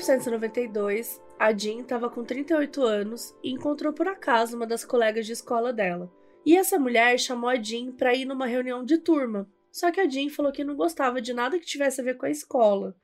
1992, 0.00 1.20
a 1.38 1.52
Jean 1.52 1.82
estava 1.82 2.08
com 2.08 2.24
38 2.24 2.82
anos 2.82 3.34
e 3.42 3.50
encontrou 3.50 3.92
por 3.92 4.08
acaso 4.08 4.56
uma 4.56 4.66
das 4.66 4.82
colegas 4.82 5.26
de 5.26 5.32
escola 5.32 5.74
dela. 5.74 6.10
E 6.44 6.56
essa 6.56 6.78
mulher 6.78 7.18
chamou 7.18 7.50
a 7.50 7.56
Jean 7.56 7.92
para 7.92 8.14
ir 8.14 8.24
numa 8.24 8.46
reunião 8.46 8.82
de 8.82 8.96
turma. 8.96 9.46
Só 9.70 9.90
que 9.90 10.00
a 10.00 10.08
Jean 10.08 10.30
falou 10.30 10.50
que 10.50 10.64
não 10.64 10.74
gostava 10.74 11.20
de 11.20 11.34
nada 11.34 11.58
que 11.58 11.66
tivesse 11.66 12.00
a 12.00 12.04
ver 12.04 12.16
com 12.16 12.24
a 12.24 12.30
escola. 12.30 12.96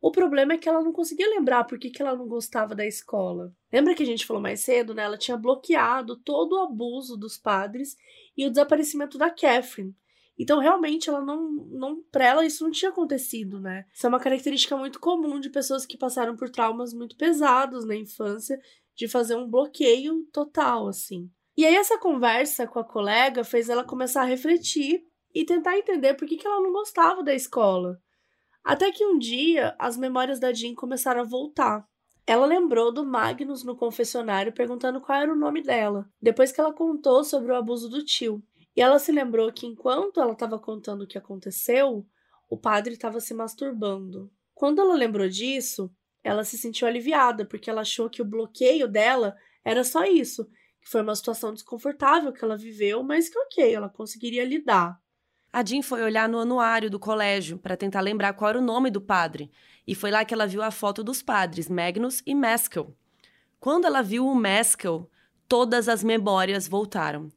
O 0.00 0.12
problema 0.12 0.52
é 0.52 0.58
que 0.58 0.68
ela 0.68 0.80
não 0.80 0.92
conseguia 0.92 1.28
lembrar 1.28 1.64
por 1.64 1.76
que, 1.76 1.90
que 1.90 2.00
ela 2.00 2.14
não 2.14 2.28
gostava 2.28 2.72
da 2.72 2.86
escola. 2.86 3.52
Lembra 3.72 3.94
que 3.94 4.04
a 4.04 4.06
gente 4.06 4.24
falou 4.24 4.40
mais 4.40 4.60
cedo, 4.60 4.94
né? 4.94 5.02
Ela 5.02 5.18
tinha 5.18 5.36
bloqueado 5.36 6.16
todo 6.16 6.52
o 6.52 6.62
abuso 6.62 7.16
dos 7.16 7.36
padres 7.36 7.96
e 8.36 8.46
o 8.46 8.50
desaparecimento 8.50 9.18
da 9.18 9.28
Catherine. 9.28 9.92
Então, 10.38 10.60
realmente, 10.60 11.08
ela 11.08 11.20
não, 11.20 11.50
não 11.50 12.02
para 12.12 12.24
ela 12.24 12.46
isso 12.46 12.62
não 12.62 12.70
tinha 12.70 12.90
acontecido, 12.90 13.60
né? 13.60 13.84
Isso 13.92 14.06
é 14.06 14.08
uma 14.08 14.20
característica 14.20 14.76
muito 14.76 15.00
comum 15.00 15.40
de 15.40 15.50
pessoas 15.50 15.84
que 15.84 15.98
passaram 15.98 16.36
por 16.36 16.48
traumas 16.48 16.94
muito 16.94 17.16
pesados 17.16 17.84
na 17.84 17.96
infância, 17.96 18.60
de 18.94 19.08
fazer 19.08 19.34
um 19.34 19.48
bloqueio 19.48 20.24
total, 20.32 20.86
assim. 20.86 21.28
E 21.56 21.66
aí, 21.66 21.74
essa 21.74 21.98
conversa 21.98 22.66
com 22.68 22.78
a 22.78 22.84
colega 22.84 23.42
fez 23.42 23.68
ela 23.68 23.82
começar 23.82 24.22
a 24.22 24.26
refletir 24.26 25.04
e 25.34 25.44
tentar 25.44 25.76
entender 25.76 26.14
por 26.14 26.26
que, 26.26 26.36
que 26.36 26.46
ela 26.46 26.60
não 26.60 26.72
gostava 26.72 27.22
da 27.22 27.34
escola. 27.34 28.00
Até 28.62 28.92
que 28.92 29.04
um 29.04 29.18
dia, 29.18 29.74
as 29.78 29.96
memórias 29.96 30.38
da 30.38 30.52
Jean 30.52 30.74
começaram 30.74 31.20
a 31.20 31.24
voltar. 31.24 31.84
Ela 32.26 32.46
lembrou 32.46 32.92
do 32.92 33.04
Magnus 33.04 33.64
no 33.64 33.74
confessionário 33.74 34.52
perguntando 34.52 35.00
qual 35.00 35.18
era 35.18 35.32
o 35.32 35.36
nome 35.36 35.62
dela, 35.62 36.08
depois 36.20 36.52
que 36.52 36.60
ela 36.60 36.72
contou 36.72 37.24
sobre 37.24 37.50
o 37.50 37.56
abuso 37.56 37.88
do 37.88 38.04
tio. 38.04 38.42
E 38.78 38.80
ela 38.80 39.00
se 39.00 39.10
lembrou 39.10 39.52
que 39.52 39.66
enquanto 39.66 40.20
ela 40.20 40.34
estava 40.34 40.56
contando 40.56 41.02
o 41.02 41.06
que 41.08 41.18
aconteceu, 41.18 42.06
o 42.48 42.56
padre 42.56 42.92
estava 42.92 43.18
se 43.18 43.34
masturbando. 43.34 44.30
Quando 44.54 44.80
ela 44.80 44.94
lembrou 44.94 45.28
disso, 45.28 45.92
ela 46.22 46.44
se 46.44 46.56
sentiu 46.56 46.86
aliviada, 46.86 47.44
porque 47.44 47.68
ela 47.68 47.80
achou 47.80 48.08
que 48.08 48.22
o 48.22 48.24
bloqueio 48.24 48.86
dela 48.86 49.36
era 49.64 49.82
só 49.82 50.04
isso, 50.04 50.44
que 50.80 50.88
foi 50.88 51.02
uma 51.02 51.16
situação 51.16 51.52
desconfortável 51.52 52.32
que 52.32 52.44
ela 52.44 52.56
viveu, 52.56 53.02
mas 53.02 53.28
que 53.28 53.36
ok, 53.36 53.74
ela 53.74 53.88
conseguiria 53.88 54.44
lidar. 54.44 54.96
A 55.52 55.64
Jean 55.64 55.82
foi 55.82 56.00
olhar 56.00 56.28
no 56.28 56.38
anuário 56.38 56.88
do 56.88 57.00
colégio 57.00 57.58
para 57.58 57.76
tentar 57.76 58.00
lembrar 58.00 58.34
qual 58.34 58.50
era 58.50 58.60
o 58.60 58.64
nome 58.64 58.92
do 58.92 59.00
padre, 59.00 59.50
e 59.88 59.92
foi 59.92 60.12
lá 60.12 60.24
que 60.24 60.32
ela 60.32 60.46
viu 60.46 60.62
a 60.62 60.70
foto 60.70 61.02
dos 61.02 61.20
padres, 61.20 61.68
Magnus 61.68 62.22
e 62.24 62.32
Maskell. 62.32 62.96
Quando 63.58 63.86
ela 63.86 64.02
viu 64.02 64.24
o 64.24 64.36
Maskell, 64.36 65.10
todas 65.48 65.88
as 65.88 66.04
memórias 66.04 66.68
voltaram. 66.68 67.28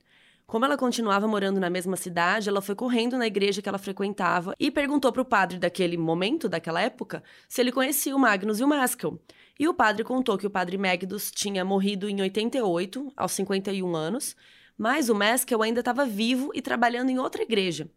Como 0.51 0.65
ela 0.65 0.75
continuava 0.75 1.29
morando 1.29 1.61
na 1.61 1.69
mesma 1.69 1.95
cidade, 1.95 2.49
ela 2.49 2.61
foi 2.61 2.75
correndo 2.75 3.17
na 3.17 3.25
igreja 3.25 3.61
que 3.61 3.69
ela 3.69 3.77
frequentava 3.77 4.53
e 4.59 4.69
perguntou 4.69 5.09
para 5.09 5.21
o 5.21 5.25
padre 5.25 5.57
daquele 5.57 5.95
momento, 5.95 6.49
daquela 6.49 6.81
época, 6.81 7.23
se 7.47 7.61
ele 7.61 7.71
conhecia 7.71 8.13
o 8.13 8.19
Magnus 8.19 8.59
e 8.59 8.63
o 8.65 8.67
Maskell. 8.67 9.17
E 9.57 9.65
o 9.65 9.73
padre 9.73 10.03
contou 10.03 10.37
que 10.37 10.45
o 10.45 10.49
padre 10.49 10.77
Magnus 10.77 11.31
tinha 11.31 11.63
morrido 11.63 12.09
em 12.09 12.21
88, 12.21 13.13
aos 13.15 13.31
51 13.31 13.95
anos, 13.95 14.35
Mas 14.77 15.07
o 15.07 15.15
Meskel 15.15 15.61
ainda 15.61 15.79
estava 15.79 16.05
vivo 16.05 16.51
e 16.53 16.61
trabalhando 16.61 17.09
em 17.09 17.17
outra 17.17 17.43
igreja. 17.43 17.89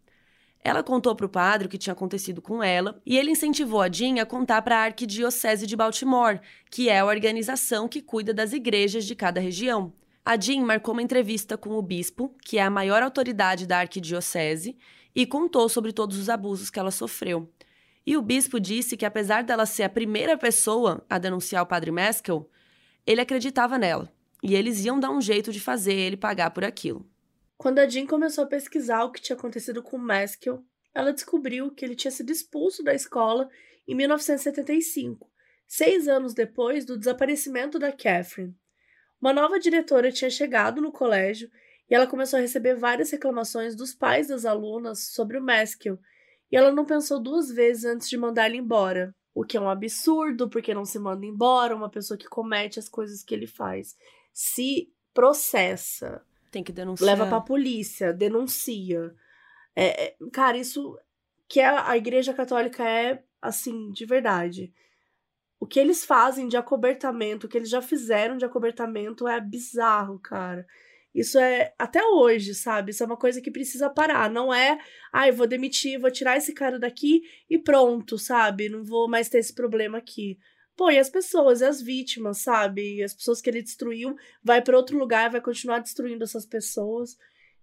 Ela 0.62 0.84
contou 0.84 1.16
para 1.16 1.26
o 1.26 1.28
padre 1.28 1.66
o 1.66 1.68
que 1.68 1.76
tinha 1.76 1.92
acontecido 1.92 2.40
com 2.40 2.62
ela 2.62 3.02
e 3.04 3.18
ele 3.18 3.32
incentivou 3.32 3.82
a 3.82 3.90
Jean 3.90 4.22
a 4.22 4.24
contar 4.24 4.62
para 4.62 4.76
a 4.76 4.84
Arquidiocese 4.84 5.66
de 5.66 5.74
Baltimore, 5.74 6.40
que 6.70 6.88
é 6.88 7.00
a 7.00 7.04
organização 7.04 7.88
que 7.88 8.00
cuida 8.00 8.32
das 8.32 8.52
igrejas 8.52 9.04
de 9.04 9.16
cada 9.16 9.40
região. 9.40 9.92
A 10.26 10.40
Jean 10.40 10.62
marcou 10.64 10.94
uma 10.94 11.02
entrevista 11.02 11.58
com 11.58 11.70
o 11.70 11.82
bispo, 11.82 12.34
que 12.42 12.56
é 12.56 12.62
a 12.62 12.70
maior 12.70 13.02
autoridade 13.02 13.66
da 13.66 13.78
arquidiocese, 13.78 14.74
e 15.14 15.26
contou 15.26 15.68
sobre 15.68 15.92
todos 15.92 16.16
os 16.18 16.30
abusos 16.30 16.70
que 16.70 16.78
ela 16.78 16.90
sofreu. 16.90 17.52
E 18.06 18.16
o 18.16 18.22
bispo 18.22 18.58
disse 18.58 18.96
que, 18.96 19.04
apesar 19.04 19.44
dela 19.44 19.66
ser 19.66 19.82
a 19.82 19.88
primeira 19.88 20.38
pessoa 20.38 21.04
a 21.10 21.18
denunciar 21.18 21.62
o 21.62 21.66
padre 21.66 21.90
Meskel, 21.90 22.48
ele 23.06 23.20
acreditava 23.20 23.76
nela 23.76 24.10
e 24.42 24.54
eles 24.54 24.82
iam 24.84 24.98
dar 24.98 25.10
um 25.10 25.20
jeito 25.20 25.52
de 25.52 25.60
fazer 25.60 25.94
ele 25.94 26.16
pagar 26.16 26.50
por 26.50 26.64
aquilo. 26.64 27.06
Quando 27.58 27.78
a 27.78 27.88
Jean 27.88 28.06
começou 28.06 28.44
a 28.44 28.46
pesquisar 28.46 29.04
o 29.04 29.12
que 29.12 29.20
tinha 29.20 29.37
acontecido 29.37 29.82
com 29.82 29.98
Meskel, 29.98 30.64
ela 30.94 31.12
descobriu 31.12 31.70
que 31.70 31.84
ele 31.84 31.94
tinha 31.94 32.10
sido 32.10 32.32
expulso 32.32 32.82
da 32.82 32.94
escola 32.94 33.48
em 33.87 33.94
1975, 33.94 35.30
seis 35.66 36.08
anos 36.08 36.32
depois 36.32 36.87
do 36.87 36.98
desaparecimento 36.98 37.78
da 37.78 37.92
Catherine. 37.92 38.54
Uma 39.24 39.32
nova 39.32 39.58
diretora 39.58 40.12
tinha 40.12 40.28
chegado 40.28 40.82
no 40.82 40.92
colégio 40.92 41.50
e 41.88 41.94
ela 41.94 42.06
começou 42.06 42.37
a 42.38 42.42
receber 42.42 42.74
várias 42.74 43.10
reclamações 43.10 43.74
dos 43.74 43.94
pais 43.94 44.28
das 44.28 44.44
alunas 44.44 45.14
sobre 45.14 45.38
o 45.38 45.42
Meskel, 45.42 45.98
e 46.52 46.56
ela 46.58 46.70
não 46.70 46.84
pensou 46.84 47.18
duas 47.18 47.50
vezes 47.50 47.87
antes 47.87 48.06
de 48.10 48.18
mandar 48.18 48.50
ele 48.50 48.58
embora. 48.58 49.14
O 49.34 49.42
que 49.42 49.56
é 49.56 49.60
um 49.60 49.70
absurdo, 49.70 50.50
porque 50.50 50.74
não 50.74 50.84
se 50.84 50.98
manda 50.98 51.24
embora 51.24 51.74
uma 51.74 51.88
pessoa 51.88 52.18
que 52.18 52.28
comete 52.28 52.78
as 52.78 52.87
coisas 52.87 53.22
que 53.24 53.34
ele 53.34 53.46
faz. 53.46 53.96
Se 54.30 54.92
processa. 55.14 56.22
Tem 56.50 56.62
que 56.62 56.70
denunciar. 56.70 57.16
Leva 57.16 57.26
pra 57.26 57.40
polícia, 57.40 58.12
denuncia. 58.12 59.10
É, 59.74 60.08
é, 60.08 60.16
cara, 60.34 60.58
isso 60.58 60.98
que 61.48 61.60
a, 61.60 61.88
a 61.88 61.96
Igreja 61.96 62.34
Católica 62.34 62.87
é, 62.87 63.22
assim, 63.40 63.90
de 63.90 64.04
verdade 64.04 64.70
o 65.58 65.66
que 65.66 65.80
eles 65.80 66.04
fazem 66.04 66.48
de 66.48 66.56
acobertamento, 66.56 67.46
o 67.46 67.48
que 67.48 67.56
eles 67.56 67.70
já 67.70 67.80
fizeram 67.80 68.36
de 68.36 68.44
acobertamento 68.44 69.26
é 69.26 69.40
bizarro, 69.40 70.18
cara. 70.18 70.66
Isso 71.14 71.38
é 71.38 71.72
até 71.78 72.04
hoje, 72.04 72.54
sabe? 72.54 72.90
Isso 72.90 73.02
é 73.02 73.06
uma 73.06 73.16
coisa 73.16 73.40
que 73.40 73.50
precisa 73.50 73.88
parar. 73.88 74.28
Não 74.28 74.52
é, 74.52 74.78
ai, 75.12 75.30
ah, 75.30 75.32
vou 75.32 75.46
demitir, 75.46 76.00
vou 76.00 76.10
tirar 76.10 76.36
esse 76.36 76.52
cara 76.52 76.78
daqui 76.78 77.22
e 77.48 77.56
pronto, 77.56 78.18
sabe? 78.18 78.68
Não 78.68 78.82
vou 78.82 79.08
mais 79.08 79.28
ter 79.28 79.38
esse 79.38 79.54
problema 79.54 79.98
aqui. 79.98 80.36
Pô, 80.76 80.90
e 80.90 80.98
as 80.98 81.08
pessoas, 81.08 81.60
e 81.60 81.64
as 81.64 81.80
vítimas, 81.80 82.38
sabe? 82.38 82.96
E 82.96 83.02
as 83.04 83.14
pessoas 83.14 83.40
que 83.40 83.48
ele 83.48 83.62
destruiu, 83.62 84.16
vai 84.42 84.60
para 84.60 84.76
outro 84.76 84.98
lugar, 84.98 85.30
vai 85.30 85.40
continuar 85.40 85.78
destruindo 85.78 86.24
essas 86.24 86.44
pessoas. 86.44 87.16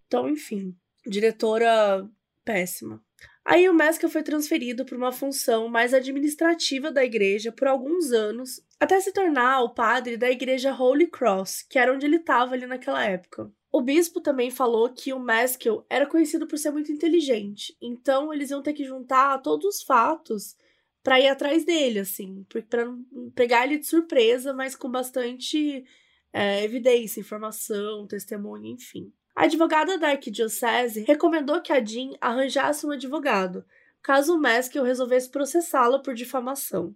Então, 0.07 0.29
enfim, 0.29 0.73
diretora 1.05 2.07
péssima. 2.45 3.03
Aí 3.43 3.67
o 3.67 3.73
Meskel 3.73 4.09
foi 4.09 4.21
transferido 4.21 4.85
para 4.85 4.95
uma 4.95 5.11
função 5.11 5.67
mais 5.67 5.93
administrativa 5.93 6.91
da 6.91 7.03
igreja 7.03 7.51
por 7.51 7.67
alguns 7.67 8.11
anos, 8.11 8.61
até 8.79 8.99
se 8.99 9.11
tornar 9.11 9.61
o 9.61 9.73
padre 9.73 10.15
da 10.15 10.29
igreja 10.29 10.73
Holy 10.73 11.07
Cross, 11.07 11.63
que 11.63 11.79
era 11.79 11.93
onde 11.93 12.05
ele 12.05 12.17
estava 12.17 12.53
ali 12.53 12.67
naquela 12.67 13.03
época. 13.03 13.51
O 13.71 13.81
bispo 13.81 14.21
também 14.21 14.51
falou 14.51 14.89
que 14.89 15.13
o 15.13 15.19
Meskel 15.19 15.85
era 15.89 16.05
conhecido 16.05 16.45
por 16.45 16.57
ser 16.57 16.71
muito 16.71 16.91
inteligente, 16.91 17.75
então 17.81 18.33
eles 18.33 18.51
iam 18.51 18.61
ter 18.61 18.73
que 18.73 18.83
juntar 18.83 19.41
todos 19.41 19.77
os 19.77 19.81
fatos 19.81 20.55
para 21.01 21.19
ir 21.19 21.27
atrás 21.27 21.65
dele, 21.65 21.99
assim, 21.99 22.45
para 22.69 22.87
pegar 23.33 23.65
ele 23.65 23.79
de 23.79 23.87
surpresa, 23.87 24.53
mas 24.53 24.75
com 24.75 24.89
bastante 24.89 25.83
é, 26.31 26.63
evidência, 26.63 27.19
informação, 27.19 28.05
testemunho, 28.05 28.67
enfim. 28.67 29.11
A 29.35 29.43
advogada 29.43 29.97
da 29.97 30.09
arquidiocese 30.09 31.03
recomendou 31.03 31.61
que 31.61 31.71
a 31.71 31.83
Jean 31.83 32.11
arranjasse 32.19 32.85
um 32.85 32.91
advogado, 32.91 33.65
caso 34.01 34.35
o 34.35 34.39
Meskel 34.39 34.83
resolvesse 34.83 35.29
processá-la 35.29 35.99
por 35.99 36.13
difamação. 36.13 36.93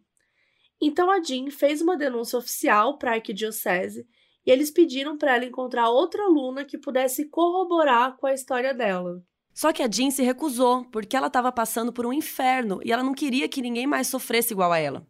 Então 0.82 1.10
a 1.10 1.21
Jean 1.24 1.50
fez 1.50 1.82
uma 1.82 1.98
denúncia 1.98 2.38
oficial 2.38 2.98
para 2.98 3.12
a 3.12 3.13
arquidiocese 3.15 4.06
e 4.45 4.52
eles 4.52 4.69
pediram 4.69 5.17
para 5.17 5.36
ela 5.36 5.45
encontrar 5.45 5.89
outra 5.89 6.24
aluna 6.24 6.65
que 6.65 6.78
pudesse 6.78 7.26
corroborar 7.30 8.17
com 8.17 8.28
a 8.28 8.34
história 8.34 8.74
dela. 8.74 9.24
Só 9.54 9.71
que 9.71 9.82
a 9.82 9.89
Jean 9.89 10.12
se 10.12 10.21
recusou, 10.21 10.84
porque 10.91 11.15
ela 11.15 11.28
estava 11.28 11.52
passando 11.52 11.93
por 11.93 12.06
um 12.06 12.12
inferno 12.12 12.82
e 12.84 12.91
ela 12.91 13.02
não 13.02 13.13
queria 13.13 13.48
que 13.48 13.62
ninguém 13.62 13.88
mais 13.88 14.08
sofresse 14.08 14.54
igual 14.54 14.71
a 14.74 14.78
ela. 14.78 15.08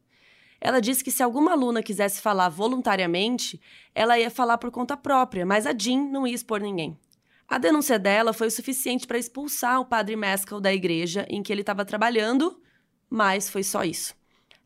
Ela 0.62 0.80
disse 0.80 1.04
que 1.04 1.12
se 1.12 1.24
alguma 1.24 1.52
aluna 1.52 1.84
quisesse 1.84 2.22
falar 2.22 2.50
voluntariamente, 2.50 3.60
ela 3.94 4.18
ia 4.18 4.30
falar 4.30 4.58
por 4.58 4.72
conta 4.72 4.96
própria, 4.96 5.46
mas 5.46 5.66
a 5.66 5.74
Jean 5.78 6.10
não 6.10 6.26
ia 6.28 6.36
expor 6.36 6.62
ninguém. 6.62 6.98
A 7.48 7.58
denúncia 7.60 8.00
dela 8.00 8.34
foi 8.34 8.48
o 8.48 8.52
suficiente 8.52 9.06
para 9.06 9.20
expulsar 9.20 9.80
o 9.80 9.86
padre 9.86 10.16
Mescal 10.16 10.60
da 10.60 10.74
igreja 10.74 11.26
em 11.30 11.44
que 11.44 11.54
ele 11.54 11.62
estava 11.62 11.86
trabalhando, 11.86 12.60
mas 13.10 13.50
foi 13.50 13.64
só 13.64 13.84
isso. 13.84 14.16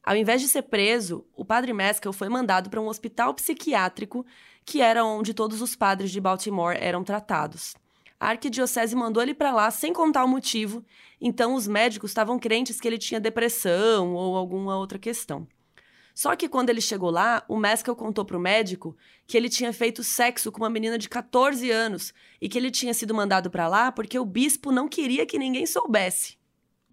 Ao 0.01 0.15
invés 0.15 0.41
de 0.41 0.47
ser 0.47 0.63
preso, 0.63 1.25
o 1.35 1.43
padre 1.43 1.73
Mescal 1.73 2.13
foi 2.13 2.29
mandado 2.29 2.69
para 2.69 2.79
um 2.79 2.87
hospital 2.87 3.33
psiquiátrico, 3.33 4.25
que 4.65 4.81
era 4.81 5.03
onde 5.03 5.33
todos 5.33 5.61
os 5.61 5.75
padres 5.75 6.09
de 6.09 6.21
Baltimore 6.21 6.77
eram 6.79 7.03
tratados. 7.03 7.75
A 8.19 8.29
arquidiocese 8.29 8.95
mandou 8.95 9.21
ele 9.21 9.33
para 9.33 9.51
lá 9.51 9.69
sem 9.71 9.93
contar 9.93 10.23
o 10.23 10.27
motivo, 10.27 10.83
então 11.19 11.55
os 11.55 11.67
médicos 11.67 12.11
estavam 12.11 12.39
crentes 12.39 12.79
que 12.79 12.87
ele 12.87 12.97
tinha 12.97 13.19
depressão 13.19 14.13
ou 14.13 14.35
alguma 14.35 14.77
outra 14.77 14.97
questão. 14.97 15.47
Só 16.19 16.35
que 16.35 16.49
quando 16.49 16.69
ele 16.69 16.81
chegou 16.81 17.09
lá, 17.09 17.45
o 17.47 17.57
Mescal 17.57 17.95
contou 17.95 18.25
pro 18.25 18.41
médico 18.41 18.93
que 19.25 19.37
ele 19.37 19.47
tinha 19.47 19.71
feito 19.71 20.03
sexo 20.03 20.51
com 20.51 20.57
uma 20.59 20.69
menina 20.69 20.97
de 20.97 21.07
14 21.07 21.71
anos 21.71 22.13
e 22.41 22.49
que 22.49 22.57
ele 22.57 22.69
tinha 22.69 22.93
sido 22.93 23.13
mandado 23.15 23.49
para 23.49 23.69
lá 23.69 23.89
porque 23.89 24.19
o 24.19 24.25
bispo 24.25 24.69
não 24.69 24.89
queria 24.89 25.25
que 25.25 25.39
ninguém 25.39 25.65
soubesse. 25.65 26.37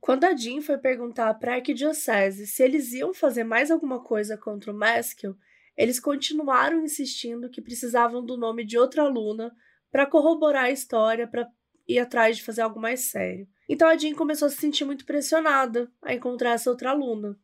Quando 0.01 0.23
a 0.23 0.37
Jean 0.37 0.63
foi 0.63 0.79
perguntar 0.79 1.35
para 1.35 1.55
a 1.55 1.55
arquidiocese 1.57 2.47
se 2.47 2.63
eles 2.63 2.93
iam 2.93 3.13
fazer 3.13 3.43
mais 3.43 3.69
alguma 3.69 3.99
coisa 3.99 4.39
contra 4.39 4.71
o 4.71 4.77
Mescal, 4.77 5.35
eles 5.77 5.99
continuaram 5.99 6.85
insistindo 6.85 7.51
que 7.51 7.61
precisavam 7.61 8.25
do 8.25 8.37
nome 8.37 8.65
de 8.65 8.79
outra 8.79 9.03
aluna 9.03 9.53
para 9.91 10.07
corroborar 10.07 10.67
a 10.67 10.71
história, 10.71 11.27
para 11.27 11.49
ir 11.89 11.99
atrás 11.99 12.37
de 12.37 12.45
fazer 12.45 12.61
algo 12.61 12.81
mais 12.81 13.11
sério. 13.11 13.49
Então 13.69 13.89
a 13.89 13.97
Jean 13.97 14.15
começou 14.15 14.47
a 14.47 14.51
se 14.53 14.59
sentir 14.59 14.85
muito 14.85 15.05
pressionada 15.05 15.91
a 16.01 16.15
encontrar 16.15 16.53
essa 16.53 16.71
outra 16.71 16.91
aluna. 16.91 17.37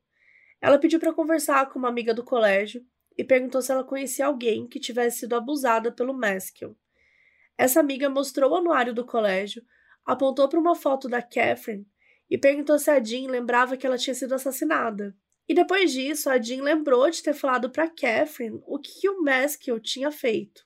Ela 0.62 0.78
pediu 0.78 1.00
para 1.00 1.12
conversar 1.12 1.68
com 1.68 1.78
uma 1.80 1.88
amiga 1.88 2.14
do 2.14 2.22
colégio 2.22 2.86
e 3.18 3.24
perguntou 3.24 3.60
se 3.60 3.72
ela 3.72 3.82
conhecia 3.82 4.26
alguém 4.26 4.68
que 4.68 4.78
tivesse 4.78 5.18
sido 5.18 5.34
abusada 5.34 5.90
pelo 5.90 6.14
Meskel. 6.14 6.76
Essa 7.58 7.80
amiga 7.80 8.08
mostrou 8.08 8.52
o 8.52 8.54
anuário 8.54 8.94
do 8.94 9.04
colégio, 9.04 9.64
apontou 10.04 10.48
para 10.48 10.60
uma 10.60 10.76
foto 10.76 11.08
da 11.08 11.20
Catherine 11.20 11.84
e 12.30 12.38
perguntou 12.38 12.78
se 12.78 12.90
a 12.90 13.02
Jean 13.02 13.28
lembrava 13.28 13.76
que 13.76 13.84
ela 13.84 13.98
tinha 13.98 14.14
sido 14.14 14.34
assassinada. 14.34 15.14
E 15.48 15.54
depois 15.54 15.92
disso, 15.92 16.30
a 16.30 16.40
Jean 16.40 16.62
lembrou 16.62 17.10
de 17.10 17.22
ter 17.22 17.34
falado 17.34 17.68
para 17.68 17.90
Catherine 17.90 18.62
o 18.64 18.78
que 18.78 19.08
o 19.08 19.20
Meskel 19.20 19.80
tinha 19.80 20.12
feito. 20.12 20.64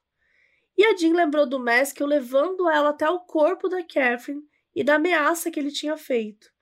E 0.77 0.85
a 0.85 0.95
Jean 0.95 1.15
lembrou 1.15 1.49
do 1.49 1.59
Meskel 1.59 2.07
levando 2.07 2.69
ela 2.69 2.91
até 2.91 3.09
o 3.09 3.21
corpo 3.21 3.67
da 3.67 3.83
Catherine 3.83 4.43
e 4.75 4.85
da 4.85 4.97
ameaça 4.97 5.51
que 5.51 5.59
ele 5.59 5.73
tinha 5.73 5.97
feito. 5.97 6.55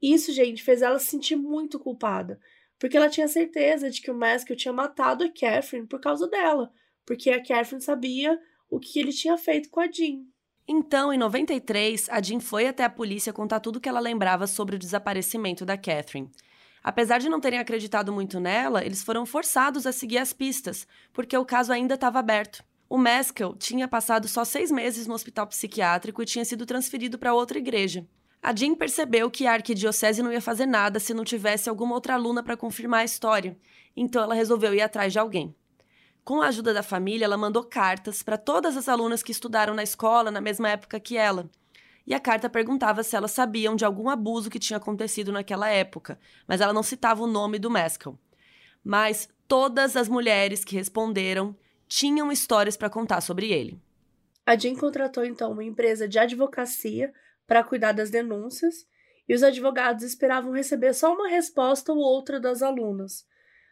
Isso, 0.00 0.32
gente, 0.32 0.62
fez 0.62 0.80
ela 0.80 0.98
se 1.00 1.06
sentir 1.06 1.34
muito 1.34 1.78
culpada, 1.78 2.40
porque 2.78 2.96
ela 2.96 3.08
tinha 3.08 3.28
certeza 3.28 3.90
de 3.90 4.00
que 4.00 4.10
o 4.10 4.14
Maskell 4.14 4.56
tinha 4.56 4.72
matado 4.72 5.24
a 5.24 5.28
Catherine 5.28 5.86
por 5.86 6.00
causa 6.00 6.28
dela, 6.28 6.72
porque 7.04 7.30
a 7.30 7.38
Catherine 7.42 7.82
sabia 7.82 8.38
o 8.70 8.78
que 8.78 8.98
ele 8.98 9.12
tinha 9.12 9.36
feito 9.36 9.68
com 9.70 9.80
a 9.80 9.90
Jean. 9.90 10.24
Então, 10.66 11.12
em 11.12 11.18
93, 11.18 12.08
a 12.10 12.20
Jean 12.20 12.40
foi 12.40 12.66
até 12.66 12.84
a 12.84 12.90
polícia 12.90 13.32
contar 13.32 13.60
tudo 13.60 13.80
que 13.80 13.88
ela 13.88 14.00
lembrava 14.00 14.46
sobre 14.46 14.76
o 14.76 14.78
desaparecimento 14.78 15.64
da 15.64 15.78
Catherine. 15.78 16.30
Apesar 16.84 17.18
de 17.18 17.28
não 17.28 17.40
terem 17.40 17.58
acreditado 17.58 18.12
muito 18.12 18.38
nela, 18.38 18.84
eles 18.84 19.02
foram 19.02 19.26
forçados 19.26 19.86
a 19.86 19.92
seguir 19.92 20.18
as 20.18 20.32
pistas, 20.32 20.86
porque 21.12 21.36
o 21.36 21.44
caso 21.44 21.72
ainda 21.72 21.94
estava 21.94 22.18
aberto. 22.18 22.62
O 22.88 22.96
Maskell 22.96 23.54
tinha 23.56 23.88
passado 23.88 24.28
só 24.28 24.44
seis 24.44 24.70
meses 24.70 25.06
no 25.06 25.14
hospital 25.14 25.46
psiquiátrico 25.46 26.22
e 26.22 26.26
tinha 26.26 26.44
sido 26.44 26.64
transferido 26.64 27.18
para 27.18 27.34
outra 27.34 27.58
igreja. 27.58 28.06
A 28.42 28.54
Jean 28.54 28.74
percebeu 28.74 29.30
que 29.30 29.46
a 29.46 29.52
arquidiocese 29.52 30.22
não 30.22 30.32
ia 30.32 30.40
fazer 30.40 30.66
nada 30.66 31.00
se 31.00 31.12
não 31.12 31.24
tivesse 31.24 31.68
alguma 31.68 31.94
outra 31.94 32.14
aluna 32.14 32.42
para 32.42 32.56
confirmar 32.56 33.00
a 33.00 33.04
história, 33.04 33.58
então 33.96 34.22
ela 34.22 34.34
resolveu 34.34 34.72
ir 34.72 34.80
atrás 34.80 35.12
de 35.12 35.18
alguém. 35.18 35.54
Com 36.24 36.42
a 36.42 36.48
ajuda 36.48 36.74
da 36.74 36.82
família, 36.82 37.24
ela 37.24 37.38
mandou 37.38 37.64
cartas 37.64 38.22
para 38.22 38.36
todas 38.36 38.76
as 38.76 38.88
alunas 38.88 39.22
que 39.22 39.32
estudaram 39.32 39.74
na 39.74 39.82
escola 39.82 40.30
na 40.30 40.40
mesma 40.40 40.68
época 40.68 41.00
que 41.00 41.16
ela. 41.16 41.50
E 42.06 42.14
a 42.14 42.20
carta 42.20 42.48
perguntava 42.48 43.02
se 43.02 43.16
elas 43.16 43.32
sabiam 43.32 43.74
de 43.74 43.84
algum 43.84 44.08
abuso 44.08 44.50
que 44.50 44.58
tinha 44.58 44.76
acontecido 44.76 45.32
naquela 45.32 45.68
época, 45.68 46.18
mas 46.46 46.60
ela 46.60 46.72
não 46.72 46.82
citava 46.82 47.22
o 47.22 47.26
nome 47.26 47.58
do 47.58 47.70
Mescal. 47.70 48.18
Mas 48.84 49.28
todas 49.46 49.96
as 49.96 50.08
mulheres 50.08 50.64
que 50.64 50.76
responderam 50.76 51.56
tinham 51.88 52.30
histórias 52.30 52.76
para 52.76 52.90
contar 52.90 53.20
sobre 53.20 53.50
ele. 53.50 53.80
A 54.46 54.56
Jean 54.56 54.76
contratou 54.76 55.24
então 55.24 55.52
uma 55.52 55.64
empresa 55.64 56.06
de 56.06 56.18
advocacia 56.18 57.12
para 57.48 57.64
cuidar 57.64 57.92
das 57.92 58.10
denúncias, 58.10 58.86
e 59.28 59.34
os 59.34 59.42
advogados 59.42 60.04
esperavam 60.04 60.52
receber 60.52 60.94
só 60.94 61.12
uma 61.12 61.28
resposta 61.28 61.92
ou 61.92 61.98
outra 61.98 62.38
das 62.38 62.62
alunas. 62.62 63.26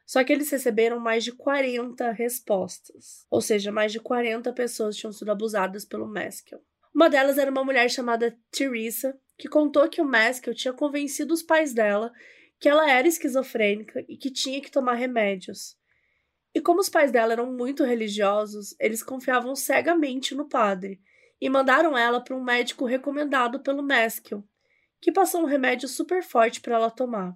Só 0.05 0.25
que 0.25 0.33
eles 0.33 0.51
receberam 0.51 0.99
mais 0.99 1.23
de 1.23 1.33
40 1.33 2.11
respostas. 2.11 3.27
Ou 3.31 3.41
seja, 3.41 3.71
mais 3.71 3.93
de 3.93 4.01
40 4.01 4.53
pessoas 4.53 4.97
tinham 4.97 5.13
sido 5.13 5.31
abusadas 5.31 5.85
pelo 5.85 6.09
Maskell. 6.09 6.61
Uma 6.95 7.11
delas 7.11 7.39
era 7.39 7.51
uma 7.51 7.65
mulher 7.65 7.91
chamada 7.91 8.37
Teresa, 8.51 9.19
que 9.37 9.49
contou 9.49 9.89
que 9.89 10.01
o 10.01 10.05
Maskell 10.05 10.55
tinha 10.55 10.73
convencido 10.73 11.35
os 11.35 11.43
pais 11.43 11.75
dela 11.75 12.13
que 12.59 12.69
ela 12.69 12.91
era 12.91 13.07
esquizofrênica 13.07 14.05
e 14.09 14.17
que 14.17 14.31
tinha 14.31 14.63
que 14.63 14.71
tomar 14.71 14.95
remédios. 14.95 15.77
E 16.55 16.61
como 16.61 16.81
os 16.81 16.89
pais 16.89 17.13
dela 17.13 17.35
eram 17.35 17.53
muito 17.53 17.85
religiosos, 17.85 18.75
eles 18.81 19.03
confiavam 19.03 19.55
cegamente 19.55 20.35
no 20.35 20.49
padre 20.49 20.99
e 21.41 21.49
mandaram 21.49 21.97
ela 21.97 22.21
para 22.21 22.37
um 22.37 22.43
médico 22.43 22.85
recomendado 22.85 23.61
pelo 23.61 23.83
Maskell, 23.83 24.45
que 25.01 25.13
passou 25.13 25.43
um 25.43 25.47
remédio 25.47 25.89
super 25.89 26.23
forte 26.23 26.61
para 26.61 26.77
ela 26.77 26.91
tomar. 26.91 27.35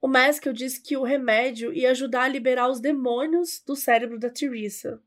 O 0.00 0.08
Maskell 0.08 0.52
disse 0.52 0.82
que 0.82 0.96
o 0.96 1.04
remédio 1.04 1.72
ia 1.72 1.90
ajudar 1.90 2.24
a 2.24 2.28
liberar 2.28 2.68
os 2.68 2.80
demônios 2.80 3.62
do 3.64 3.76
cérebro 3.76 4.18
da 4.18 4.28
Teresa. 4.28 5.00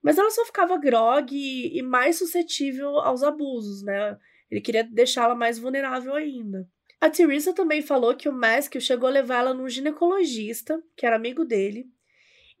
Mas 0.00 0.16
ela 0.16 0.30
só 0.30 0.44
ficava 0.44 0.78
grogue 0.78 1.76
e 1.76 1.82
mais 1.82 2.18
suscetível 2.18 3.00
aos 3.00 3.24
abusos, 3.24 3.82
né? 3.82 4.16
Ele 4.48 4.60
queria 4.60 4.84
deixá-la 4.84 5.34
mais 5.34 5.58
vulnerável 5.58 6.14
ainda. 6.14 6.68
A 7.00 7.10
Teresa 7.10 7.52
também 7.52 7.82
falou 7.82 8.14
que 8.14 8.28
o 8.28 8.32
Maskell 8.32 8.80
chegou 8.80 9.08
a 9.08 9.12
levá-la 9.12 9.52
num 9.52 9.68
ginecologista, 9.68 10.80
que 10.96 11.04
era 11.04 11.16
amigo 11.16 11.44
dele, 11.44 11.86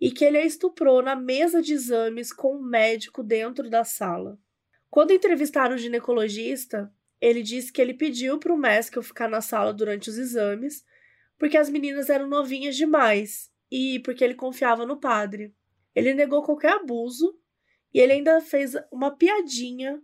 e 0.00 0.10
que 0.10 0.24
ele 0.24 0.38
a 0.38 0.44
estuprou 0.44 1.02
na 1.02 1.16
mesa 1.16 1.60
de 1.60 1.74
exames 1.74 2.32
com 2.32 2.56
um 2.56 2.62
médico 2.62 3.22
dentro 3.22 3.68
da 3.68 3.84
sala. 3.84 4.38
Quando 4.90 5.12
entrevistaram 5.12 5.74
o 5.74 5.78
ginecologista, 5.78 6.92
ele 7.20 7.42
disse 7.42 7.72
que 7.72 7.80
ele 7.80 7.94
pediu 7.94 8.38
para 8.38 8.52
o 8.52 8.58
Maskell 8.58 9.02
ficar 9.02 9.28
na 9.28 9.40
sala 9.40 9.72
durante 9.72 10.08
os 10.08 10.16
exames, 10.16 10.84
porque 11.38 11.56
as 11.56 11.68
meninas 11.68 12.08
eram 12.08 12.28
novinhas 12.28 12.76
demais 12.76 13.50
e 13.70 14.00
porque 14.00 14.24
ele 14.24 14.34
confiava 14.34 14.86
no 14.86 14.98
padre. 14.98 15.54
Ele 15.94 16.14
negou 16.14 16.42
qualquer 16.42 16.72
abuso 16.72 17.38
e 17.92 18.00
ele 18.00 18.12
ainda 18.12 18.40
fez 18.40 18.74
uma 18.90 19.16
piadinha 19.16 20.00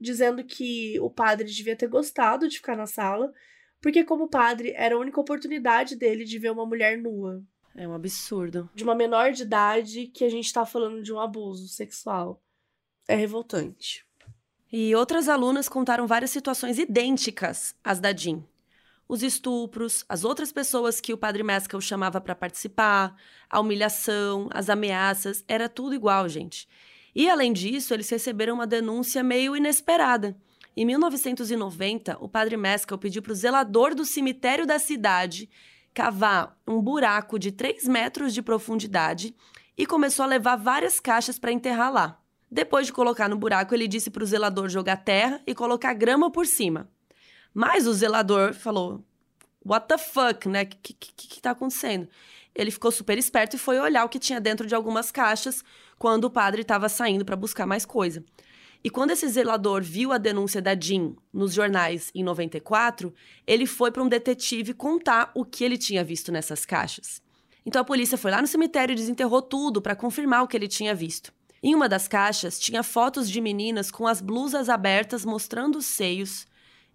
dizendo 0.00 0.44
que 0.44 0.98
o 1.00 1.10
padre 1.10 1.50
devia 1.50 1.76
ter 1.76 1.88
gostado 1.88 2.48
de 2.48 2.58
ficar 2.58 2.76
na 2.76 2.86
sala, 2.86 3.32
porque 3.80 4.04
como 4.04 4.28
padre 4.28 4.72
era 4.76 4.94
a 4.94 4.98
única 4.98 5.20
oportunidade 5.20 5.96
dele 5.96 6.24
de 6.24 6.38
ver 6.38 6.52
uma 6.52 6.66
mulher 6.66 6.96
nua. 6.96 7.42
É 7.74 7.86
um 7.86 7.94
absurdo. 7.94 8.68
De 8.74 8.84
uma 8.84 8.94
menor 8.94 9.32
de 9.32 9.42
idade 9.42 10.06
que 10.06 10.24
a 10.24 10.28
gente 10.28 10.52
tá 10.52 10.64
falando 10.64 11.02
de 11.02 11.12
um 11.12 11.18
abuso 11.18 11.68
sexual. 11.68 12.42
É 13.06 13.14
revoltante. 13.14 14.07
E 14.72 14.94
outras 14.94 15.28
alunas 15.28 15.68
contaram 15.68 16.06
várias 16.06 16.30
situações 16.30 16.78
idênticas 16.78 17.74
às 17.82 18.00
da 18.00 18.14
Jean 18.14 18.42
os 19.08 19.22
estupros, 19.22 20.04
as 20.08 20.22
outras 20.22 20.52
pessoas 20.52 21.00
que 21.00 21.14
o 21.14 21.18
padre 21.18 21.42
Mescal 21.42 21.80
chamava 21.80 22.20
para 22.20 22.34
participar, 22.34 23.16
a 23.48 23.58
humilhação, 23.58 24.48
as 24.52 24.68
ameaças, 24.68 25.42
era 25.48 25.68
tudo 25.68 25.94
igual, 25.94 26.28
gente. 26.28 26.68
E 27.14 27.28
além 27.28 27.52
disso, 27.52 27.94
eles 27.94 28.10
receberam 28.10 28.54
uma 28.54 28.66
denúncia 28.66 29.22
meio 29.22 29.56
inesperada. 29.56 30.36
Em 30.76 30.84
1990, 30.84 32.18
o 32.20 32.28
padre 32.28 32.56
Mescal 32.56 32.98
pediu 32.98 33.22
para 33.22 33.32
o 33.32 33.34
zelador 33.34 33.94
do 33.94 34.04
cemitério 34.04 34.66
da 34.66 34.78
cidade 34.78 35.48
cavar 35.94 36.56
um 36.66 36.80
buraco 36.80 37.38
de 37.38 37.50
3 37.50 37.88
metros 37.88 38.34
de 38.34 38.42
profundidade 38.42 39.34
e 39.76 39.86
começou 39.86 40.24
a 40.24 40.28
levar 40.28 40.56
várias 40.56 41.00
caixas 41.00 41.38
para 41.38 41.50
enterrar 41.50 41.90
lá. 41.90 42.20
Depois 42.50 42.86
de 42.86 42.92
colocar 42.92 43.28
no 43.28 43.36
buraco, 43.36 43.74
ele 43.74 43.86
disse 43.86 44.10
para 44.10 44.22
o 44.22 44.26
zelador 44.26 44.68
jogar 44.68 44.96
terra 44.98 45.40
e 45.46 45.54
colocar 45.54 45.92
grama 45.92 46.30
por 46.30 46.46
cima. 46.46 46.88
Mas 47.52 47.86
o 47.86 47.92
zelador 47.92 48.54
falou: 48.54 49.04
What 49.64 49.88
the 49.88 49.98
fuck, 49.98 50.48
né? 50.48 50.62
O 50.62 50.66
que, 50.66 50.94
que, 50.94 51.28
que 51.28 51.42
tá 51.42 51.50
acontecendo? 51.50 52.08
Ele 52.54 52.70
ficou 52.70 52.90
super 52.90 53.18
esperto 53.18 53.56
e 53.56 53.58
foi 53.58 53.78
olhar 53.78 54.04
o 54.04 54.08
que 54.08 54.18
tinha 54.18 54.40
dentro 54.40 54.66
de 54.66 54.74
algumas 54.74 55.10
caixas 55.10 55.62
quando 55.98 56.24
o 56.24 56.30
padre 56.30 56.62
estava 56.62 56.88
saindo 56.88 57.24
para 57.24 57.36
buscar 57.36 57.66
mais 57.66 57.84
coisa. 57.84 58.24
E 58.82 58.88
quando 58.88 59.10
esse 59.10 59.28
zelador 59.28 59.82
viu 59.82 60.12
a 60.12 60.18
denúncia 60.18 60.62
da 60.62 60.74
Jean 60.74 61.14
nos 61.32 61.52
jornais 61.52 62.10
em 62.14 62.22
94, 62.22 63.12
ele 63.46 63.66
foi 63.66 63.90
para 63.90 64.02
um 64.02 64.08
detetive 64.08 64.72
contar 64.72 65.30
o 65.34 65.44
que 65.44 65.64
ele 65.64 65.76
tinha 65.76 66.04
visto 66.04 66.30
nessas 66.30 66.64
caixas. 66.64 67.20
Então 67.66 67.82
a 67.82 67.84
polícia 67.84 68.16
foi 68.16 68.30
lá 68.30 68.40
no 68.40 68.46
cemitério 68.46 68.92
e 68.92 68.96
desenterrou 68.96 69.42
tudo 69.42 69.82
para 69.82 69.96
confirmar 69.96 70.42
o 70.42 70.48
que 70.48 70.56
ele 70.56 70.68
tinha 70.68 70.94
visto. 70.94 71.32
Em 71.62 71.74
uma 71.74 71.88
das 71.88 72.06
caixas 72.06 72.58
tinha 72.58 72.82
fotos 72.82 73.28
de 73.28 73.40
meninas 73.40 73.90
com 73.90 74.06
as 74.06 74.20
blusas 74.20 74.68
abertas 74.68 75.24
mostrando 75.24 75.78
os 75.78 75.86
seios, 75.86 76.46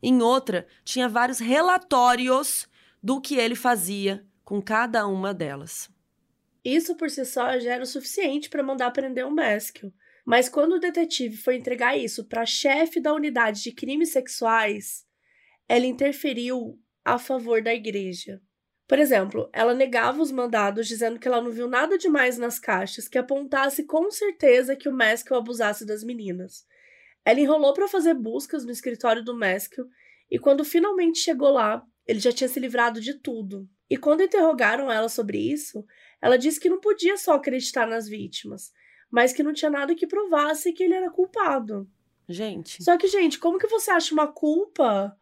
em 0.01 0.21
outra, 0.21 0.67
tinha 0.83 1.07
vários 1.07 1.39
relatórios 1.39 2.67
do 3.01 3.21
que 3.21 3.35
ele 3.35 3.55
fazia 3.55 4.25
com 4.43 4.61
cada 4.61 5.07
uma 5.07 5.33
delas. 5.33 5.89
Isso 6.63 6.95
por 6.95 7.09
si 7.09 7.23
só 7.25 7.57
já 7.57 7.73
era 7.73 7.83
o 7.83 7.87
suficiente 7.87 8.49
para 8.49 8.61
mandar 8.61 8.91
prender 8.91 9.25
um 9.25 9.33
Maskell. 9.33 9.93
Mas 10.25 10.49
quando 10.49 10.73
o 10.73 10.79
detetive 10.79 11.37
foi 11.37 11.55
entregar 11.55 11.97
isso 11.97 12.25
para 12.25 12.41
a 12.41 12.45
chefe 12.45 12.99
da 12.99 13.13
unidade 13.13 13.61
de 13.61 13.71
crimes 13.71 14.11
sexuais, 14.11 15.05
ela 15.67 15.85
interferiu 15.85 16.79
a 17.03 17.17
favor 17.17 17.61
da 17.61 17.73
igreja. 17.73 18.41
Por 18.87 18.99
exemplo, 18.99 19.49
ela 19.53 19.73
negava 19.73 20.21
os 20.21 20.31
mandados 20.31 20.87
dizendo 20.87 21.19
que 21.19 21.27
ela 21.27 21.41
não 21.41 21.51
viu 21.51 21.67
nada 21.67 21.97
demais 21.97 22.37
nas 22.37 22.59
caixas 22.59 23.07
que 23.07 23.17
apontasse 23.17 23.85
com 23.85 24.11
certeza 24.11 24.75
que 24.75 24.89
o 24.89 24.93
Maskell 24.93 25.37
abusasse 25.37 25.85
das 25.85 26.03
meninas. 26.03 26.65
Ela 27.25 27.39
enrolou 27.39 27.73
para 27.73 27.87
fazer 27.87 28.13
buscas 28.13 28.65
no 28.65 28.71
escritório 28.71 29.23
do 29.23 29.37
Maskell 29.37 29.85
e 30.29 30.37
quando 30.37 30.65
finalmente 30.65 31.19
chegou 31.19 31.51
lá, 31.51 31.83
ele 32.05 32.19
já 32.19 32.31
tinha 32.31 32.49
se 32.49 32.59
livrado 32.59 32.99
de 32.99 33.13
tudo. 33.13 33.67
E 33.89 33.95
quando 33.95 34.23
interrogaram 34.23 34.91
ela 34.91 35.07
sobre 35.07 35.37
isso, 35.37 35.85
ela 36.21 36.37
disse 36.37 36.59
que 36.59 36.69
não 36.69 36.79
podia 36.79 37.15
só 37.15 37.33
acreditar 37.33 37.87
nas 37.87 38.07
vítimas, 38.07 38.71
mas 39.09 39.31
que 39.31 39.43
não 39.43 39.53
tinha 39.53 39.71
nada 39.71 39.95
que 39.95 40.07
provasse 40.07 40.73
que 40.73 40.83
ele 40.83 40.95
era 40.95 41.09
culpado. 41.09 41.89
Gente. 42.27 42.83
Só 42.83 42.97
que, 42.97 43.07
gente, 43.07 43.39
como 43.39 43.59
que 43.59 43.67
você 43.67 43.91
acha 43.91 44.13
uma 44.13 44.27
culpa? 44.27 45.15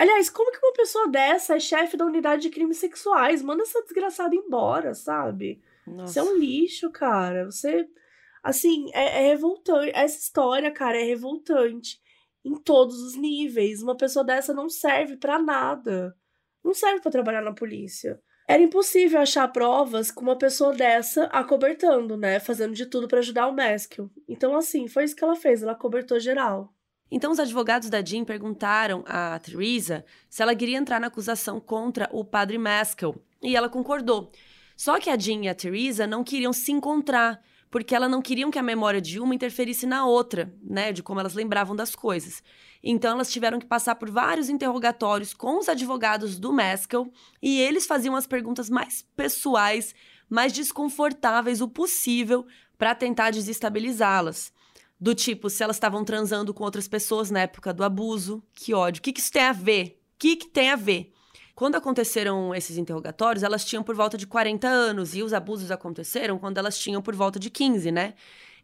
Aliás, 0.00 0.30
como 0.30 0.50
que 0.50 0.58
uma 0.58 0.72
pessoa 0.72 1.08
dessa 1.08 1.56
é 1.56 1.60
chefe 1.60 1.96
da 1.96 2.06
unidade 2.06 2.42
de 2.42 2.50
crimes 2.50 2.78
sexuais? 2.78 3.42
Manda 3.42 3.64
essa 3.64 3.82
desgraçada 3.82 4.34
embora, 4.34 4.94
sabe? 4.94 5.62
Nossa. 5.86 6.12
Você 6.12 6.18
é 6.18 6.22
um 6.22 6.38
lixo, 6.38 6.90
cara. 6.90 7.44
Você 7.44 7.86
Assim, 8.42 8.86
é, 8.94 9.24
é 9.24 9.28
revoltante. 9.28 9.92
Essa 9.94 10.18
história, 10.18 10.70
cara, 10.70 10.98
é 10.98 11.04
revoltante. 11.04 12.00
Em 12.44 12.54
todos 12.54 13.00
os 13.02 13.16
níveis. 13.16 13.82
Uma 13.82 13.96
pessoa 13.96 14.24
dessa 14.24 14.54
não 14.54 14.68
serve 14.68 15.16
para 15.16 15.38
nada. 15.38 16.16
Não 16.64 16.72
serve 16.72 17.00
para 17.00 17.10
trabalhar 17.10 17.42
na 17.42 17.52
polícia. 17.52 18.20
Era 18.48 18.62
impossível 18.62 19.20
achar 19.20 19.46
provas 19.48 20.10
com 20.10 20.22
uma 20.22 20.36
pessoa 20.36 20.74
dessa 20.74 21.24
acobertando, 21.26 22.16
né? 22.16 22.40
Fazendo 22.40 22.74
de 22.74 22.86
tudo 22.86 23.06
para 23.06 23.18
ajudar 23.18 23.46
o 23.46 23.54
Maskell. 23.54 24.10
Então, 24.26 24.56
assim, 24.56 24.88
foi 24.88 25.04
isso 25.04 25.14
que 25.14 25.22
ela 25.22 25.36
fez. 25.36 25.62
Ela 25.62 25.74
cobertou 25.74 26.18
geral. 26.18 26.74
Então, 27.10 27.32
os 27.32 27.40
advogados 27.40 27.90
da 27.90 28.04
Jean 28.04 28.24
perguntaram 28.24 29.04
a 29.06 29.38
Theresa 29.38 30.04
se 30.28 30.42
ela 30.42 30.54
queria 30.54 30.78
entrar 30.78 31.00
na 31.00 31.08
acusação 31.08 31.60
contra 31.60 32.08
o 32.12 32.24
padre 32.24 32.56
Maskell. 32.56 33.20
E 33.42 33.56
ela 33.56 33.68
concordou. 33.68 34.30
Só 34.76 34.98
que 34.98 35.10
a 35.10 35.18
Jean 35.18 35.44
e 35.44 35.48
a 35.48 35.54
Theresa 35.54 36.06
não 36.06 36.22
queriam 36.22 36.52
se 36.52 36.72
encontrar 36.72 37.42
porque 37.70 37.94
elas 37.94 38.10
não 38.10 38.20
queriam 38.20 38.50
que 38.50 38.58
a 38.58 38.62
memória 38.62 39.00
de 39.00 39.20
uma 39.20 39.34
interferisse 39.34 39.86
na 39.86 40.04
outra, 40.04 40.52
né, 40.62 40.92
de 40.92 41.02
como 41.02 41.20
elas 41.20 41.34
lembravam 41.34 41.76
das 41.76 41.94
coisas. 41.94 42.42
Então 42.82 43.12
elas 43.12 43.30
tiveram 43.30 43.60
que 43.60 43.66
passar 43.66 43.94
por 43.94 44.10
vários 44.10 44.48
interrogatórios 44.48 45.32
com 45.32 45.58
os 45.58 45.68
advogados 45.68 46.38
do 46.38 46.52
Maskell 46.52 47.12
e 47.40 47.60
eles 47.60 47.86
faziam 47.86 48.16
as 48.16 48.26
perguntas 48.26 48.68
mais 48.68 49.06
pessoais, 49.14 49.94
mais 50.28 50.52
desconfortáveis 50.52 51.60
o 51.60 51.68
possível 51.68 52.44
para 52.76 52.94
tentar 52.94 53.30
desestabilizá-las. 53.30 54.52
Do 55.00 55.14
tipo, 55.14 55.48
se 55.48 55.62
elas 55.62 55.76
estavam 55.76 56.04
transando 56.04 56.52
com 56.52 56.62
outras 56.62 56.86
pessoas 56.86 57.30
na 57.30 57.40
época 57.40 57.72
do 57.72 57.82
abuso, 57.82 58.42
que 58.52 58.74
ódio. 58.74 59.00
O 59.00 59.02
que, 59.02 59.12
que 59.12 59.20
isso 59.20 59.32
tem 59.32 59.42
a 59.42 59.52
ver? 59.52 59.98
O 60.14 60.18
que, 60.18 60.36
que 60.36 60.48
tem 60.48 60.70
a 60.70 60.76
ver? 60.76 61.12
Quando 61.54 61.76
aconteceram 61.76 62.54
esses 62.54 62.76
interrogatórios, 62.76 63.42
elas 63.42 63.64
tinham 63.64 63.82
por 63.82 63.94
volta 63.94 64.18
de 64.18 64.26
40 64.26 64.68
anos 64.68 65.14
e 65.14 65.22
os 65.22 65.32
abusos 65.32 65.70
aconteceram 65.70 66.38
quando 66.38 66.58
elas 66.58 66.78
tinham 66.78 67.00
por 67.00 67.14
volta 67.14 67.38
de 67.38 67.50
15, 67.50 67.90
né? 67.90 68.14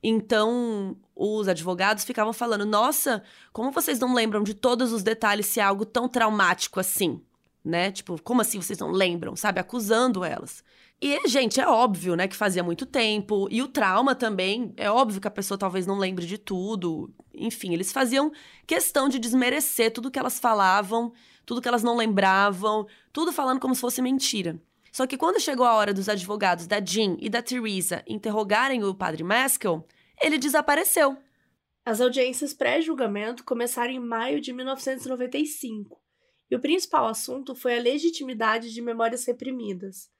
Então, 0.02 0.96
os 1.14 1.48
advogados 1.48 2.04
ficavam 2.04 2.32
falando: 2.32 2.64
"Nossa, 2.64 3.22
como 3.52 3.70
vocês 3.70 3.98
não 3.98 4.14
lembram 4.14 4.42
de 4.42 4.54
todos 4.54 4.92
os 4.92 5.02
detalhes 5.02 5.46
se 5.46 5.60
é 5.60 5.62
algo 5.62 5.84
tão 5.84 6.08
traumático 6.08 6.80
assim?" 6.80 7.20
Né? 7.64 7.90
Tipo, 7.90 8.20
como 8.22 8.40
assim 8.40 8.60
vocês 8.60 8.78
não 8.78 8.90
lembram, 8.90 9.34
sabe? 9.34 9.58
Acusando 9.58 10.24
elas. 10.24 10.62
E, 11.00 11.28
gente, 11.28 11.60
é 11.60 11.68
óbvio, 11.68 12.16
né, 12.16 12.26
que 12.26 12.36
fazia 12.36 12.62
muito 12.62 12.86
tempo. 12.86 13.46
E 13.50 13.62
o 13.62 13.68
trauma 13.68 14.14
também, 14.14 14.72
é 14.76 14.90
óbvio 14.90 15.20
que 15.20 15.28
a 15.28 15.30
pessoa 15.30 15.58
talvez 15.58 15.86
não 15.86 15.98
lembre 15.98 16.26
de 16.26 16.38
tudo. 16.38 17.12
Enfim, 17.34 17.74
eles 17.74 17.92
faziam 17.92 18.32
questão 18.66 19.08
de 19.08 19.18
desmerecer 19.18 19.92
tudo 19.92 20.10
que 20.10 20.18
elas 20.18 20.38
falavam 20.40 21.12
tudo 21.46 21.62
que 21.62 21.68
elas 21.68 21.84
não 21.84 21.96
lembravam, 21.96 22.86
tudo 23.12 23.32
falando 23.32 23.60
como 23.60 23.74
se 23.74 23.80
fosse 23.80 24.02
mentira. 24.02 24.60
Só 24.92 25.06
que 25.06 25.16
quando 25.16 25.40
chegou 25.40 25.64
a 25.64 25.74
hora 25.74 25.94
dos 25.94 26.08
advogados 26.08 26.66
da 26.66 26.84
Jean 26.84 27.16
e 27.20 27.30
da 27.30 27.40
Teresa 27.40 28.02
interrogarem 28.06 28.82
o 28.82 28.94
padre 28.94 29.22
Maskell, 29.22 29.86
ele 30.20 30.38
desapareceu. 30.38 31.16
As 31.84 32.00
audiências 32.00 32.52
pré-julgamento 32.52 33.44
começaram 33.44 33.92
em 33.92 34.00
maio 34.00 34.40
de 34.40 34.52
1995, 34.52 36.00
e 36.50 36.56
o 36.56 36.60
principal 36.60 37.06
assunto 37.06 37.54
foi 37.54 37.78
a 37.78 37.80
legitimidade 37.80 38.72
de 38.72 38.82
memórias 38.82 39.24
reprimidas. 39.24 40.10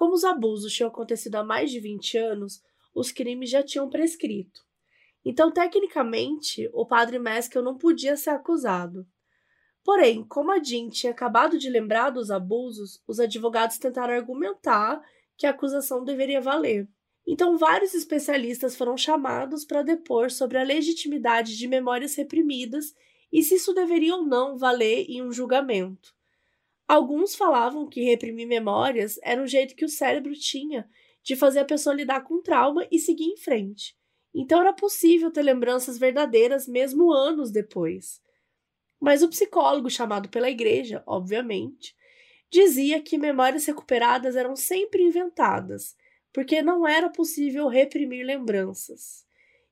Como 0.00 0.14
os 0.14 0.24
abusos 0.24 0.72
tinham 0.72 0.88
acontecido 0.88 1.34
há 1.34 1.44
mais 1.44 1.70
de 1.70 1.78
20 1.78 2.16
anos, 2.16 2.62
os 2.94 3.12
crimes 3.12 3.50
já 3.50 3.62
tinham 3.62 3.90
prescrito. 3.90 4.64
Então, 5.22 5.52
tecnicamente, 5.52 6.70
o 6.72 6.86
padre 6.86 7.18
Meskel 7.18 7.62
não 7.62 7.76
podia 7.76 8.16
ser 8.16 8.30
acusado. 8.30 9.06
Porém, 9.84 10.24
como 10.24 10.52
a 10.52 10.58
Jean 10.58 10.88
tinha 10.88 11.12
acabado 11.12 11.58
de 11.58 11.68
lembrar 11.68 12.08
dos 12.08 12.30
abusos, 12.30 13.02
os 13.06 13.20
advogados 13.20 13.76
tentaram 13.76 14.14
argumentar 14.14 15.02
que 15.36 15.46
a 15.46 15.50
acusação 15.50 16.02
deveria 16.02 16.40
valer. 16.40 16.88
Então, 17.26 17.58
vários 17.58 17.92
especialistas 17.92 18.74
foram 18.74 18.96
chamados 18.96 19.66
para 19.66 19.82
depor 19.82 20.30
sobre 20.30 20.56
a 20.56 20.64
legitimidade 20.64 21.58
de 21.58 21.68
memórias 21.68 22.14
reprimidas 22.14 22.94
e 23.30 23.42
se 23.42 23.56
isso 23.56 23.74
deveria 23.74 24.16
ou 24.16 24.24
não 24.24 24.56
valer 24.56 25.04
em 25.10 25.20
um 25.20 25.30
julgamento. 25.30 26.18
Alguns 26.90 27.36
falavam 27.36 27.86
que 27.86 28.02
reprimir 28.02 28.48
memórias 28.48 29.16
era 29.22 29.40
um 29.40 29.46
jeito 29.46 29.76
que 29.76 29.84
o 29.84 29.88
cérebro 29.88 30.32
tinha 30.32 30.90
de 31.22 31.36
fazer 31.36 31.60
a 31.60 31.64
pessoa 31.64 31.94
lidar 31.94 32.22
com 32.24 32.42
trauma 32.42 32.84
e 32.90 32.98
seguir 32.98 33.26
em 33.26 33.36
frente. 33.36 33.96
Então 34.34 34.60
era 34.60 34.72
possível 34.72 35.30
ter 35.30 35.42
lembranças 35.42 35.98
verdadeiras 35.98 36.66
mesmo 36.66 37.12
anos 37.12 37.52
depois. 37.52 38.20
Mas 39.00 39.22
o 39.22 39.28
psicólogo 39.28 39.88
chamado 39.88 40.28
pela 40.30 40.50
igreja, 40.50 41.00
obviamente, 41.06 41.94
dizia 42.50 43.00
que 43.00 43.16
memórias 43.16 43.66
recuperadas 43.66 44.34
eram 44.34 44.56
sempre 44.56 45.00
inventadas, 45.04 45.94
porque 46.32 46.60
não 46.60 46.84
era 46.84 47.08
possível 47.08 47.68
reprimir 47.68 48.26
lembranças. 48.26 49.24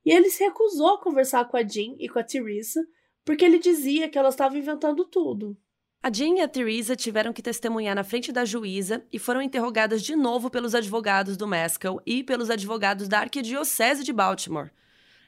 E 0.06 0.12
ele 0.12 0.30
se 0.30 0.44
recusou 0.44 0.94
a 0.94 1.02
conversar 1.02 1.48
com 1.48 1.56
a 1.56 1.66
Jean 1.66 1.96
e 1.98 2.08
com 2.08 2.20
a 2.20 2.22
Teresa, 2.22 2.86
porque 3.24 3.44
ele 3.44 3.58
dizia 3.58 4.08
que 4.08 4.16
elas 4.16 4.34
estavam 4.34 4.56
inventando 4.56 5.04
tudo. 5.04 5.58
A 6.00 6.12
Jean 6.12 6.36
e 6.36 6.40
a 6.40 6.46
Teresa 6.46 6.94
tiveram 6.94 7.32
que 7.32 7.42
testemunhar 7.42 7.94
na 7.94 8.04
frente 8.04 8.30
da 8.30 8.44
juíza 8.44 9.04
e 9.12 9.18
foram 9.18 9.42
interrogadas 9.42 10.00
de 10.00 10.14
novo 10.14 10.48
pelos 10.48 10.72
advogados 10.72 11.36
do 11.36 11.46
Maskell 11.46 12.00
e 12.06 12.22
pelos 12.22 12.50
advogados 12.50 13.08
da 13.08 13.18
Arquidiocese 13.18 14.04
de 14.04 14.12
Baltimore. 14.12 14.70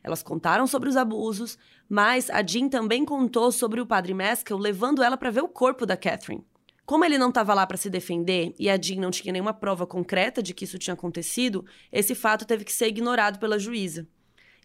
Elas 0.03 0.23
contaram 0.23 0.69
sobre 0.69 0.89
os 0.89 0.97
abusos, 0.97 1.59
mas 1.89 2.31
a 2.31 2.41
Jean 2.47 2.69
também 2.69 3.05
contou 3.05 3.51
sobre 3.51 3.81
o 3.81 3.87
padre 3.87 4.15
Maskell 4.15 4.57
levando 4.57 5.03
ela 5.03 5.17
para 5.17 5.31
ver 5.31 5.43
o 5.43 5.49
corpo 5.49 5.85
da 5.85 5.97
Catherine. 5.97 6.47
Como 6.87 7.05
ele 7.05 7.19
não 7.19 7.31
estava 7.31 7.53
lá 7.53 7.67
para 7.67 7.77
se 7.77 7.91
defender 7.91 8.55
e 8.57 8.71
a 8.71 8.81
Jean 8.81 9.01
não 9.01 9.11
tinha 9.11 9.33
nenhuma 9.33 9.53
prova 9.53 9.89
concreta 9.89 10.41
de 10.41 10.55
que 10.55 10.65
isso 10.65 10.79
tinha 10.79 10.95
acontecido, 10.95 11.67
esse 11.91 12.15
fato 12.15 12.47
teve 12.47 12.65
que 12.65 12.73
ser 12.73 12.87
ignorado 12.87 13.41
pela 13.41 13.59
juíza. 13.59 14.07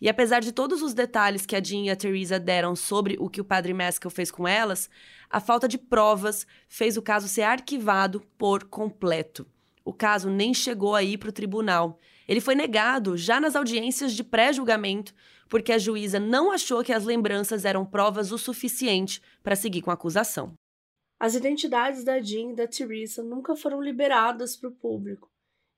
E 0.01 0.09
apesar 0.09 0.41
de 0.41 0.51
todos 0.51 0.81
os 0.81 0.93
detalhes 0.93 1.45
que 1.45 1.55
a 1.55 1.63
Jean 1.63 1.85
e 1.85 1.89
a 1.89 1.95
Teresa 1.95 2.39
deram 2.39 2.75
sobre 2.75 3.15
o 3.19 3.29
que 3.29 3.39
o 3.39 3.45
padre 3.45 3.73
Maskell 3.73 4.11
fez 4.11 4.29
com 4.29 4.47
elas, 4.47 4.89
a 5.29 5.39
falta 5.39 5.67
de 5.67 5.77
provas 5.77 6.45
fez 6.67 6.97
o 6.97 7.01
caso 7.01 7.27
ser 7.27 7.43
arquivado 7.43 8.21
por 8.37 8.65
completo. 8.65 9.47
O 9.83 9.93
caso 9.93 10.29
nem 10.29 10.53
chegou 10.53 10.95
a 10.95 11.03
ir 11.03 11.17
para 11.17 11.29
o 11.29 11.33
tribunal. 11.33 11.99
Ele 12.27 12.41
foi 12.41 12.55
negado 12.55 13.15
já 13.15 13.39
nas 13.39 13.55
audiências 13.55 14.13
de 14.13 14.23
pré-julgamento, 14.23 15.13
porque 15.47 15.71
a 15.71 15.77
juíza 15.77 16.19
não 16.19 16.51
achou 16.51 16.83
que 16.83 16.91
as 16.91 17.05
lembranças 17.05 17.65
eram 17.65 17.85
provas 17.85 18.31
o 18.31 18.37
suficiente 18.37 19.21
para 19.43 19.55
seguir 19.55 19.81
com 19.81 19.91
a 19.91 19.93
acusação. 19.93 20.53
As 21.19 21.35
identidades 21.35 22.03
da 22.03 22.19
Jean 22.19 22.51
e 22.51 22.55
da 22.55 22.67
Teresa 22.67 23.23
nunca 23.23 23.55
foram 23.55 23.81
liberadas 23.81 24.57
para 24.57 24.69
o 24.69 24.75
público, 24.75 25.29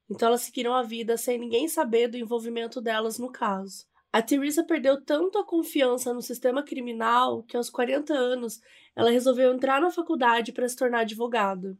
então 0.09 0.29
elas 0.29 0.41
seguiram 0.41 0.73
a 0.73 0.81
vida 0.81 1.17
sem 1.17 1.37
ninguém 1.37 1.67
saber 1.67 2.07
do 2.07 2.17
envolvimento 2.17 2.81
delas 2.81 3.19
no 3.19 3.31
caso. 3.31 3.85
A 4.17 4.21
Teresa 4.23 4.63
perdeu 4.63 4.99
tanto 4.99 5.37
a 5.37 5.45
confiança 5.45 6.11
no 6.11 6.23
sistema 6.23 6.63
criminal 6.63 7.43
que, 7.43 7.55
aos 7.55 7.69
40 7.69 8.15
anos, 8.15 8.59
ela 8.95 9.11
resolveu 9.11 9.53
entrar 9.53 9.79
na 9.79 9.91
faculdade 9.91 10.51
para 10.51 10.67
se 10.67 10.75
tornar 10.75 11.01
advogada. 11.01 11.77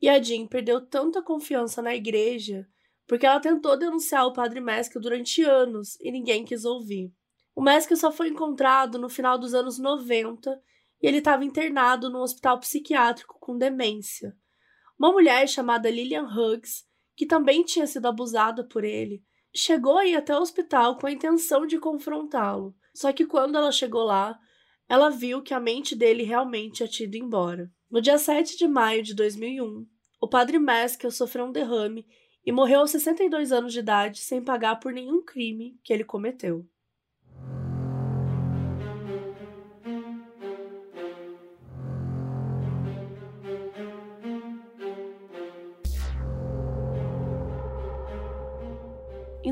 E 0.00 0.08
a 0.08 0.20
Jean 0.20 0.48
perdeu 0.48 0.84
tanta 0.84 1.22
confiança 1.22 1.80
na 1.80 1.94
igreja 1.94 2.68
porque 3.06 3.24
ela 3.24 3.38
tentou 3.38 3.78
denunciar 3.78 4.26
o 4.26 4.32
padre 4.32 4.60
Meskel 4.60 5.00
durante 5.00 5.44
anos 5.44 5.96
e 6.00 6.10
ninguém 6.10 6.44
quis 6.44 6.64
ouvir. 6.64 7.12
O 7.54 7.62
Meskel 7.62 7.96
só 7.96 8.10
foi 8.10 8.26
encontrado 8.26 8.98
no 8.98 9.08
final 9.08 9.38
dos 9.38 9.54
anos 9.54 9.78
90 9.78 10.60
e 11.00 11.06
ele 11.06 11.18
estava 11.18 11.44
internado 11.44 12.10
num 12.10 12.22
hospital 12.22 12.58
psiquiátrico 12.58 13.38
com 13.38 13.56
demência. 13.56 14.36
Uma 14.98 15.12
mulher 15.12 15.48
chamada 15.48 15.88
Lillian 15.88 16.26
Huggs, 16.26 16.84
que 17.14 17.24
também 17.24 17.62
tinha 17.62 17.86
sido 17.86 18.06
abusada 18.06 18.66
por 18.66 18.82
ele, 18.82 19.22
chegou 19.54 19.98
aí 19.98 20.14
até 20.14 20.36
o 20.36 20.40
hospital 20.40 20.98
com 20.98 21.06
a 21.06 21.12
intenção 21.12 21.66
de 21.66 21.78
confrontá-lo. 21.78 22.74
Só 22.94 23.12
que 23.12 23.26
quando 23.26 23.56
ela 23.56 23.72
chegou 23.72 24.02
lá, 24.02 24.38
ela 24.88 25.10
viu 25.10 25.42
que 25.42 25.54
a 25.54 25.60
mente 25.60 25.94
dele 25.94 26.22
realmente 26.22 26.76
tinha 26.76 26.88
tido 26.88 27.14
embora. 27.14 27.70
No 27.90 28.00
dia 28.00 28.18
7 28.18 28.56
de 28.56 28.66
maio 28.66 29.02
de 29.02 29.14
2001, 29.14 29.86
o 30.20 30.28
padre 30.28 30.58
Meskel 30.58 31.10
sofreu 31.10 31.46
um 31.46 31.52
derrame 31.52 32.06
e 32.44 32.52
morreu 32.52 32.80
aos 32.80 32.90
62 32.90 33.52
anos 33.52 33.72
de 33.72 33.78
idade 33.78 34.18
sem 34.20 34.42
pagar 34.42 34.76
por 34.76 34.92
nenhum 34.92 35.22
crime 35.22 35.78
que 35.82 35.92
ele 35.92 36.04
cometeu. 36.04 36.66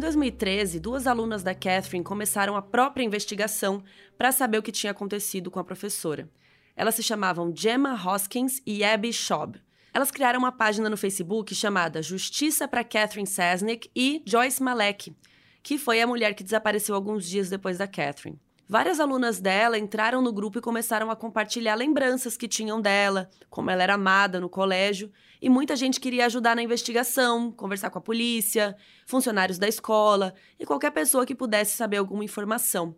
Em 0.00 0.08
2013, 0.10 0.80
duas 0.80 1.06
alunas 1.06 1.42
da 1.42 1.54
Catherine 1.54 2.02
começaram 2.02 2.56
a 2.56 2.62
própria 2.62 3.04
investigação 3.04 3.84
para 4.16 4.32
saber 4.32 4.56
o 4.56 4.62
que 4.62 4.72
tinha 4.72 4.92
acontecido 4.92 5.50
com 5.50 5.60
a 5.60 5.64
professora. 5.64 6.26
Elas 6.74 6.94
se 6.94 7.02
chamavam 7.02 7.54
Gemma 7.54 7.92
Hoskins 7.92 8.62
e 8.64 8.82
Abby 8.82 9.12
Schaub. 9.12 9.56
Elas 9.92 10.10
criaram 10.10 10.38
uma 10.38 10.52
página 10.52 10.88
no 10.88 10.96
Facebook 10.96 11.54
chamada 11.54 12.00
Justiça 12.00 12.66
para 12.66 12.82
Catherine 12.82 13.26
Sasnick 13.26 13.90
e 13.94 14.22
Joyce 14.24 14.62
Malek, 14.62 15.14
que 15.62 15.76
foi 15.76 16.00
a 16.00 16.06
mulher 16.06 16.32
que 16.32 16.42
desapareceu 16.42 16.94
alguns 16.94 17.28
dias 17.28 17.50
depois 17.50 17.76
da 17.76 17.86
Catherine. 17.86 18.40
Várias 18.70 19.00
alunas 19.00 19.40
dela 19.40 19.76
entraram 19.76 20.22
no 20.22 20.32
grupo 20.32 20.58
e 20.58 20.62
começaram 20.62 21.10
a 21.10 21.16
compartilhar 21.16 21.74
lembranças 21.74 22.36
que 22.36 22.46
tinham 22.46 22.80
dela, 22.80 23.28
como 23.48 23.68
ela 23.68 23.82
era 23.82 23.94
amada 23.94 24.38
no 24.38 24.48
colégio, 24.48 25.10
e 25.42 25.50
muita 25.50 25.74
gente 25.74 25.98
queria 25.98 26.26
ajudar 26.26 26.54
na 26.54 26.62
investigação, 26.62 27.50
conversar 27.50 27.90
com 27.90 27.98
a 27.98 28.00
polícia, 28.00 28.76
funcionários 29.04 29.58
da 29.58 29.66
escola 29.66 30.32
e 30.56 30.64
qualquer 30.64 30.92
pessoa 30.92 31.26
que 31.26 31.34
pudesse 31.34 31.76
saber 31.76 31.96
alguma 31.96 32.22
informação. 32.22 32.94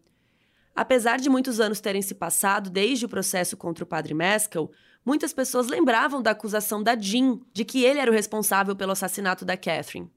Apesar 0.76 1.18
de 1.18 1.30
muitos 1.30 1.58
anos 1.58 1.80
terem 1.80 2.02
se 2.02 2.14
passado 2.14 2.68
desde 2.68 3.06
o 3.06 3.08
processo 3.08 3.56
contra 3.56 3.82
o 3.82 3.86
padre 3.86 4.12
Meskel, 4.12 4.70
muitas 5.02 5.32
pessoas 5.32 5.68
lembravam 5.68 6.20
da 6.20 6.32
acusação 6.32 6.82
da 6.82 6.94
Jean 6.94 7.40
de 7.50 7.64
que 7.64 7.82
ele 7.82 7.98
era 7.98 8.10
o 8.10 8.14
responsável 8.14 8.76
pelo 8.76 8.92
assassinato 8.92 9.42
da 9.42 9.56
Catherine. 9.56 10.10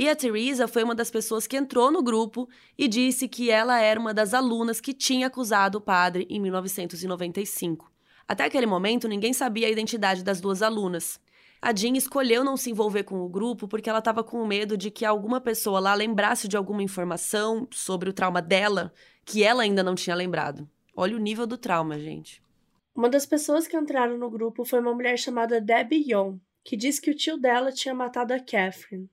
E 0.00 0.08
a 0.08 0.16
Teresa 0.16 0.66
foi 0.66 0.82
uma 0.82 0.94
das 0.94 1.10
pessoas 1.10 1.46
que 1.46 1.58
entrou 1.58 1.92
no 1.92 2.02
grupo 2.02 2.48
e 2.78 2.88
disse 2.88 3.28
que 3.28 3.50
ela 3.50 3.82
era 3.82 4.00
uma 4.00 4.14
das 4.14 4.32
alunas 4.32 4.80
que 4.80 4.94
tinha 4.94 5.26
acusado 5.26 5.76
o 5.76 5.80
padre 5.82 6.26
em 6.30 6.40
1995. 6.40 7.92
Até 8.26 8.44
aquele 8.44 8.64
momento, 8.64 9.06
ninguém 9.06 9.34
sabia 9.34 9.66
a 9.66 9.70
identidade 9.70 10.24
das 10.24 10.40
duas 10.40 10.62
alunas. 10.62 11.20
A 11.60 11.76
Jean 11.76 11.98
escolheu 11.98 12.42
não 12.42 12.56
se 12.56 12.70
envolver 12.70 13.02
com 13.02 13.20
o 13.20 13.28
grupo 13.28 13.68
porque 13.68 13.90
ela 13.90 13.98
estava 13.98 14.24
com 14.24 14.46
medo 14.46 14.74
de 14.74 14.90
que 14.90 15.04
alguma 15.04 15.38
pessoa 15.38 15.78
lá 15.78 15.92
lembrasse 15.92 16.48
de 16.48 16.56
alguma 16.56 16.82
informação 16.82 17.68
sobre 17.70 18.08
o 18.08 18.14
trauma 18.14 18.40
dela 18.40 18.94
que 19.22 19.44
ela 19.44 19.64
ainda 19.64 19.82
não 19.82 19.94
tinha 19.94 20.16
lembrado. 20.16 20.66
Olha 20.96 21.14
o 21.14 21.20
nível 21.20 21.46
do 21.46 21.58
trauma, 21.58 21.98
gente. 21.98 22.42
Uma 22.94 23.10
das 23.10 23.26
pessoas 23.26 23.66
que 23.66 23.76
entraram 23.76 24.16
no 24.16 24.30
grupo 24.30 24.64
foi 24.64 24.80
uma 24.80 24.94
mulher 24.94 25.18
chamada 25.18 25.60
Debbie 25.60 26.10
Young, 26.10 26.40
que 26.64 26.74
disse 26.74 27.02
que 27.02 27.10
o 27.10 27.14
tio 27.14 27.36
dela 27.36 27.70
tinha 27.70 27.94
matado 27.94 28.32
a 28.32 28.38
Catherine. 28.38 29.10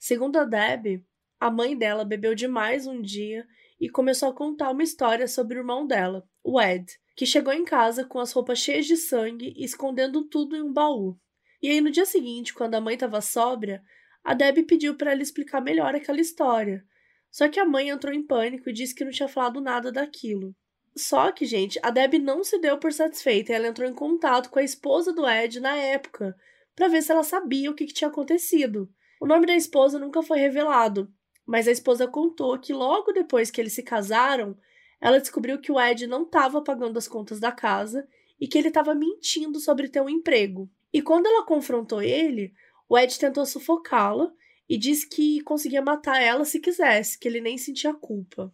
Segundo 0.00 0.38
a 0.38 0.44
Deb, 0.44 1.04
a 1.38 1.50
mãe 1.50 1.76
dela 1.76 2.06
bebeu 2.06 2.34
demais 2.34 2.86
um 2.86 3.02
dia 3.02 3.46
e 3.78 3.86
começou 3.86 4.30
a 4.30 4.34
contar 4.34 4.70
uma 4.70 4.82
história 4.82 5.28
sobre 5.28 5.58
o 5.58 5.60
irmão 5.60 5.86
dela, 5.86 6.26
o 6.42 6.58
Ed, 6.58 6.90
que 7.14 7.26
chegou 7.26 7.52
em 7.52 7.66
casa 7.66 8.02
com 8.02 8.18
as 8.18 8.32
roupas 8.32 8.58
cheias 8.58 8.86
de 8.86 8.96
sangue 8.96 9.52
e 9.54 9.62
escondendo 9.62 10.24
tudo 10.24 10.56
em 10.56 10.62
um 10.62 10.72
baú. 10.72 11.18
E 11.62 11.68
aí, 11.68 11.82
no 11.82 11.90
dia 11.90 12.06
seguinte, 12.06 12.54
quando 12.54 12.76
a 12.76 12.80
mãe 12.80 12.94
estava 12.94 13.20
sóbria, 13.20 13.82
a 14.24 14.32
Deb 14.32 14.64
pediu 14.66 14.96
para 14.96 15.12
ela 15.12 15.20
explicar 15.20 15.60
melhor 15.60 15.94
aquela 15.94 16.18
história. 16.18 16.82
Só 17.30 17.46
que 17.50 17.60
a 17.60 17.66
mãe 17.66 17.90
entrou 17.90 18.14
em 18.14 18.26
pânico 18.26 18.70
e 18.70 18.72
disse 18.72 18.94
que 18.94 19.04
não 19.04 19.12
tinha 19.12 19.28
falado 19.28 19.60
nada 19.60 19.92
daquilo. 19.92 20.56
Só 20.96 21.30
que, 21.30 21.44
gente, 21.44 21.78
a 21.82 21.90
Deb 21.90 22.14
não 22.14 22.42
se 22.42 22.58
deu 22.58 22.78
por 22.78 22.90
satisfeita 22.90 23.52
e 23.52 23.54
ela 23.54 23.68
entrou 23.68 23.86
em 23.86 23.94
contato 23.94 24.48
com 24.48 24.58
a 24.58 24.64
esposa 24.64 25.12
do 25.12 25.28
Ed 25.28 25.60
na 25.60 25.76
época 25.76 26.34
para 26.74 26.88
ver 26.88 27.02
se 27.02 27.12
ela 27.12 27.22
sabia 27.22 27.70
o 27.70 27.74
que, 27.74 27.84
que 27.84 27.92
tinha 27.92 28.08
acontecido. 28.08 28.90
O 29.20 29.26
nome 29.26 29.46
da 29.46 29.54
esposa 29.54 29.98
nunca 29.98 30.22
foi 30.22 30.38
revelado, 30.38 31.12
mas 31.46 31.68
a 31.68 31.70
esposa 31.70 32.08
contou 32.08 32.58
que 32.58 32.72
logo 32.72 33.12
depois 33.12 33.50
que 33.50 33.60
eles 33.60 33.74
se 33.74 33.82
casaram, 33.82 34.56
ela 34.98 35.20
descobriu 35.20 35.60
que 35.60 35.70
o 35.70 35.78
Ed 35.78 36.06
não 36.06 36.22
estava 36.22 36.62
pagando 36.64 36.98
as 36.98 37.06
contas 37.06 37.38
da 37.38 37.52
casa 37.52 38.08
e 38.40 38.48
que 38.48 38.56
ele 38.56 38.68
estava 38.68 38.94
mentindo 38.94 39.60
sobre 39.60 39.90
ter 39.90 40.00
um 40.00 40.08
emprego. 40.08 40.70
E 40.90 41.02
quando 41.02 41.26
ela 41.26 41.44
confrontou 41.44 42.00
ele, 42.00 42.54
o 42.88 42.98
Ed 42.98 43.18
tentou 43.18 43.44
sufocá-la 43.44 44.32
e 44.66 44.78
disse 44.78 45.06
que 45.06 45.42
conseguia 45.42 45.82
matar 45.82 46.22
ela 46.22 46.46
se 46.46 46.58
quisesse, 46.58 47.18
que 47.18 47.28
ele 47.28 47.42
nem 47.42 47.58
sentia 47.58 47.92
culpa. 47.92 48.50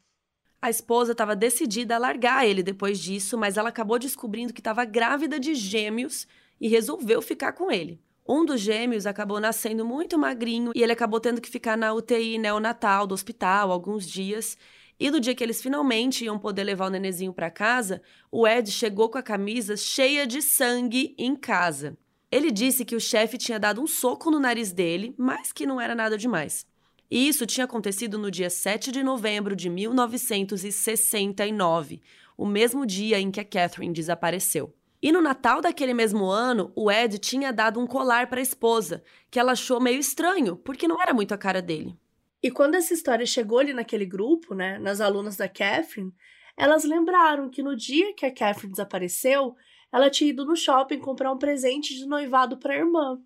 A 0.61 0.69
esposa 0.69 1.13
estava 1.13 1.37
decidida 1.37 1.95
a 1.95 1.99
largar 1.99 2.45
ele 2.45 2.63
depois 2.63 2.99
disso, 2.99 3.39
mas 3.39 3.57
ela 3.57 3.69
acabou 3.69 4.01
descobrindo 4.01 4.53
que 4.53 4.61
estava 4.61 4.85
grávida 4.85 5.39
de 5.39 5.55
gêmeos 5.55 6.27
e 6.61 6.67
resolveu 6.67 7.23
ficar 7.23 7.53
com 7.53 7.71
ele. 7.71 8.01
Um 8.29 8.45
dos 8.45 8.61
gêmeos 8.61 9.07
acabou 9.07 9.39
nascendo 9.39 9.85
muito 9.85 10.19
magrinho 10.19 10.73
e 10.75 10.83
ele 10.83 10.91
acabou 10.91 11.21
tendo 11.21 11.41
que 11.41 11.49
ficar 11.49 11.77
na 11.77 11.95
UTI 11.95 12.39
neonatal 12.39 13.07
do 13.07 13.15
hospital 13.15 13.71
alguns 13.71 14.05
dias. 14.05 14.59
E 14.99 15.09
no 15.11 15.21
dia 15.21 15.35
que 15.35 15.45
eles 15.45 15.61
finalmente 15.63 16.25
iam 16.25 16.39
poder 16.39 16.65
levar 16.65 16.87
o 16.87 16.91
nenezinho 16.91 17.33
para 17.33 17.51
casa, 17.51 18.03
o 18.31 18.49
Ed 18.49 18.71
chegou 18.73 19.09
com 19.09 19.19
a 19.19 19.23
camisa 19.23 19.77
cheia 19.77 20.27
de 20.27 20.43
sangue 20.43 21.15
em 21.17 21.37
casa. 21.37 21.97
Ele 22.33 22.51
disse 22.51 22.85
que 22.85 22.97
o 22.97 23.01
chefe 23.01 23.39
tinha 23.39 23.61
dado 23.61 23.81
um 23.81 23.87
soco 23.87 24.29
no 24.31 24.41
nariz 24.41 24.73
dele, 24.73 25.15
mas 25.17 25.53
que 25.53 25.65
não 25.65 25.81
era 25.81 25.95
nada 25.95 26.19
demais. 26.19 26.67
E 27.09 27.29
isso 27.29 27.47
tinha 27.47 27.65
acontecido 27.65 28.19
no 28.19 28.29
dia 28.31 28.51
7 28.51 28.91
de 28.91 29.05
novembro 29.05 29.55
de 29.55 29.71
1969, 29.71 32.03
o 32.37 32.45
mesmo 32.45 32.85
dia 32.85 33.21
em 33.21 33.31
que 33.31 33.39
a 33.39 33.45
Catherine 33.45 33.95
desapareceu. 33.95 34.75
E 35.03 35.13
no 35.13 35.21
Natal 35.21 35.61
daquele 35.61 35.93
mesmo 35.93 36.27
ano, 36.27 36.73
o 36.75 36.91
Ed 36.91 37.19
tinha 37.19 37.53
dado 37.53 37.79
um 37.79 37.87
colar 37.87 38.29
para 38.29 38.41
a 38.41 38.43
esposa, 38.43 39.03
que 39.31 39.39
ela 39.39 39.53
achou 39.53 39.81
meio 39.81 39.99
estranho, 39.99 40.57
porque 40.57 40.89
não 40.89 41.01
era 41.01 41.13
muito 41.13 41.33
a 41.33 41.39
cara 41.39 41.61
dele. 41.61 41.97
E 42.43 42.51
quando 42.51 42.75
essa 42.75 42.95
história 42.95 43.27
chegou 43.27 43.59
ali 43.59 43.73
naquele 43.73 44.07
grupo, 44.07 44.55
né, 44.55 44.79
nas 44.79 45.01
alunas 45.01 45.37
da 45.37 45.49
Catherine, 45.49 46.13
elas 46.57 46.85
lembraram 46.85 47.51
que 47.51 47.63
no 47.63 47.77
dia 47.77 48.15
que 48.15 48.25
a 48.25 48.33
Catherine 48.33 48.73
desapareceu, 48.73 49.55
ela 49.93 50.11
tinha 50.11 50.31
ido 50.31 50.45
no 50.45 50.57
shopping 50.57 50.99
comprar 50.99 51.33
um 51.33 51.39
presente 51.39 51.95
de 51.95 52.07
noivado 52.07 52.57
para 52.57 52.75
a 52.75 52.77
irmã. 52.77 53.21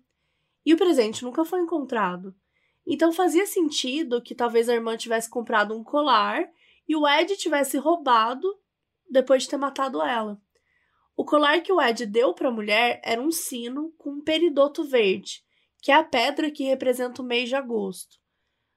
E 0.65 0.73
o 0.73 0.77
presente 0.77 1.23
nunca 1.23 1.45
foi 1.45 1.61
encontrado. 1.61 2.35
Então 2.85 3.11
fazia 3.11 3.45
sentido 3.45 4.21
que 4.21 4.35
talvez 4.35 4.67
a 4.67 4.73
irmã 4.73 4.97
tivesse 4.97 5.29
comprado 5.29 5.75
um 5.75 5.83
colar 5.83 6.49
e 6.87 6.95
o 6.95 7.07
Ed 7.07 7.35
tivesse 7.37 7.77
roubado 7.77 8.47
depois 9.09 9.43
de 9.43 9.49
ter 9.49 9.57
matado 9.57 10.01
ela. 10.01 10.39
O 11.21 11.23
colar 11.23 11.61
que 11.61 11.71
o 11.71 11.79
Ed 11.79 12.03
deu 12.07 12.33
para 12.33 12.47
a 12.47 12.51
mulher 12.51 12.99
era 13.03 13.21
um 13.21 13.29
sino 13.29 13.93
com 13.95 14.13
um 14.13 14.23
peridoto 14.23 14.83
verde, 14.83 15.43
que 15.79 15.91
é 15.91 15.93
a 15.93 16.03
pedra 16.03 16.49
que 16.49 16.63
representa 16.63 17.21
o 17.21 17.23
mês 17.23 17.47
de 17.47 17.55
agosto. 17.55 18.17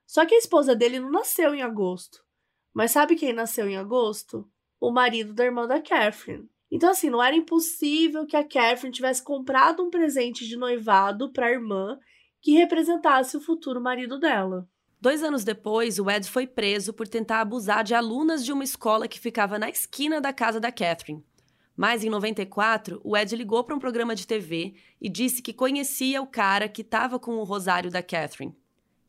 Só 0.05 0.27
que 0.27 0.35
a 0.35 0.37
esposa 0.37 0.75
dele 0.75 0.99
não 0.99 1.09
nasceu 1.09 1.55
em 1.55 1.63
agosto. 1.63 2.23
Mas 2.71 2.91
sabe 2.91 3.15
quem 3.15 3.33
nasceu 3.33 3.67
em 3.67 3.77
agosto? 3.77 4.47
O 4.79 4.91
marido 4.91 5.33
da 5.33 5.43
irmã 5.43 5.65
da 5.65 5.81
Catherine. 5.81 6.47
Então, 6.69 6.91
assim, 6.91 7.09
não 7.09 7.23
era 7.23 7.35
impossível 7.35 8.27
que 8.27 8.37
a 8.37 8.43
Catherine 8.43 8.93
tivesse 8.93 9.23
comprado 9.23 9.81
um 9.81 9.89
presente 9.89 10.47
de 10.47 10.55
noivado 10.55 11.33
para 11.33 11.47
a 11.47 11.51
irmã 11.51 11.97
que 12.43 12.51
representasse 12.51 13.35
o 13.35 13.41
futuro 13.41 13.81
marido 13.81 14.19
dela. 14.19 14.69
Dois 15.01 15.23
anos 15.23 15.43
depois, 15.43 15.97
o 15.97 16.11
Ed 16.11 16.29
foi 16.29 16.45
preso 16.45 16.93
por 16.93 17.07
tentar 17.07 17.41
abusar 17.41 17.83
de 17.83 17.95
alunas 17.95 18.45
de 18.45 18.53
uma 18.53 18.63
escola 18.63 19.07
que 19.07 19.19
ficava 19.19 19.57
na 19.57 19.67
esquina 19.67 20.21
da 20.21 20.31
casa 20.31 20.59
da 20.59 20.71
Catherine. 20.71 21.25
Mas 21.75 22.03
em 22.03 22.09
94, 22.09 23.01
o 23.03 23.17
Ed 23.17 23.35
ligou 23.35 23.63
para 23.63 23.75
um 23.75 23.79
programa 23.79 24.15
de 24.15 24.25
TV 24.25 24.75
e 25.01 25.09
disse 25.09 25.41
que 25.41 25.53
conhecia 25.53 26.21
o 26.21 26.27
cara 26.27 26.69
que 26.69 26.81
estava 26.81 27.19
com 27.19 27.35
o 27.35 27.43
rosário 27.43 27.91
da 27.91 28.01
Catherine. 28.01 28.55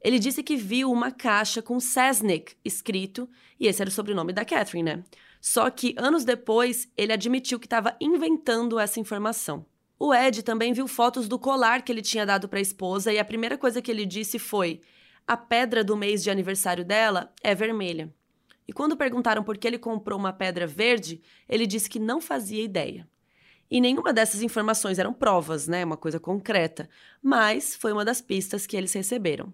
Ele 0.00 0.18
disse 0.18 0.42
que 0.42 0.56
viu 0.56 0.90
uma 0.90 1.10
caixa 1.10 1.62
com 1.62 1.80
Sesnick 1.80 2.54
escrito, 2.64 3.28
e 3.58 3.66
esse 3.66 3.80
era 3.82 3.88
o 3.88 3.92
sobrenome 3.92 4.32
da 4.32 4.44
Catherine, 4.44 4.82
né? 4.82 5.04
Só 5.40 5.70
que 5.70 5.94
anos 5.96 6.24
depois, 6.24 6.88
ele 6.96 7.12
admitiu 7.12 7.58
que 7.58 7.66
estava 7.66 7.96
inventando 8.00 8.78
essa 8.78 9.00
informação. 9.00 9.64
O 9.98 10.12
Ed 10.12 10.42
também 10.42 10.72
viu 10.72 10.86
fotos 10.86 11.26
do 11.26 11.38
colar 11.38 11.82
que 11.82 11.90
ele 11.90 12.02
tinha 12.02 12.26
dado 12.26 12.48
para 12.48 12.58
a 12.58 12.62
esposa 12.62 13.12
e 13.12 13.18
a 13.18 13.24
primeira 13.24 13.56
coisa 13.56 13.80
que 13.80 13.90
ele 13.90 14.04
disse 14.04 14.38
foi: 14.38 14.80
a 15.26 15.36
pedra 15.36 15.82
do 15.82 15.96
mês 15.96 16.22
de 16.22 16.30
aniversário 16.30 16.84
dela 16.84 17.32
é 17.42 17.54
vermelha. 17.54 18.12
E 18.68 18.72
quando 18.72 18.96
perguntaram 18.96 19.44
por 19.44 19.56
que 19.56 19.66
ele 19.66 19.78
comprou 19.78 20.18
uma 20.18 20.32
pedra 20.32 20.66
verde, 20.66 21.22
ele 21.48 21.66
disse 21.66 21.88
que 21.88 21.98
não 21.98 22.20
fazia 22.20 22.64
ideia. 22.64 23.08
E 23.70 23.80
nenhuma 23.80 24.12
dessas 24.12 24.42
informações 24.42 24.98
eram 24.98 25.12
provas, 25.12 25.66
né? 25.66 25.84
Uma 25.84 25.96
coisa 25.96 26.20
concreta. 26.20 26.88
Mas 27.22 27.74
foi 27.74 27.92
uma 27.92 28.04
das 28.04 28.20
pistas 28.20 28.66
que 28.66 28.76
eles 28.76 28.92
receberam. 28.92 29.52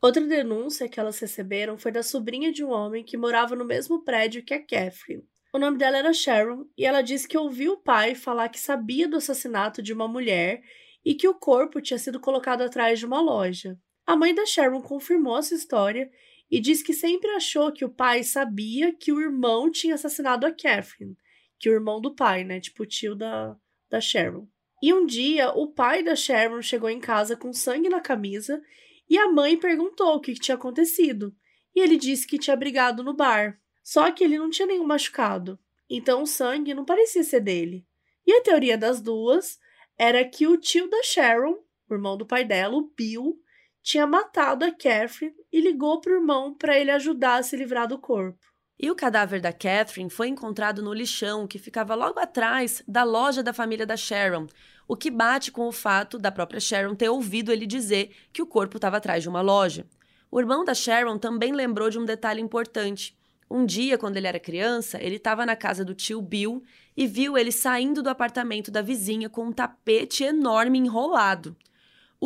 Outra 0.00 0.22
denúncia 0.22 0.88
que 0.88 1.00
elas 1.00 1.18
receberam 1.18 1.78
foi 1.78 1.90
da 1.90 2.02
sobrinha 2.02 2.52
de 2.52 2.62
um 2.62 2.70
homem 2.70 3.02
que 3.02 3.16
morava 3.16 3.56
no 3.56 3.64
mesmo 3.64 4.04
prédio 4.04 4.44
que 4.44 4.52
a 4.52 4.60
Catherine. 4.60 5.24
O 5.50 5.58
nome 5.58 5.78
dela 5.78 5.96
era 5.96 6.12
Sharon 6.12 6.66
e 6.76 6.84
ela 6.84 7.00
disse 7.00 7.26
que 7.26 7.38
ouviu 7.38 7.72
o 7.72 7.76
pai 7.78 8.14
falar 8.14 8.48
que 8.48 8.60
sabia 8.60 9.08
do 9.08 9.16
assassinato 9.16 9.80
de 9.80 9.92
uma 9.92 10.06
mulher 10.06 10.62
e 11.04 11.14
que 11.14 11.28
o 11.28 11.34
corpo 11.34 11.80
tinha 11.80 11.98
sido 11.98 12.20
colocado 12.20 12.62
atrás 12.62 12.98
de 12.98 13.06
uma 13.06 13.20
loja. 13.20 13.78
A 14.06 14.16
mãe 14.16 14.34
da 14.34 14.44
Sharon 14.44 14.82
confirmou 14.82 15.38
essa 15.38 15.54
história 15.54 16.10
e 16.54 16.60
disse 16.60 16.84
que 16.84 16.94
sempre 16.94 17.28
achou 17.30 17.72
que 17.72 17.84
o 17.84 17.90
pai 17.90 18.22
sabia 18.22 18.94
que 18.94 19.12
o 19.12 19.20
irmão 19.20 19.68
tinha 19.72 19.96
assassinado 19.96 20.46
a 20.46 20.52
Catherine, 20.52 21.18
que 21.58 21.68
o 21.68 21.72
irmão 21.72 22.00
do 22.00 22.14
pai, 22.14 22.44
né, 22.44 22.60
tipo 22.60 22.84
o 22.84 22.86
tio 22.86 23.16
da, 23.16 23.56
da 23.90 24.00
Sharon. 24.00 24.46
E 24.80 24.94
um 24.94 25.04
dia, 25.04 25.50
o 25.50 25.72
pai 25.72 26.04
da 26.04 26.14
Sharon 26.14 26.62
chegou 26.62 26.88
em 26.88 27.00
casa 27.00 27.36
com 27.36 27.52
sangue 27.52 27.88
na 27.88 28.00
camisa 28.00 28.62
e 29.10 29.18
a 29.18 29.28
mãe 29.28 29.56
perguntou 29.56 30.14
o 30.14 30.20
que 30.20 30.32
tinha 30.34 30.54
acontecido. 30.54 31.34
E 31.74 31.80
ele 31.80 31.96
disse 31.96 32.24
que 32.24 32.38
tinha 32.38 32.54
brigado 32.54 33.02
no 33.02 33.16
bar. 33.16 33.60
Só 33.82 34.12
que 34.12 34.22
ele 34.22 34.38
não 34.38 34.48
tinha 34.48 34.68
nenhum 34.68 34.86
machucado, 34.86 35.58
então 35.90 36.22
o 36.22 36.26
sangue 36.26 36.72
não 36.72 36.84
parecia 36.84 37.24
ser 37.24 37.40
dele. 37.40 37.84
E 38.24 38.32
a 38.32 38.40
teoria 38.40 38.78
das 38.78 39.02
duas 39.02 39.58
era 39.98 40.24
que 40.24 40.46
o 40.46 40.56
tio 40.56 40.88
da 40.88 41.02
Sharon, 41.02 41.56
o 41.90 41.94
irmão 41.94 42.16
do 42.16 42.24
pai 42.24 42.44
dela, 42.44 42.76
o 42.76 42.92
Bill, 42.96 43.40
tinha 43.82 44.06
matado 44.06 44.64
a 44.64 44.70
Catherine 44.70 45.34
e 45.54 45.60
ligou 45.60 46.00
para 46.00 46.10
o 46.10 46.16
irmão 46.16 46.52
para 46.52 46.76
ele 46.76 46.90
ajudar 46.90 47.36
a 47.36 47.42
se 47.44 47.56
livrar 47.56 47.86
do 47.86 47.96
corpo. 47.96 48.44
E 48.76 48.90
o 48.90 48.94
cadáver 48.96 49.40
da 49.40 49.52
Catherine 49.52 50.10
foi 50.10 50.26
encontrado 50.26 50.82
no 50.82 50.92
lixão 50.92 51.46
que 51.46 51.60
ficava 51.60 51.94
logo 51.94 52.18
atrás 52.18 52.82
da 52.88 53.04
loja 53.04 53.40
da 53.40 53.52
família 53.52 53.86
da 53.86 53.96
Sharon, 53.96 54.48
o 54.88 54.96
que 54.96 55.12
bate 55.12 55.52
com 55.52 55.68
o 55.68 55.72
fato 55.72 56.18
da 56.18 56.32
própria 56.32 56.58
Sharon 56.58 56.96
ter 56.96 57.08
ouvido 57.08 57.52
ele 57.52 57.66
dizer 57.66 58.10
que 58.32 58.42
o 58.42 58.46
corpo 58.48 58.78
estava 58.78 58.96
atrás 58.96 59.22
de 59.22 59.28
uma 59.28 59.40
loja. 59.40 59.86
O 60.28 60.40
irmão 60.40 60.64
da 60.64 60.74
Sharon 60.74 61.18
também 61.18 61.52
lembrou 61.52 61.88
de 61.88 62.00
um 62.00 62.04
detalhe 62.04 62.40
importante. 62.40 63.16
Um 63.48 63.64
dia, 63.64 63.96
quando 63.96 64.16
ele 64.16 64.26
era 64.26 64.40
criança, 64.40 65.00
ele 65.00 65.16
estava 65.16 65.46
na 65.46 65.54
casa 65.54 65.84
do 65.84 65.94
tio 65.94 66.20
Bill 66.20 66.64
e 66.96 67.06
viu 67.06 67.38
ele 67.38 67.52
saindo 67.52 68.02
do 68.02 68.10
apartamento 68.10 68.72
da 68.72 68.82
vizinha 68.82 69.30
com 69.30 69.44
um 69.44 69.52
tapete 69.52 70.24
enorme 70.24 70.80
enrolado. 70.80 71.56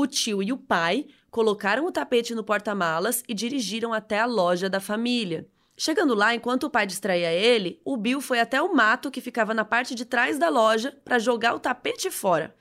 O 0.00 0.06
tio 0.06 0.40
e 0.40 0.52
o 0.52 0.56
pai 0.56 1.08
colocaram 1.28 1.84
o 1.84 1.90
tapete 1.90 2.32
no 2.32 2.44
porta-malas 2.44 3.24
e 3.26 3.34
dirigiram 3.34 3.92
até 3.92 4.20
a 4.20 4.26
loja 4.26 4.70
da 4.70 4.78
família. 4.78 5.48
Chegando 5.76 6.14
lá, 6.14 6.32
enquanto 6.32 6.62
o 6.62 6.70
pai 6.70 6.86
distraía 6.86 7.32
ele, 7.32 7.80
o 7.84 7.96
Bill 7.96 8.20
foi 8.20 8.38
até 8.38 8.62
o 8.62 8.72
mato 8.72 9.10
que 9.10 9.20
ficava 9.20 9.52
na 9.52 9.64
parte 9.64 9.96
de 9.96 10.04
trás 10.04 10.38
da 10.38 10.48
loja 10.48 10.96
para 11.04 11.18
jogar 11.18 11.52
o 11.52 11.58
tapete 11.58 12.12
fora. 12.12 12.54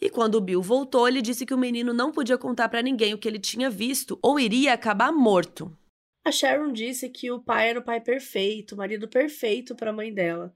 E 0.00 0.08
quando 0.08 0.36
o 0.36 0.40
Bill 0.40 0.62
voltou, 0.62 1.06
ele 1.06 1.20
disse 1.20 1.44
que 1.44 1.52
o 1.52 1.58
menino 1.58 1.92
não 1.92 2.10
podia 2.10 2.38
contar 2.38 2.70
para 2.70 2.80
ninguém 2.80 3.12
o 3.12 3.18
que 3.18 3.28
ele 3.28 3.38
tinha 3.38 3.68
visto 3.68 4.18
ou 4.22 4.40
iria 4.40 4.72
acabar 4.72 5.12
morto. 5.12 5.70
A 6.24 6.32
Sharon 6.32 6.72
disse 6.72 7.10
que 7.10 7.30
o 7.30 7.38
pai 7.38 7.68
era 7.68 7.80
o 7.80 7.84
pai 7.84 8.00
perfeito, 8.00 8.74
o 8.74 8.78
marido 8.78 9.06
perfeito 9.06 9.76
para 9.76 9.90
a 9.90 9.92
mãe 9.92 10.10
dela, 10.10 10.54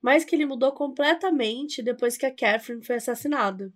mas 0.00 0.24
que 0.24 0.36
ele 0.36 0.46
mudou 0.46 0.70
completamente 0.70 1.82
depois 1.82 2.16
que 2.16 2.24
a 2.24 2.30
Catherine 2.30 2.86
foi 2.86 2.94
assassinada. 2.94 3.72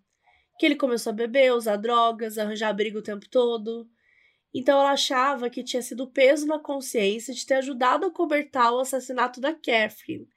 Que 0.59 0.67
ele 0.67 0.77
começou 0.77 1.11
a 1.11 1.15
beber, 1.15 1.53
usar 1.53 1.77
drogas, 1.77 2.39
arranjar 2.39 2.71
abrigo 2.71 2.99
o 2.99 3.03
tempo 3.03 3.29
todo. 3.29 3.89
Então 4.55 4.81
ela 4.81 4.93
achava 4.93 5.51
que 5.51 5.63
tinha 5.63 5.83
sido 5.83 6.11
peso 6.11 6.47
na 6.47 6.59
consciência 6.59 7.35
de 7.35 7.45
ter 7.45 7.55
ajudado 7.55 8.07
a 8.07 8.11
cobertar 8.11 8.73
o 8.73 8.81
assassinato 8.81 9.41
da 9.41 9.53
Catherine, 9.53 10.29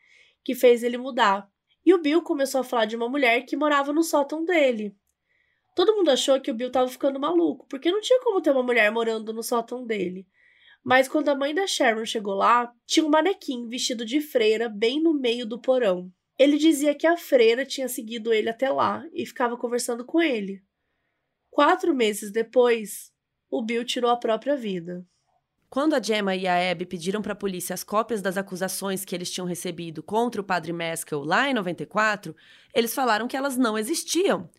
que 0.44 0.54
fez 0.54 0.84
ele 0.84 0.98
mudar. 0.98 1.50
E 1.86 1.94
o 1.94 2.02
Bill 2.02 2.22
começou 2.22 2.62
a 2.62 2.64
falar 2.64 2.86
de 2.86 2.96
uma 2.96 3.08
mulher 3.08 3.46
que 3.46 3.56
morava 3.56 3.94
no 3.94 4.04
sótão 4.04 4.44
dele. 4.44 4.96
Todo 5.74 5.96
mundo 5.96 6.10
achou 6.12 6.40
que 6.42 6.52
o 6.52 6.54
Bill 6.54 6.68
estava 6.68 6.90
ficando 6.90 7.20
maluco, 7.20 7.66
porque 7.70 7.92
não 7.92 8.02
tinha 8.02 8.20
como 8.22 8.42
ter 8.42 8.52
uma 8.52 8.62
mulher 8.62 8.92
morando 8.92 9.32
no 9.32 9.42
sótão 9.42 9.86
dele. 9.86 10.28
Mas 10.84 11.08
quando 11.08 11.30
a 11.30 11.36
mãe 11.36 11.54
da 11.54 11.66
Sharon 11.66 12.06
chegou 12.06 12.34
lá, 12.34 12.74
tinha 12.86 13.06
um 13.06 13.10
manequim 13.10 13.68
vestido 13.68 14.06
de 14.06 14.20
freira 14.20 14.68
bem 14.68 15.02
no 15.02 15.14
meio 15.14 15.46
do 15.46 15.60
porão. 15.60 16.12
Ele 16.40 16.58
dizia 16.58 16.96
que 16.96 17.06
a 17.06 17.18
freira 17.18 17.66
tinha 17.66 17.90
seguido 17.90 18.32
ele 18.32 18.50
até 18.50 18.70
lá 18.70 19.06
e 19.14 19.26
ficava 19.26 19.58
conversando 19.58 20.06
com 20.06 20.22
ele. 20.22 20.64
Quatro 21.52 21.94
meses 21.94 22.32
depois, 22.32 23.12
o 23.52 23.62
Bill 23.62 23.84
tirou 23.84 24.10
a 24.10 24.16
própria 24.16 24.56
vida. 24.56 25.06
Quando 25.70 25.96
a 25.96 26.02
Gemma 26.02 26.36
e 26.36 26.48
a 26.48 26.72
Abby 26.72 26.86
pediram 26.86 27.22
para 27.22 27.34
a 27.34 27.36
polícia 27.36 27.74
as 27.74 27.84
cópias 27.84 28.22
das 28.22 28.38
acusações 28.38 29.04
que 29.04 29.14
eles 29.14 29.30
tinham 29.30 29.46
recebido 29.46 30.02
contra 30.02 30.40
o 30.40 30.44
padre 30.44 30.72
Maskell 30.72 31.26
lá 31.26 31.50
em 31.50 31.54
94, 31.54 32.34
eles 32.74 32.96
falaram 32.96 33.28
que 33.28 33.36
elas 33.36 33.58
não 33.58 33.78
existiam. 33.78 34.50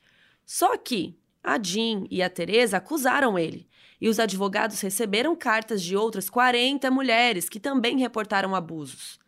Só 0.45 0.76
que 0.76 1.18
a 1.43 1.61
Jean 1.61 2.05
e 2.11 2.22
a 2.22 2.28
Teresa 2.28 2.76
acusaram 2.76 3.39
ele 3.39 3.66
e 4.01 4.09
os 4.09 4.20
advogados 4.20 4.81
receberam 4.81 5.35
cartas 5.35 5.83
de 5.83 5.97
outras 5.97 6.28
40 6.28 6.91
mulheres 6.91 7.49
que 7.49 7.59
também 7.59 7.99
reportaram 7.99 8.55
abusos. 8.55 9.19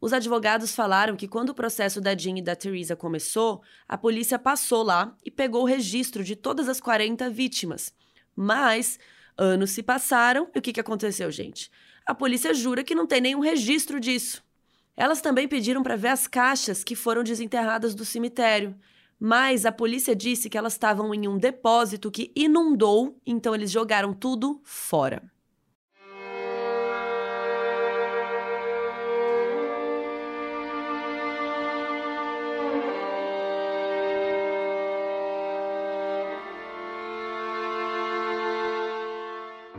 Os 0.00 0.14
advogados 0.14 0.74
falaram 0.74 1.14
que 1.14 1.28
quando 1.28 1.50
o 1.50 1.54
processo 1.54 2.00
da 2.00 2.16
Jean 2.16 2.38
e 2.38 2.42
da 2.42 2.56
Teresa 2.56 2.96
começou, 2.96 3.62
a 3.86 3.98
polícia 3.98 4.38
passou 4.38 4.82
lá 4.82 5.14
e 5.22 5.30
pegou 5.30 5.62
o 5.62 5.66
registro 5.66 6.24
de 6.24 6.34
todas 6.34 6.68
as 6.68 6.80
40 6.80 7.28
vítimas. 7.28 7.92
Mas 8.34 8.98
anos 9.36 9.72
se 9.72 9.82
passaram 9.82 10.48
e 10.54 10.58
o 10.58 10.62
que, 10.62 10.72
que 10.72 10.80
aconteceu, 10.80 11.30
gente? 11.30 11.70
A 12.06 12.14
polícia 12.14 12.54
jura 12.54 12.82
que 12.82 12.94
não 12.94 13.06
tem 13.06 13.20
nenhum 13.20 13.40
registro 13.40 14.00
disso. 14.00 14.42
Elas 14.96 15.20
também 15.20 15.46
pediram 15.46 15.82
para 15.82 15.96
ver 15.96 16.08
as 16.08 16.26
caixas 16.26 16.82
que 16.82 16.94
foram 16.94 17.22
desenterradas 17.22 17.94
do 17.94 18.04
cemitério, 18.04 18.74
Mas 19.22 19.66
a 19.66 19.72
polícia 19.72 20.16
disse 20.16 20.48
que 20.48 20.56
elas 20.56 20.72
estavam 20.72 21.12
em 21.14 21.28
um 21.28 21.36
depósito 21.36 22.10
que 22.10 22.32
inundou, 22.34 23.20
então 23.26 23.54
eles 23.54 23.70
jogaram 23.70 24.14
tudo 24.14 24.62
fora. 24.64 25.22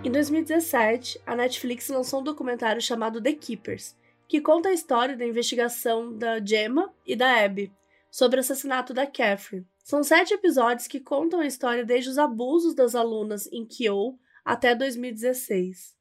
Em 0.04 0.10
2017, 0.10 1.22
a 1.28 1.36
Netflix 1.36 1.88
lançou 1.88 2.22
um 2.22 2.24
documentário 2.24 2.82
chamado 2.82 3.22
The 3.22 3.34
Keepers, 3.34 3.96
que 4.28 4.42
conta 4.42 4.70
a 4.70 4.74
história 4.74 5.16
da 5.16 5.24
investigação 5.24 6.18
da 6.18 6.44
Gemma 6.44 6.92
e 7.06 7.16
da 7.16 7.44
Abby 7.46 7.72
sobre 8.10 8.38
o 8.38 8.40
assassinato 8.40 8.96
da 8.96 9.06
Catherine. 9.06 9.68
São 9.84 10.04
sete 10.04 10.34
episódios 10.34 10.88
que 10.88 11.00
contam 11.00 11.40
a 11.40 11.46
história 11.46 11.86
desde 11.86 12.10
os 12.10 12.18
abusos 12.18 12.74
das 12.74 12.96
alunas 12.96 13.48
em 13.52 13.64
Kyo 13.64 14.18
até 14.44 14.74
2016. 14.74 15.96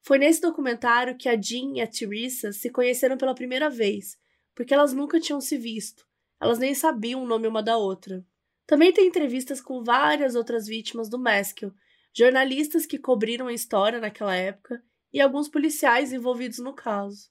Foi 0.00 0.16
nesse 0.16 0.40
documentário 0.40 1.16
que 1.16 1.28
a 1.28 1.34
Jean 1.40 1.72
e 1.74 1.80
a 1.80 1.88
Teresa 1.88 2.52
se 2.52 2.70
conheceram 2.70 3.16
pela 3.16 3.34
primeira 3.34 3.68
vez, 3.68 4.16
porque 4.54 4.72
elas 4.72 4.92
nunca 4.92 5.18
tinham 5.18 5.40
se 5.40 5.58
visto. 5.58 6.06
Elas 6.40 6.60
nem 6.60 6.72
sabiam 6.72 7.24
o 7.24 7.26
nome 7.26 7.48
uma 7.48 7.64
da 7.64 7.76
outra. 7.76 8.24
Também 8.64 8.92
tem 8.92 9.08
entrevistas 9.08 9.60
com 9.60 9.82
várias 9.82 10.36
outras 10.36 10.68
vítimas 10.68 11.08
do 11.08 11.18
Maskell, 11.18 11.74
jornalistas 12.16 12.86
que 12.86 12.98
cobriram 12.98 13.48
a 13.48 13.52
história 13.52 13.98
naquela 13.98 14.36
época 14.36 14.82
e 15.12 15.20
alguns 15.20 15.48
policiais 15.48 16.12
envolvidos 16.12 16.58
no 16.58 16.72
caso. 16.72 17.28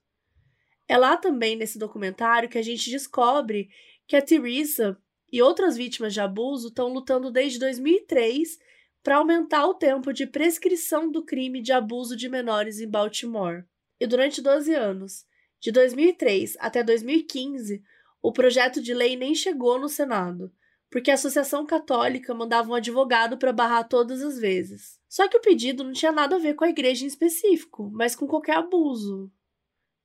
É 0.88 0.98
lá 0.98 1.16
também 1.16 1.56
nesse 1.56 1.80
documentário 1.80 2.50
que 2.50 2.58
a 2.58 2.62
gente 2.62 2.92
descobre 2.92 3.70
que 4.06 4.16
a 4.16 4.22
Teresa 4.22 4.98
e 5.32 5.42
outras 5.42 5.78
vítimas 5.78 6.14
de 6.14 6.20
abuso 6.20 6.68
estão 6.68 6.90
lutando 6.90 7.32
desde 7.32 7.58
2003 7.60 8.60
para 9.02 9.18
aumentar 9.18 9.66
o 9.66 9.74
tempo 9.74 10.14
de 10.14 10.28
prescrição 10.28 11.10
do 11.10 11.26
crime 11.26 11.62
de 11.62 11.72
abuso 11.72 12.16
de 12.16 12.30
menores 12.30 12.80
em 12.80 12.88
Baltimore. 12.88 13.64
E 14.00 14.06
durante 14.06 14.42
12 14.42 14.74
anos, 14.74 15.26
de 15.60 15.72
2003 15.72 16.58
até 16.60 16.84
2015, 16.84 17.82
o 18.22 18.32
projeto 18.32 18.82
de 18.82 18.94
lei 18.94 19.16
nem 19.16 19.34
chegou 19.34 19.80
no 19.80 19.90
Senado, 19.90 20.54
porque 20.94 21.10
a 21.10 21.16
Associação 21.16 21.66
Católica 21.66 22.36
mandava 22.36 22.70
um 22.70 22.76
advogado 22.76 23.36
para 23.36 23.52
barrar 23.52 23.84
todas 23.84 24.22
as 24.22 24.38
vezes. 24.38 25.00
Só 25.10 25.28
que 25.28 25.36
o 25.36 25.42
pedido 25.42 25.84
não 25.84 25.92
tinha 25.92 26.12
nada 26.12 26.36
a 26.36 26.40
ver 26.40 26.54
com 26.54 26.64
a 26.64 26.70
igreja 26.70 27.04
em 27.04 27.08
específico, 27.08 27.90
mas 27.92 28.16
com 28.16 28.28
qualquer 28.28 28.58
abuso. 28.58 29.32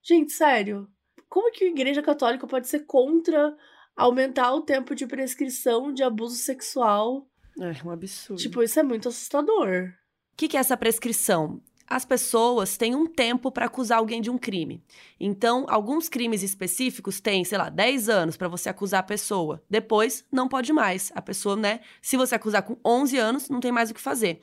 Gente, 0.03 0.33
sério. 0.33 0.89
Como 1.29 1.53
que 1.53 1.65
a 1.65 1.69
igreja 1.69 2.01
católica 2.01 2.47
pode 2.47 2.69
ser 2.69 2.87
contra 2.87 3.55
aumentar 3.95 4.55
o 4.55 4.63
tempo 4.63 4.95
de 4.95 5.07
prescrição 5.07 5.93
de 5.93 6.03
abuso 6.03 6.37
sexual? 6.37 7.29
É 7.61 7.87
um 7.87 7.91
absurdo. 7.91 8.41
Tipo, 8.41 8.63
isso 8.63 8.81
é 8.81 8.83
muito 8.83 9.11
assustador. 9.11 9.93
O 10.33 10.37
que, 10.39 10.49
que 10.49 10.57
é 10.57 10.61
essa 10.61 10.75
prescrição? 10.75 11.61
As 11.89 12.05
pessoas 12.05 12.77
têm 12.77 12.95
um 12.95 13.07
tempo 13.07 13.51
para 13.51 13.67
acusar 13.67 13.99
alguém 13.99 14.21
de 14.21 14.31
um 14.31 14.37
crime. 14.37 14.83
Então, 15.19 15.65
alguns 15.69 16.09
crimes 16.09 16.43
específicos 16.43 17.19
têm, 17.19 17.45
sei 17.45 17.57
lá, 17.57 17.71
10 17.71 18.09
anos 18.09 18.37
para 18.37 18.49
você 18.49 18.69
acusar 18.69 19.01
a 19.01 19.05
pessoa. 19.05 19.63
Depois, 19.71 20.25
não 20.31 20.49
pode 20.49 20.73
mais. 20.73 21.11
A 21.15 21.23
pessoa, 21.23 21.57
né? 21.57 21.81
Se 22.03 22.17
você 22.17 22.35
acusar 22.35 22.63
com 22.63 22.77
11 22.85 23.17
anos, 23.17 23.49
não 23.49 23.61
tem 23.61 23.73
mais 23.73 23.91
o 23.91 23.95
que 23.95 24.01
fazer. 24.01 24.41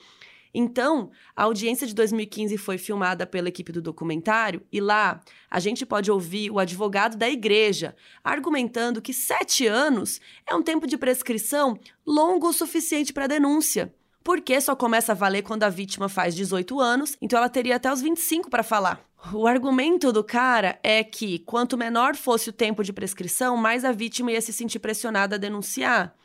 Então, 0.58 1.12
a 1.36 1.44
audiência 1.44 1.86
de 1.86 1.94
2015 1.94 2.58
foi 2.58 2.78
filmada 2.78 3.28
pela 3.28 3.50
equipe 3.50 3.74
do 3.74 3.82
documentário 3.82 4.62
e 4.72 4.80
lá 4.80 5.20
a 5.52 5.60
gente 5.60 5.86
pode 5.86 6.10
ouvir 6.10 6.50
o 6.50 6.60
advogado 6.60 7.18
da 7.18 7.30
igreja 7.30 7.94
argumentando 8.24 9.02
que 9.02 9.14
sete 9.14 9.68
anos 9.68 10.22
é 10.48 10.56
um 10.56 10.64
tempo 10.64 10.88
de 10.88 10.98
prescrição 10.98 11.78
longo 12.08 12.48
o 12.48 12.54
suficiente 12.54 13.12
para 13.12 13.28
denúncia 13.28 13.94
porque 14.26 14.60
só 14.60 14.76
começa 14.76 15.12
a 15.12 15.16
valer 15.16 15.44
quando 15.44 15.62
a 15.62 15.70
vítima 15.70 16.10
faz 16.10 16.34
18 16.36 16.80
anos, 16.80 17.16
então 17.22 17.38
ela 17.38 17.48
teria 17.48 17.76
até 17.76 17.94
os 17.94 18.02
25 18.02 18.50
para 18.50 18.64
falar. 18.64 19.00
O 19.32 19.46
argumento 19.46 20.12
do 20.12 20.24
cara 20.24 20.80
é 20.82 21.04
que 21.04 21.38
quanto 21.40 21.78
menor 21.78 22.16
fosse 22.16 22.50
o 22.50 22.54
tempo 22.54 22.84
de 22.84 22.92
prescrição, 22.92 23.56
mais 23.56 23.86
a 23.86 23.92
vítima 23.92 24.32
ia 24.32 24.42
se 24.42 24.52
sentir 24.52 24.80
pressionada 24.80 25.36
a 25.36 25.38
denunciar. 25.38 26.16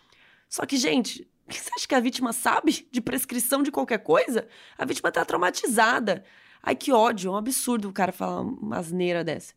Só 0.48 0.64
que, 0.64 0.78
gente, 0.78 1.28
você 1.46 1.70
acha 1.76 1.86
que 1.86 1.94
a 1.94 2.00
vítima 2.00 2.32
sabe 2.32 2.88
de 2.90 3.02
prescrição 3.02 3.62
de 3.62 3.70
qualquer 3.70 3.98
coisa? 3.98 4.48
A 4.78 4.86
vítima 4.86 5.12
tá 5.12 5.22
traumatizada. 5.22 6.24
Ai, 6.62 6.74
que 6.74 6.92
ódio, 6.92 7.28
é 7.28 7.32
um 7.34 7.36
absurdo 7.36 7.90
o 7.90 7.92
cara 7.92 8.12
falar 8.12 8.40
uma 8.40 8.78
asneira 8.78 9.22
dessa. 9.22 9.52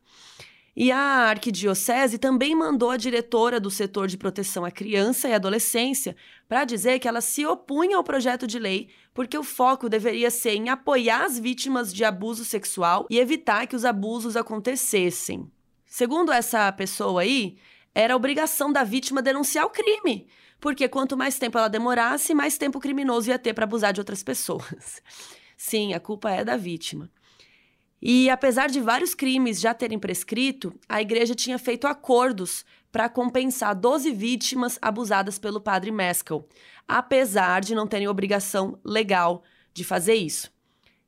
E 0.76 0.92
a 0.92 1.30
arquidiocese 1.30 2.18
também 2.18 2.56
mandou 2.56 2.90
a 2.90 2.98
diretora 2.98 3.60
do 3.60 3.70
setor 3.70 4.08
de 4.08 4.18
proteção 4.18 4.66
à 4.66 4.72
criança 4.72 5.30
e 5.30 5.34
adolescência 5.34 6.16
para 6.48 6.66
dizer 6.66 6.98
que 7.00 7.08
ela 7.08 7.22
se 7.22 7.46
opunha 7.46 7.96
ao 7.96 8.04
projeto 8.04 8.48
de 8.48 8.58
lei 8.58 8.90
porque 9.14 9.38
o 9.38 9.44
foco 9.44 9.88
deveria 9.88 10.32
ser 10.32 10.56
em 10.56 10.70
apoiar 10.70 11.26
as 11.26 11.38
vítimas 11.38 11.94
de 11.94 12.04
abuso 12.04 12.44
sexual 12.44 13.06
e 13.10 13.20
evitar 13.20 13.68
que 13.68 13.76
os 13.76 13.86
abusos 13.86 14.36
acontecessem. 14.36 15.50
Segundo 15.86 16.32
essa 16.32 16.72
pessoa 16.72 17.22
aí, 17.22 17.58
era 17.94 18.16
obrigação 18.16 18.74
da 18.74 18.84
vítima 18.84 19.22
denunciar 19.22 19.66
o 19.66 19.70
crime, 19.70 20.28
porque 20.60 20.90
quanto 20.90 21.16
mais 21.16 21.38
tempo 21.38 21.58
ela 21.58 21.68
demorasse, 21.68 22.34
mais 22.34 22.58
tempo 22.58 22.80
o 22.80 22.82
criminoso 22.82 23.30
ia 23.30 23.38
ter 23.38 23.54
para 23.54 23.66
abusar 23.66 23.94
de 23.94 24.02
outras 24.02 24.24
pessoas. 24.24 25.02
Sim, 25.56 25.94
a 25.94 26.00
culpa 26.00 26.32
é 26.32 26.44
da 26.44 26.58
vítima. 26.58 27.12
E 28.06 28.30
apesar 28.30 28.68
de 28.68 28.82
vários 28.82 29.16
crimes 29.16 29.62
já 29.62 29.74
terem 29.74 29.98
prescrito, 29.98 30.78
a 30.90 31.02
igreja 31.02 31.34
tinha 31.34 31.58
feito 31.58 31.88
acordos 31.88 32.66
para 32.92 33.08
compensar 33.08 33.74
12 33.74 34.12
vítimas 34.12 34.78
abusadas 34.82 35.40
pelo 35.40 35.62
padre 35.62 35.90
Meskel, 35.90 36.46
apesar 36.86 37.62
de 37.62 37.74
não 37.74 37.88
terem 37.88 38.10
obrigação 38.10 38.78
legal 38.84 39.42
de 39.74 39.86
fazer 39.86 40.16
isso. 40.16 40.52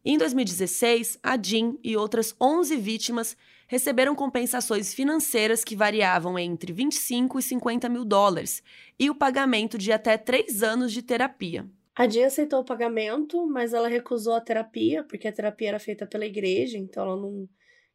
Em 0.05 0.17
2016, 0.17 1.19
a 1.21 1.35
Jean 1.35 1.75
e 1.83 1.97
outras 1.97 2.33
11 2.39 2.77
vítimas 2.77 3.35
receberam 3.67 4.15
compensações 4.15 4.93
financeiras 4.93 5.65
que 5.65 5.75
variavam 5.75 6.39
entre 6.39 6.71
25 6.71 7.39
e 7.39 7.43
50 7.43 7.89
mil 7.89 8.05
dólares 8.05 8.63
e 8.97 9.09
o 9.09 9.15
pagamento 9.15 9.77
de 9.77 9.91
até 9.91 10.17
três 10.17 10.63
anos 10.63 10.93
de 10.93 11.01
terapia. 11.01 11.69
A 11.97 12.09
Jean 12.09 12.27
aceitou 12.27 12.59
o 12.59 12.65
pagamento, 12.65 13.47
mas 13.47 13.73
ela 13.73 13.87
recusou 13.87 14.33
a 14.33 14.41
terapia, 14.41 15.03
porque 15.05 15.29
a 15.29 15.31
terapia 15.31 15.69
era 15.69 15.79
feita 15.79 16.05
pela 16.05 16.25
igreja, 16.25 16.77
então 16.77 17.03
ela 17.03 17.15
não 17.15 17.47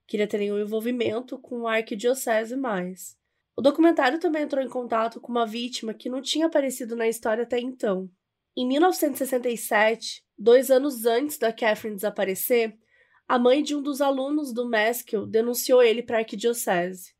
queria 0.07 0.27
ter 0.27 0.39
nenhum 0.39 0.59
envolvimento 0.59 1.39
com 1.39 1.67
a 1.69 1.75
arquidiocese 1.75 2.57
mais. 2.57 3.15
O 3.55 3.61
documentário 3.61 4.19
também 4.19 4.43
entrou 4.43 4.65
em 4.65 4.69
contato 4.71 5.21
com 5.21 5.31
uma 5.31 5.47
vítima 5.47 5.93
que 5.93 6.09
não 6.09 6.23
tinha 6.23 6.47
aparecido 6.47 6.97
na 6.97 7.07
história 7.09 7.43
até 7.43 7.61
então. 7.61 8.11
Em 8.57 8.67
1967, 8.67 10.25
dois 10.37 10.71
anos 10.71 11.05
antes 11.05 11.37
da 11.37 11.53
Catherine 11.53 11.95
desaparecer, 11.95 12.75
a 13.29 13.39
mãe 13.39 13.63
de 13.63 13.77
um 13.77 13.83
dos 13.83 14.01
alunos 14.01 14.53
do 14.53 14.69
Maskell 14.69 15.27
denunciou 15.27 15.83
ele 15.83 16.03
para 16.03 16.17
a 16.17 16.21
arquidiocese. 16.21 17.15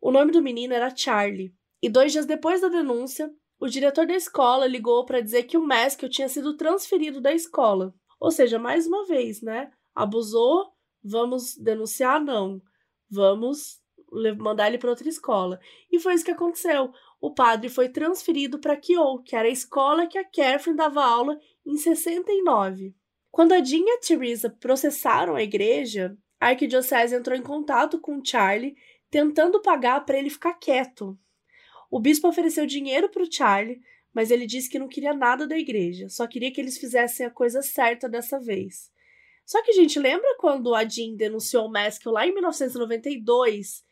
O 0.00 0.10
nome 0.10 0.32
do 0.32 0.42
menino 0.42 0.74
era 0.74 0.94
Charlie, 0.94 1.54
e 1.80 1.88
dois 1.88 2.10
dias 2.10 2.26
depois 2.26 2.60
da 2.60 2.68
denúncia, 2.68 3.32
o 3.58 3.68
diretor 3.68 4.06
da 4.06 4.14
escola 4.14 4.66
ligou 4.66 5.04
para 5.04 5.20
dizer 5.20 5.44
que 5.44 5.56
o 5.56 5.66
Maskell 5.66 6.08
tinha 6.08 6.28
sido 6.28 6.56
transferido 6.56 7.20
da 7.20 7.32
escola. 7.32 7.94
Ou 8.20 8.30
seja, 8.30 8.58
mais 8.58 8.86
uma 8.86 9.04
vez, 9.06 9.42
né? 9.42 9.70
Abusou, 9.94 10.72
vamos 11.02 11.56
denunciar? 11.56 12.22
Não. 12.22 12.60
Vamos 13.10 13.80
mandar 14.38 14.68
ele 14.68 14.78
para 14.78 14.90
outra 14.90 15.08
escola. 15.08 15.58
E 15.90 15.98
foi 15.98 16.14
isso 16.14 16.24
que 16.24 16.30
aconteceu. 16.30 16.92
O 17.20 17.32
padre 17.32 17.68
foi 17.68 17.88
transferido 17.88 18.58
para 18.58 18.76
Kyo, 18.76 19.22
que 19.24 19.34
era 19.34 19.48
a 19.48 19.50
escola 19.50 20.06
que 20.06 20.18
a 20.18 20.24
Catherine 20.24 20.76
dava 20.76 21.04
aula 21.04 21.38
em 21.64 21.76
69. 21.76 22.94
Quando 23.30 23.52
a 23.52 23.62
Jean 23.62 23.84
e 23.86 23.90
a 23.90 24.00
Teresa 24.00 24.50
processaram 24.50 25.34
a 25.34 25.42
igreja, 25.42 26.16
a 26.40 26.48
arquidiocese 26.48 27.14
entrou 27.14 27.36
em 27.36 27.42
contato 27.42 27.98
com 27.98 28.24
Charlie, 28.24 28.76
tentando 29.10 29.60
pagar 29.60 30.04
para 30.04 30.18
ele 30.18 30.30
ficar 30.30 30.54
quieto. 30.54 31.18
O 31.96 31.98
bispo 31.98 32.28
ofereceu 32.28 32.66
dinheiro 32.66 33.08
para 33.08 33.22
o 33.22 33.32
Charlie, 33.32 33.80
mas 34.12 34.30
ele 34.30 34.46
disse 34.46 34.68
que 34.68 34.78
não 34.78 34.86
queria 34.86 35.14
nada 35.14 35.48
da 35.48 35.56
igreja, 35.56 36.10
só 36.10 36.26
queria 36.26 36.52
que 36.52 36.60
eles 36.60 36.76
fizessem 36.76 37.24
a 37.24 37.30
coisa 37.30 37.62
certa 37.62 38.06
dessa 38.06 38.38
vez. 38.38 38.92
Só 39.46 39.62
que, 39.62 39.72
gente, 39.72 39.98
lembra 39.98 40.36
quando 40.38 40.74
a 40.74 40.84
Jean 40.84 41.16
denunciou 41.16 41.64
o 41.64 41.72
Maskell 41.72 42.12
lá 42.12 42.26
em 42.26 42.34
1992 42.34 43.82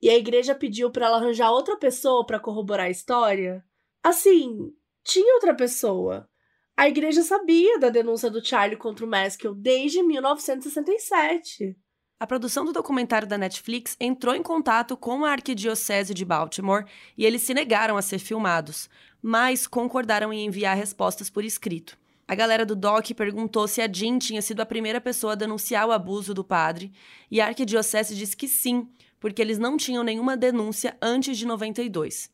e 0.00 0.08
a 0.08 0.16
igreja 0.16 0.54
pediu 0.54 0.92
para 0.92 1.06
ela 1.06 1.16
arranjar 1.16 1.50
outra 1.50 1.76
pessoa 1.76 2.24
para 2.24 2.38
corroborar 2.38 2.86
a 2.86 2.90
história? 2.90 3.64
Assim, 4.00 4.72
tinha 5.02 5.34
outra 5.34 5.52
pessoa. 5.52 6.30
A 6.76 6.88
igreja 6.88 7.24
sabia 7.24 7.80
da 7.80 7.90
denúncia 7.90 8.30
do 8.30 8.46
Charlie 8.46 8.76
contra 8.76 9.04
o 9.04 9.08
Maskell 9.08 9.56
desde 9.56 10.00
1967. 10.04 11.76
A 12.20 12.26
produção 12.26 12.66
do 12.66 12.72
documentário 12.74 13.26
da 13.26 13.38
Netflix 13.38 13.96
entrou 13.98 14.34
em 14.34 14.42
contato 14.42 14.94
com 14.94 15.24
a 15.24 15.30
Arquidiocese 15.30 16.12
de 16.12 16.22
Baltimore 16.22 16.84
e 17.16 17.24
eles 17.24 17.40
se 17.40 17.54
negaram 17.54 17.96
a 17.96 18.02
ser 18.02 18.18
filmados, 18.18 18.90
mas 19.22 19.66
concordaram 19.66 20.30
em 20.30 20.44
enviar 20.44 20.76
respostas 20.76 21.30
por 21.30 21.46
escrito. 21.46 21.96
A 22.28 22.34
galera 22.34 22.66
do 22.66 22.76
DOC 22.76 23.14
perguntou 23.14 23.66
se 23.66 23.80
a 23.80 23.90
Jean 23.90 24.18
tinha 24.18 24.42
sido 24.42 24.60
a 24.60 24.66
primeira 24.66 25.00
pessoa 25.00 25.32
a 25.32 25.34
denunciar 25.34 25.88
o 25.88 25.92
abuso 25.92 26.34
do 26.34 26.44
padre, 26.44 26.92
e 27.30 27.40
a 27.40 27.46
Arquidiocese 27.46 28.14
disse 28.14 28.36
que 28.36 28.46
sim, 28.46 28.86
porque 29.18 29.40
eles 29.40 29.58
não 29.58 29.78
tinham 29.78 30.04
nenhuma 30.04 30.36
denúncia 30.36 30.98
antes 31.00 31.38
de 31.38 31.46
92. 31.46 32.30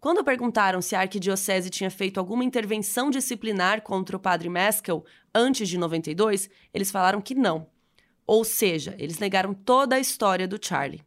Quando 0.00 0.24
perguntaram 0.24 0.80
se 0.80 0.96
a 0.96 1.00
arquidiocese 1.00 1.68
tinha 1.68 1.90
feito 1.90 2.18
alguma 2.18 2.44
intervenção 2.44 3.10
disciplinar 3.10 3.82
contra 3.82 4.16
o 4.16 4.20
padre 4.20 4.48
Maskell 4.48 5.04
antes 5.34 5.68
de 5.68 5.76
92, 5.76 6.48
eles 6.72 6.90
falaram 6.90 7.20
que 7.20 7.34
não. 7.34 7.66
Ou 8.26 8.44
seja, 8.44 8.94
eles 8.98 9.18
negaram 9.18 9.54
toda 9.54 9.96
a 9.96 10.00
história 10.00 10.48
do 10.48 10.58
Charlie. 10.60 11.02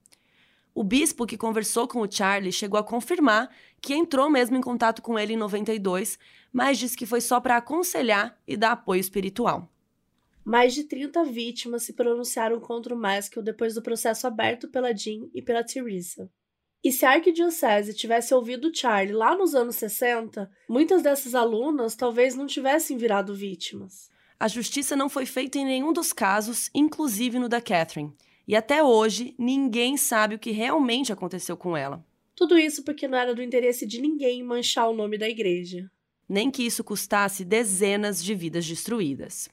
O 0.74 0.84
bispo 0.84 1.26
que 1.26 1.38
conversou 1.38 1.88
com 1.88 2.00
o 2.00 2.10
Charlie 2.10 2.54
chegou 2.54 2.80
a 2.80 2.84
confirmar 2.84 3.54
que 3.82 3.94
entrou 3.94 4.30
mesmo 4.30 4.56
em 4.56 4.62
contato 4.62 5.02
com 5.02 5.20
ele 5.20 5.34
em 5.34 5.38
92, 5.38 6.18
mas 6.54 6.78
disse 6.78 6.96
que 6.96 7.06
foi 7.06 7.20
só 7.20 7.42
para 7.42 7.58
aconselhar 7.58 8.40
e 8.48 8.56
dar 8.56 8.72
apoio 8.72 9.02
espiritual. 9.02 9.70
Mais 10.46 10.74
de 10.74 10.86
30 10.86 11.26
vítimas 11.26 11.84
se 11.84 11.94
pronunciaram 11.94 12.60
contra 12.60 12.96
o 12.96 12.98
Maskell 12.98 13.44
depois 13.44 13.76
do 13.76 13.82
processo 13.82 14.26
aberto 14.26 14.68
pela 14.70 14.96
Jean 14.96 15.28
e 15.34 15.42
pela 15.42 15.64
Teresa. 15.64 16.32
E 16.84 16.92
se 16.92 17.06
a 17.06 17.12
arquidiocese 17.12 17.94
tivesse 17.94 18.34
ouvido 18.34 18.74
Charlie 18.74 19.14
lá 19.14 19.36
nos 19.36 19.54
anos 19.54 19.76
60, 19.76 20.50
muitas 20.70 21.04
dessas 21.04 21.36
alunas 21.36 21.96
talvez 21.96 22.36
não 22.36 22.48
tivessem 22.48 22.98
virado 22.98 23.36
vítimas. 23.36 24.10
A 24.40 24.48
justiça 24.48 24.96
não 24.96 25.10
foi 25.10 25.26
feita 25.26 25.58
em 25.58 25.66
nenhum 25.66 25.92
dos 25.92 26.14
casos, 26.14 26.70
inclusive 26.74 27.38
no 27.38 27.50
da 27.50 27.60
Catherine. 27.60 28.14
E 28.48 28.56
até 28.56 28.82
hoje, 28.82 29.36
ninguém 29.38 29.98
sabe 29.98 30.36
o 30.36 30.40
que 30.40 30.52
realmente 30.52 31.12
aconteceu 31.12 31.58
com 31.58 31.76
ela. 31.76 32.06
Tudo 32.36 32.58
isso 32.58 32.84
porque 32.86 33.06
não 33.06 33.18
era 33.18 33.36
do 33.36 33.44
interesse 33.44 33.86
de 33.86 34.00
ninguém 34.00 34.42
manchar 34.42 34.90
o 34.90 34.96
nome 34.96 35.18
da 35.18 35.28
igreja. 35.28 35.92
Nem 36.28 36.50
que 36.50 36.64
isso 36.64 36.86
custasse 36.86 37.44
dezenas 37.44 38.24
de 38.24 38.34
vidas 38.34 38.66
destruídas. 38.66 39.50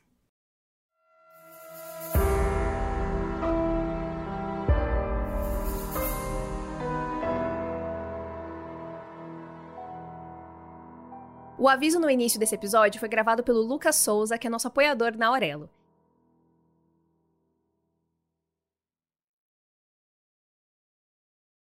O 11.58 11.70
aviso 11.70 11.98
no 11.98 12.10
início 12.10 12.38
desse 12.38 12.54
episódio 12.54 13.00
foi 13.00 13.08
gravado 13.08 13.42
pelo 13.42 13.62
Lucas 13.62 13.96
Souza, 13.96 14.36
que 14.36 14.46
é 14.46 14.50
nosso 14.50 14.68
apoiador 14.68 15.16
na 15.16 15.28
Aurelo. 15.28 15.70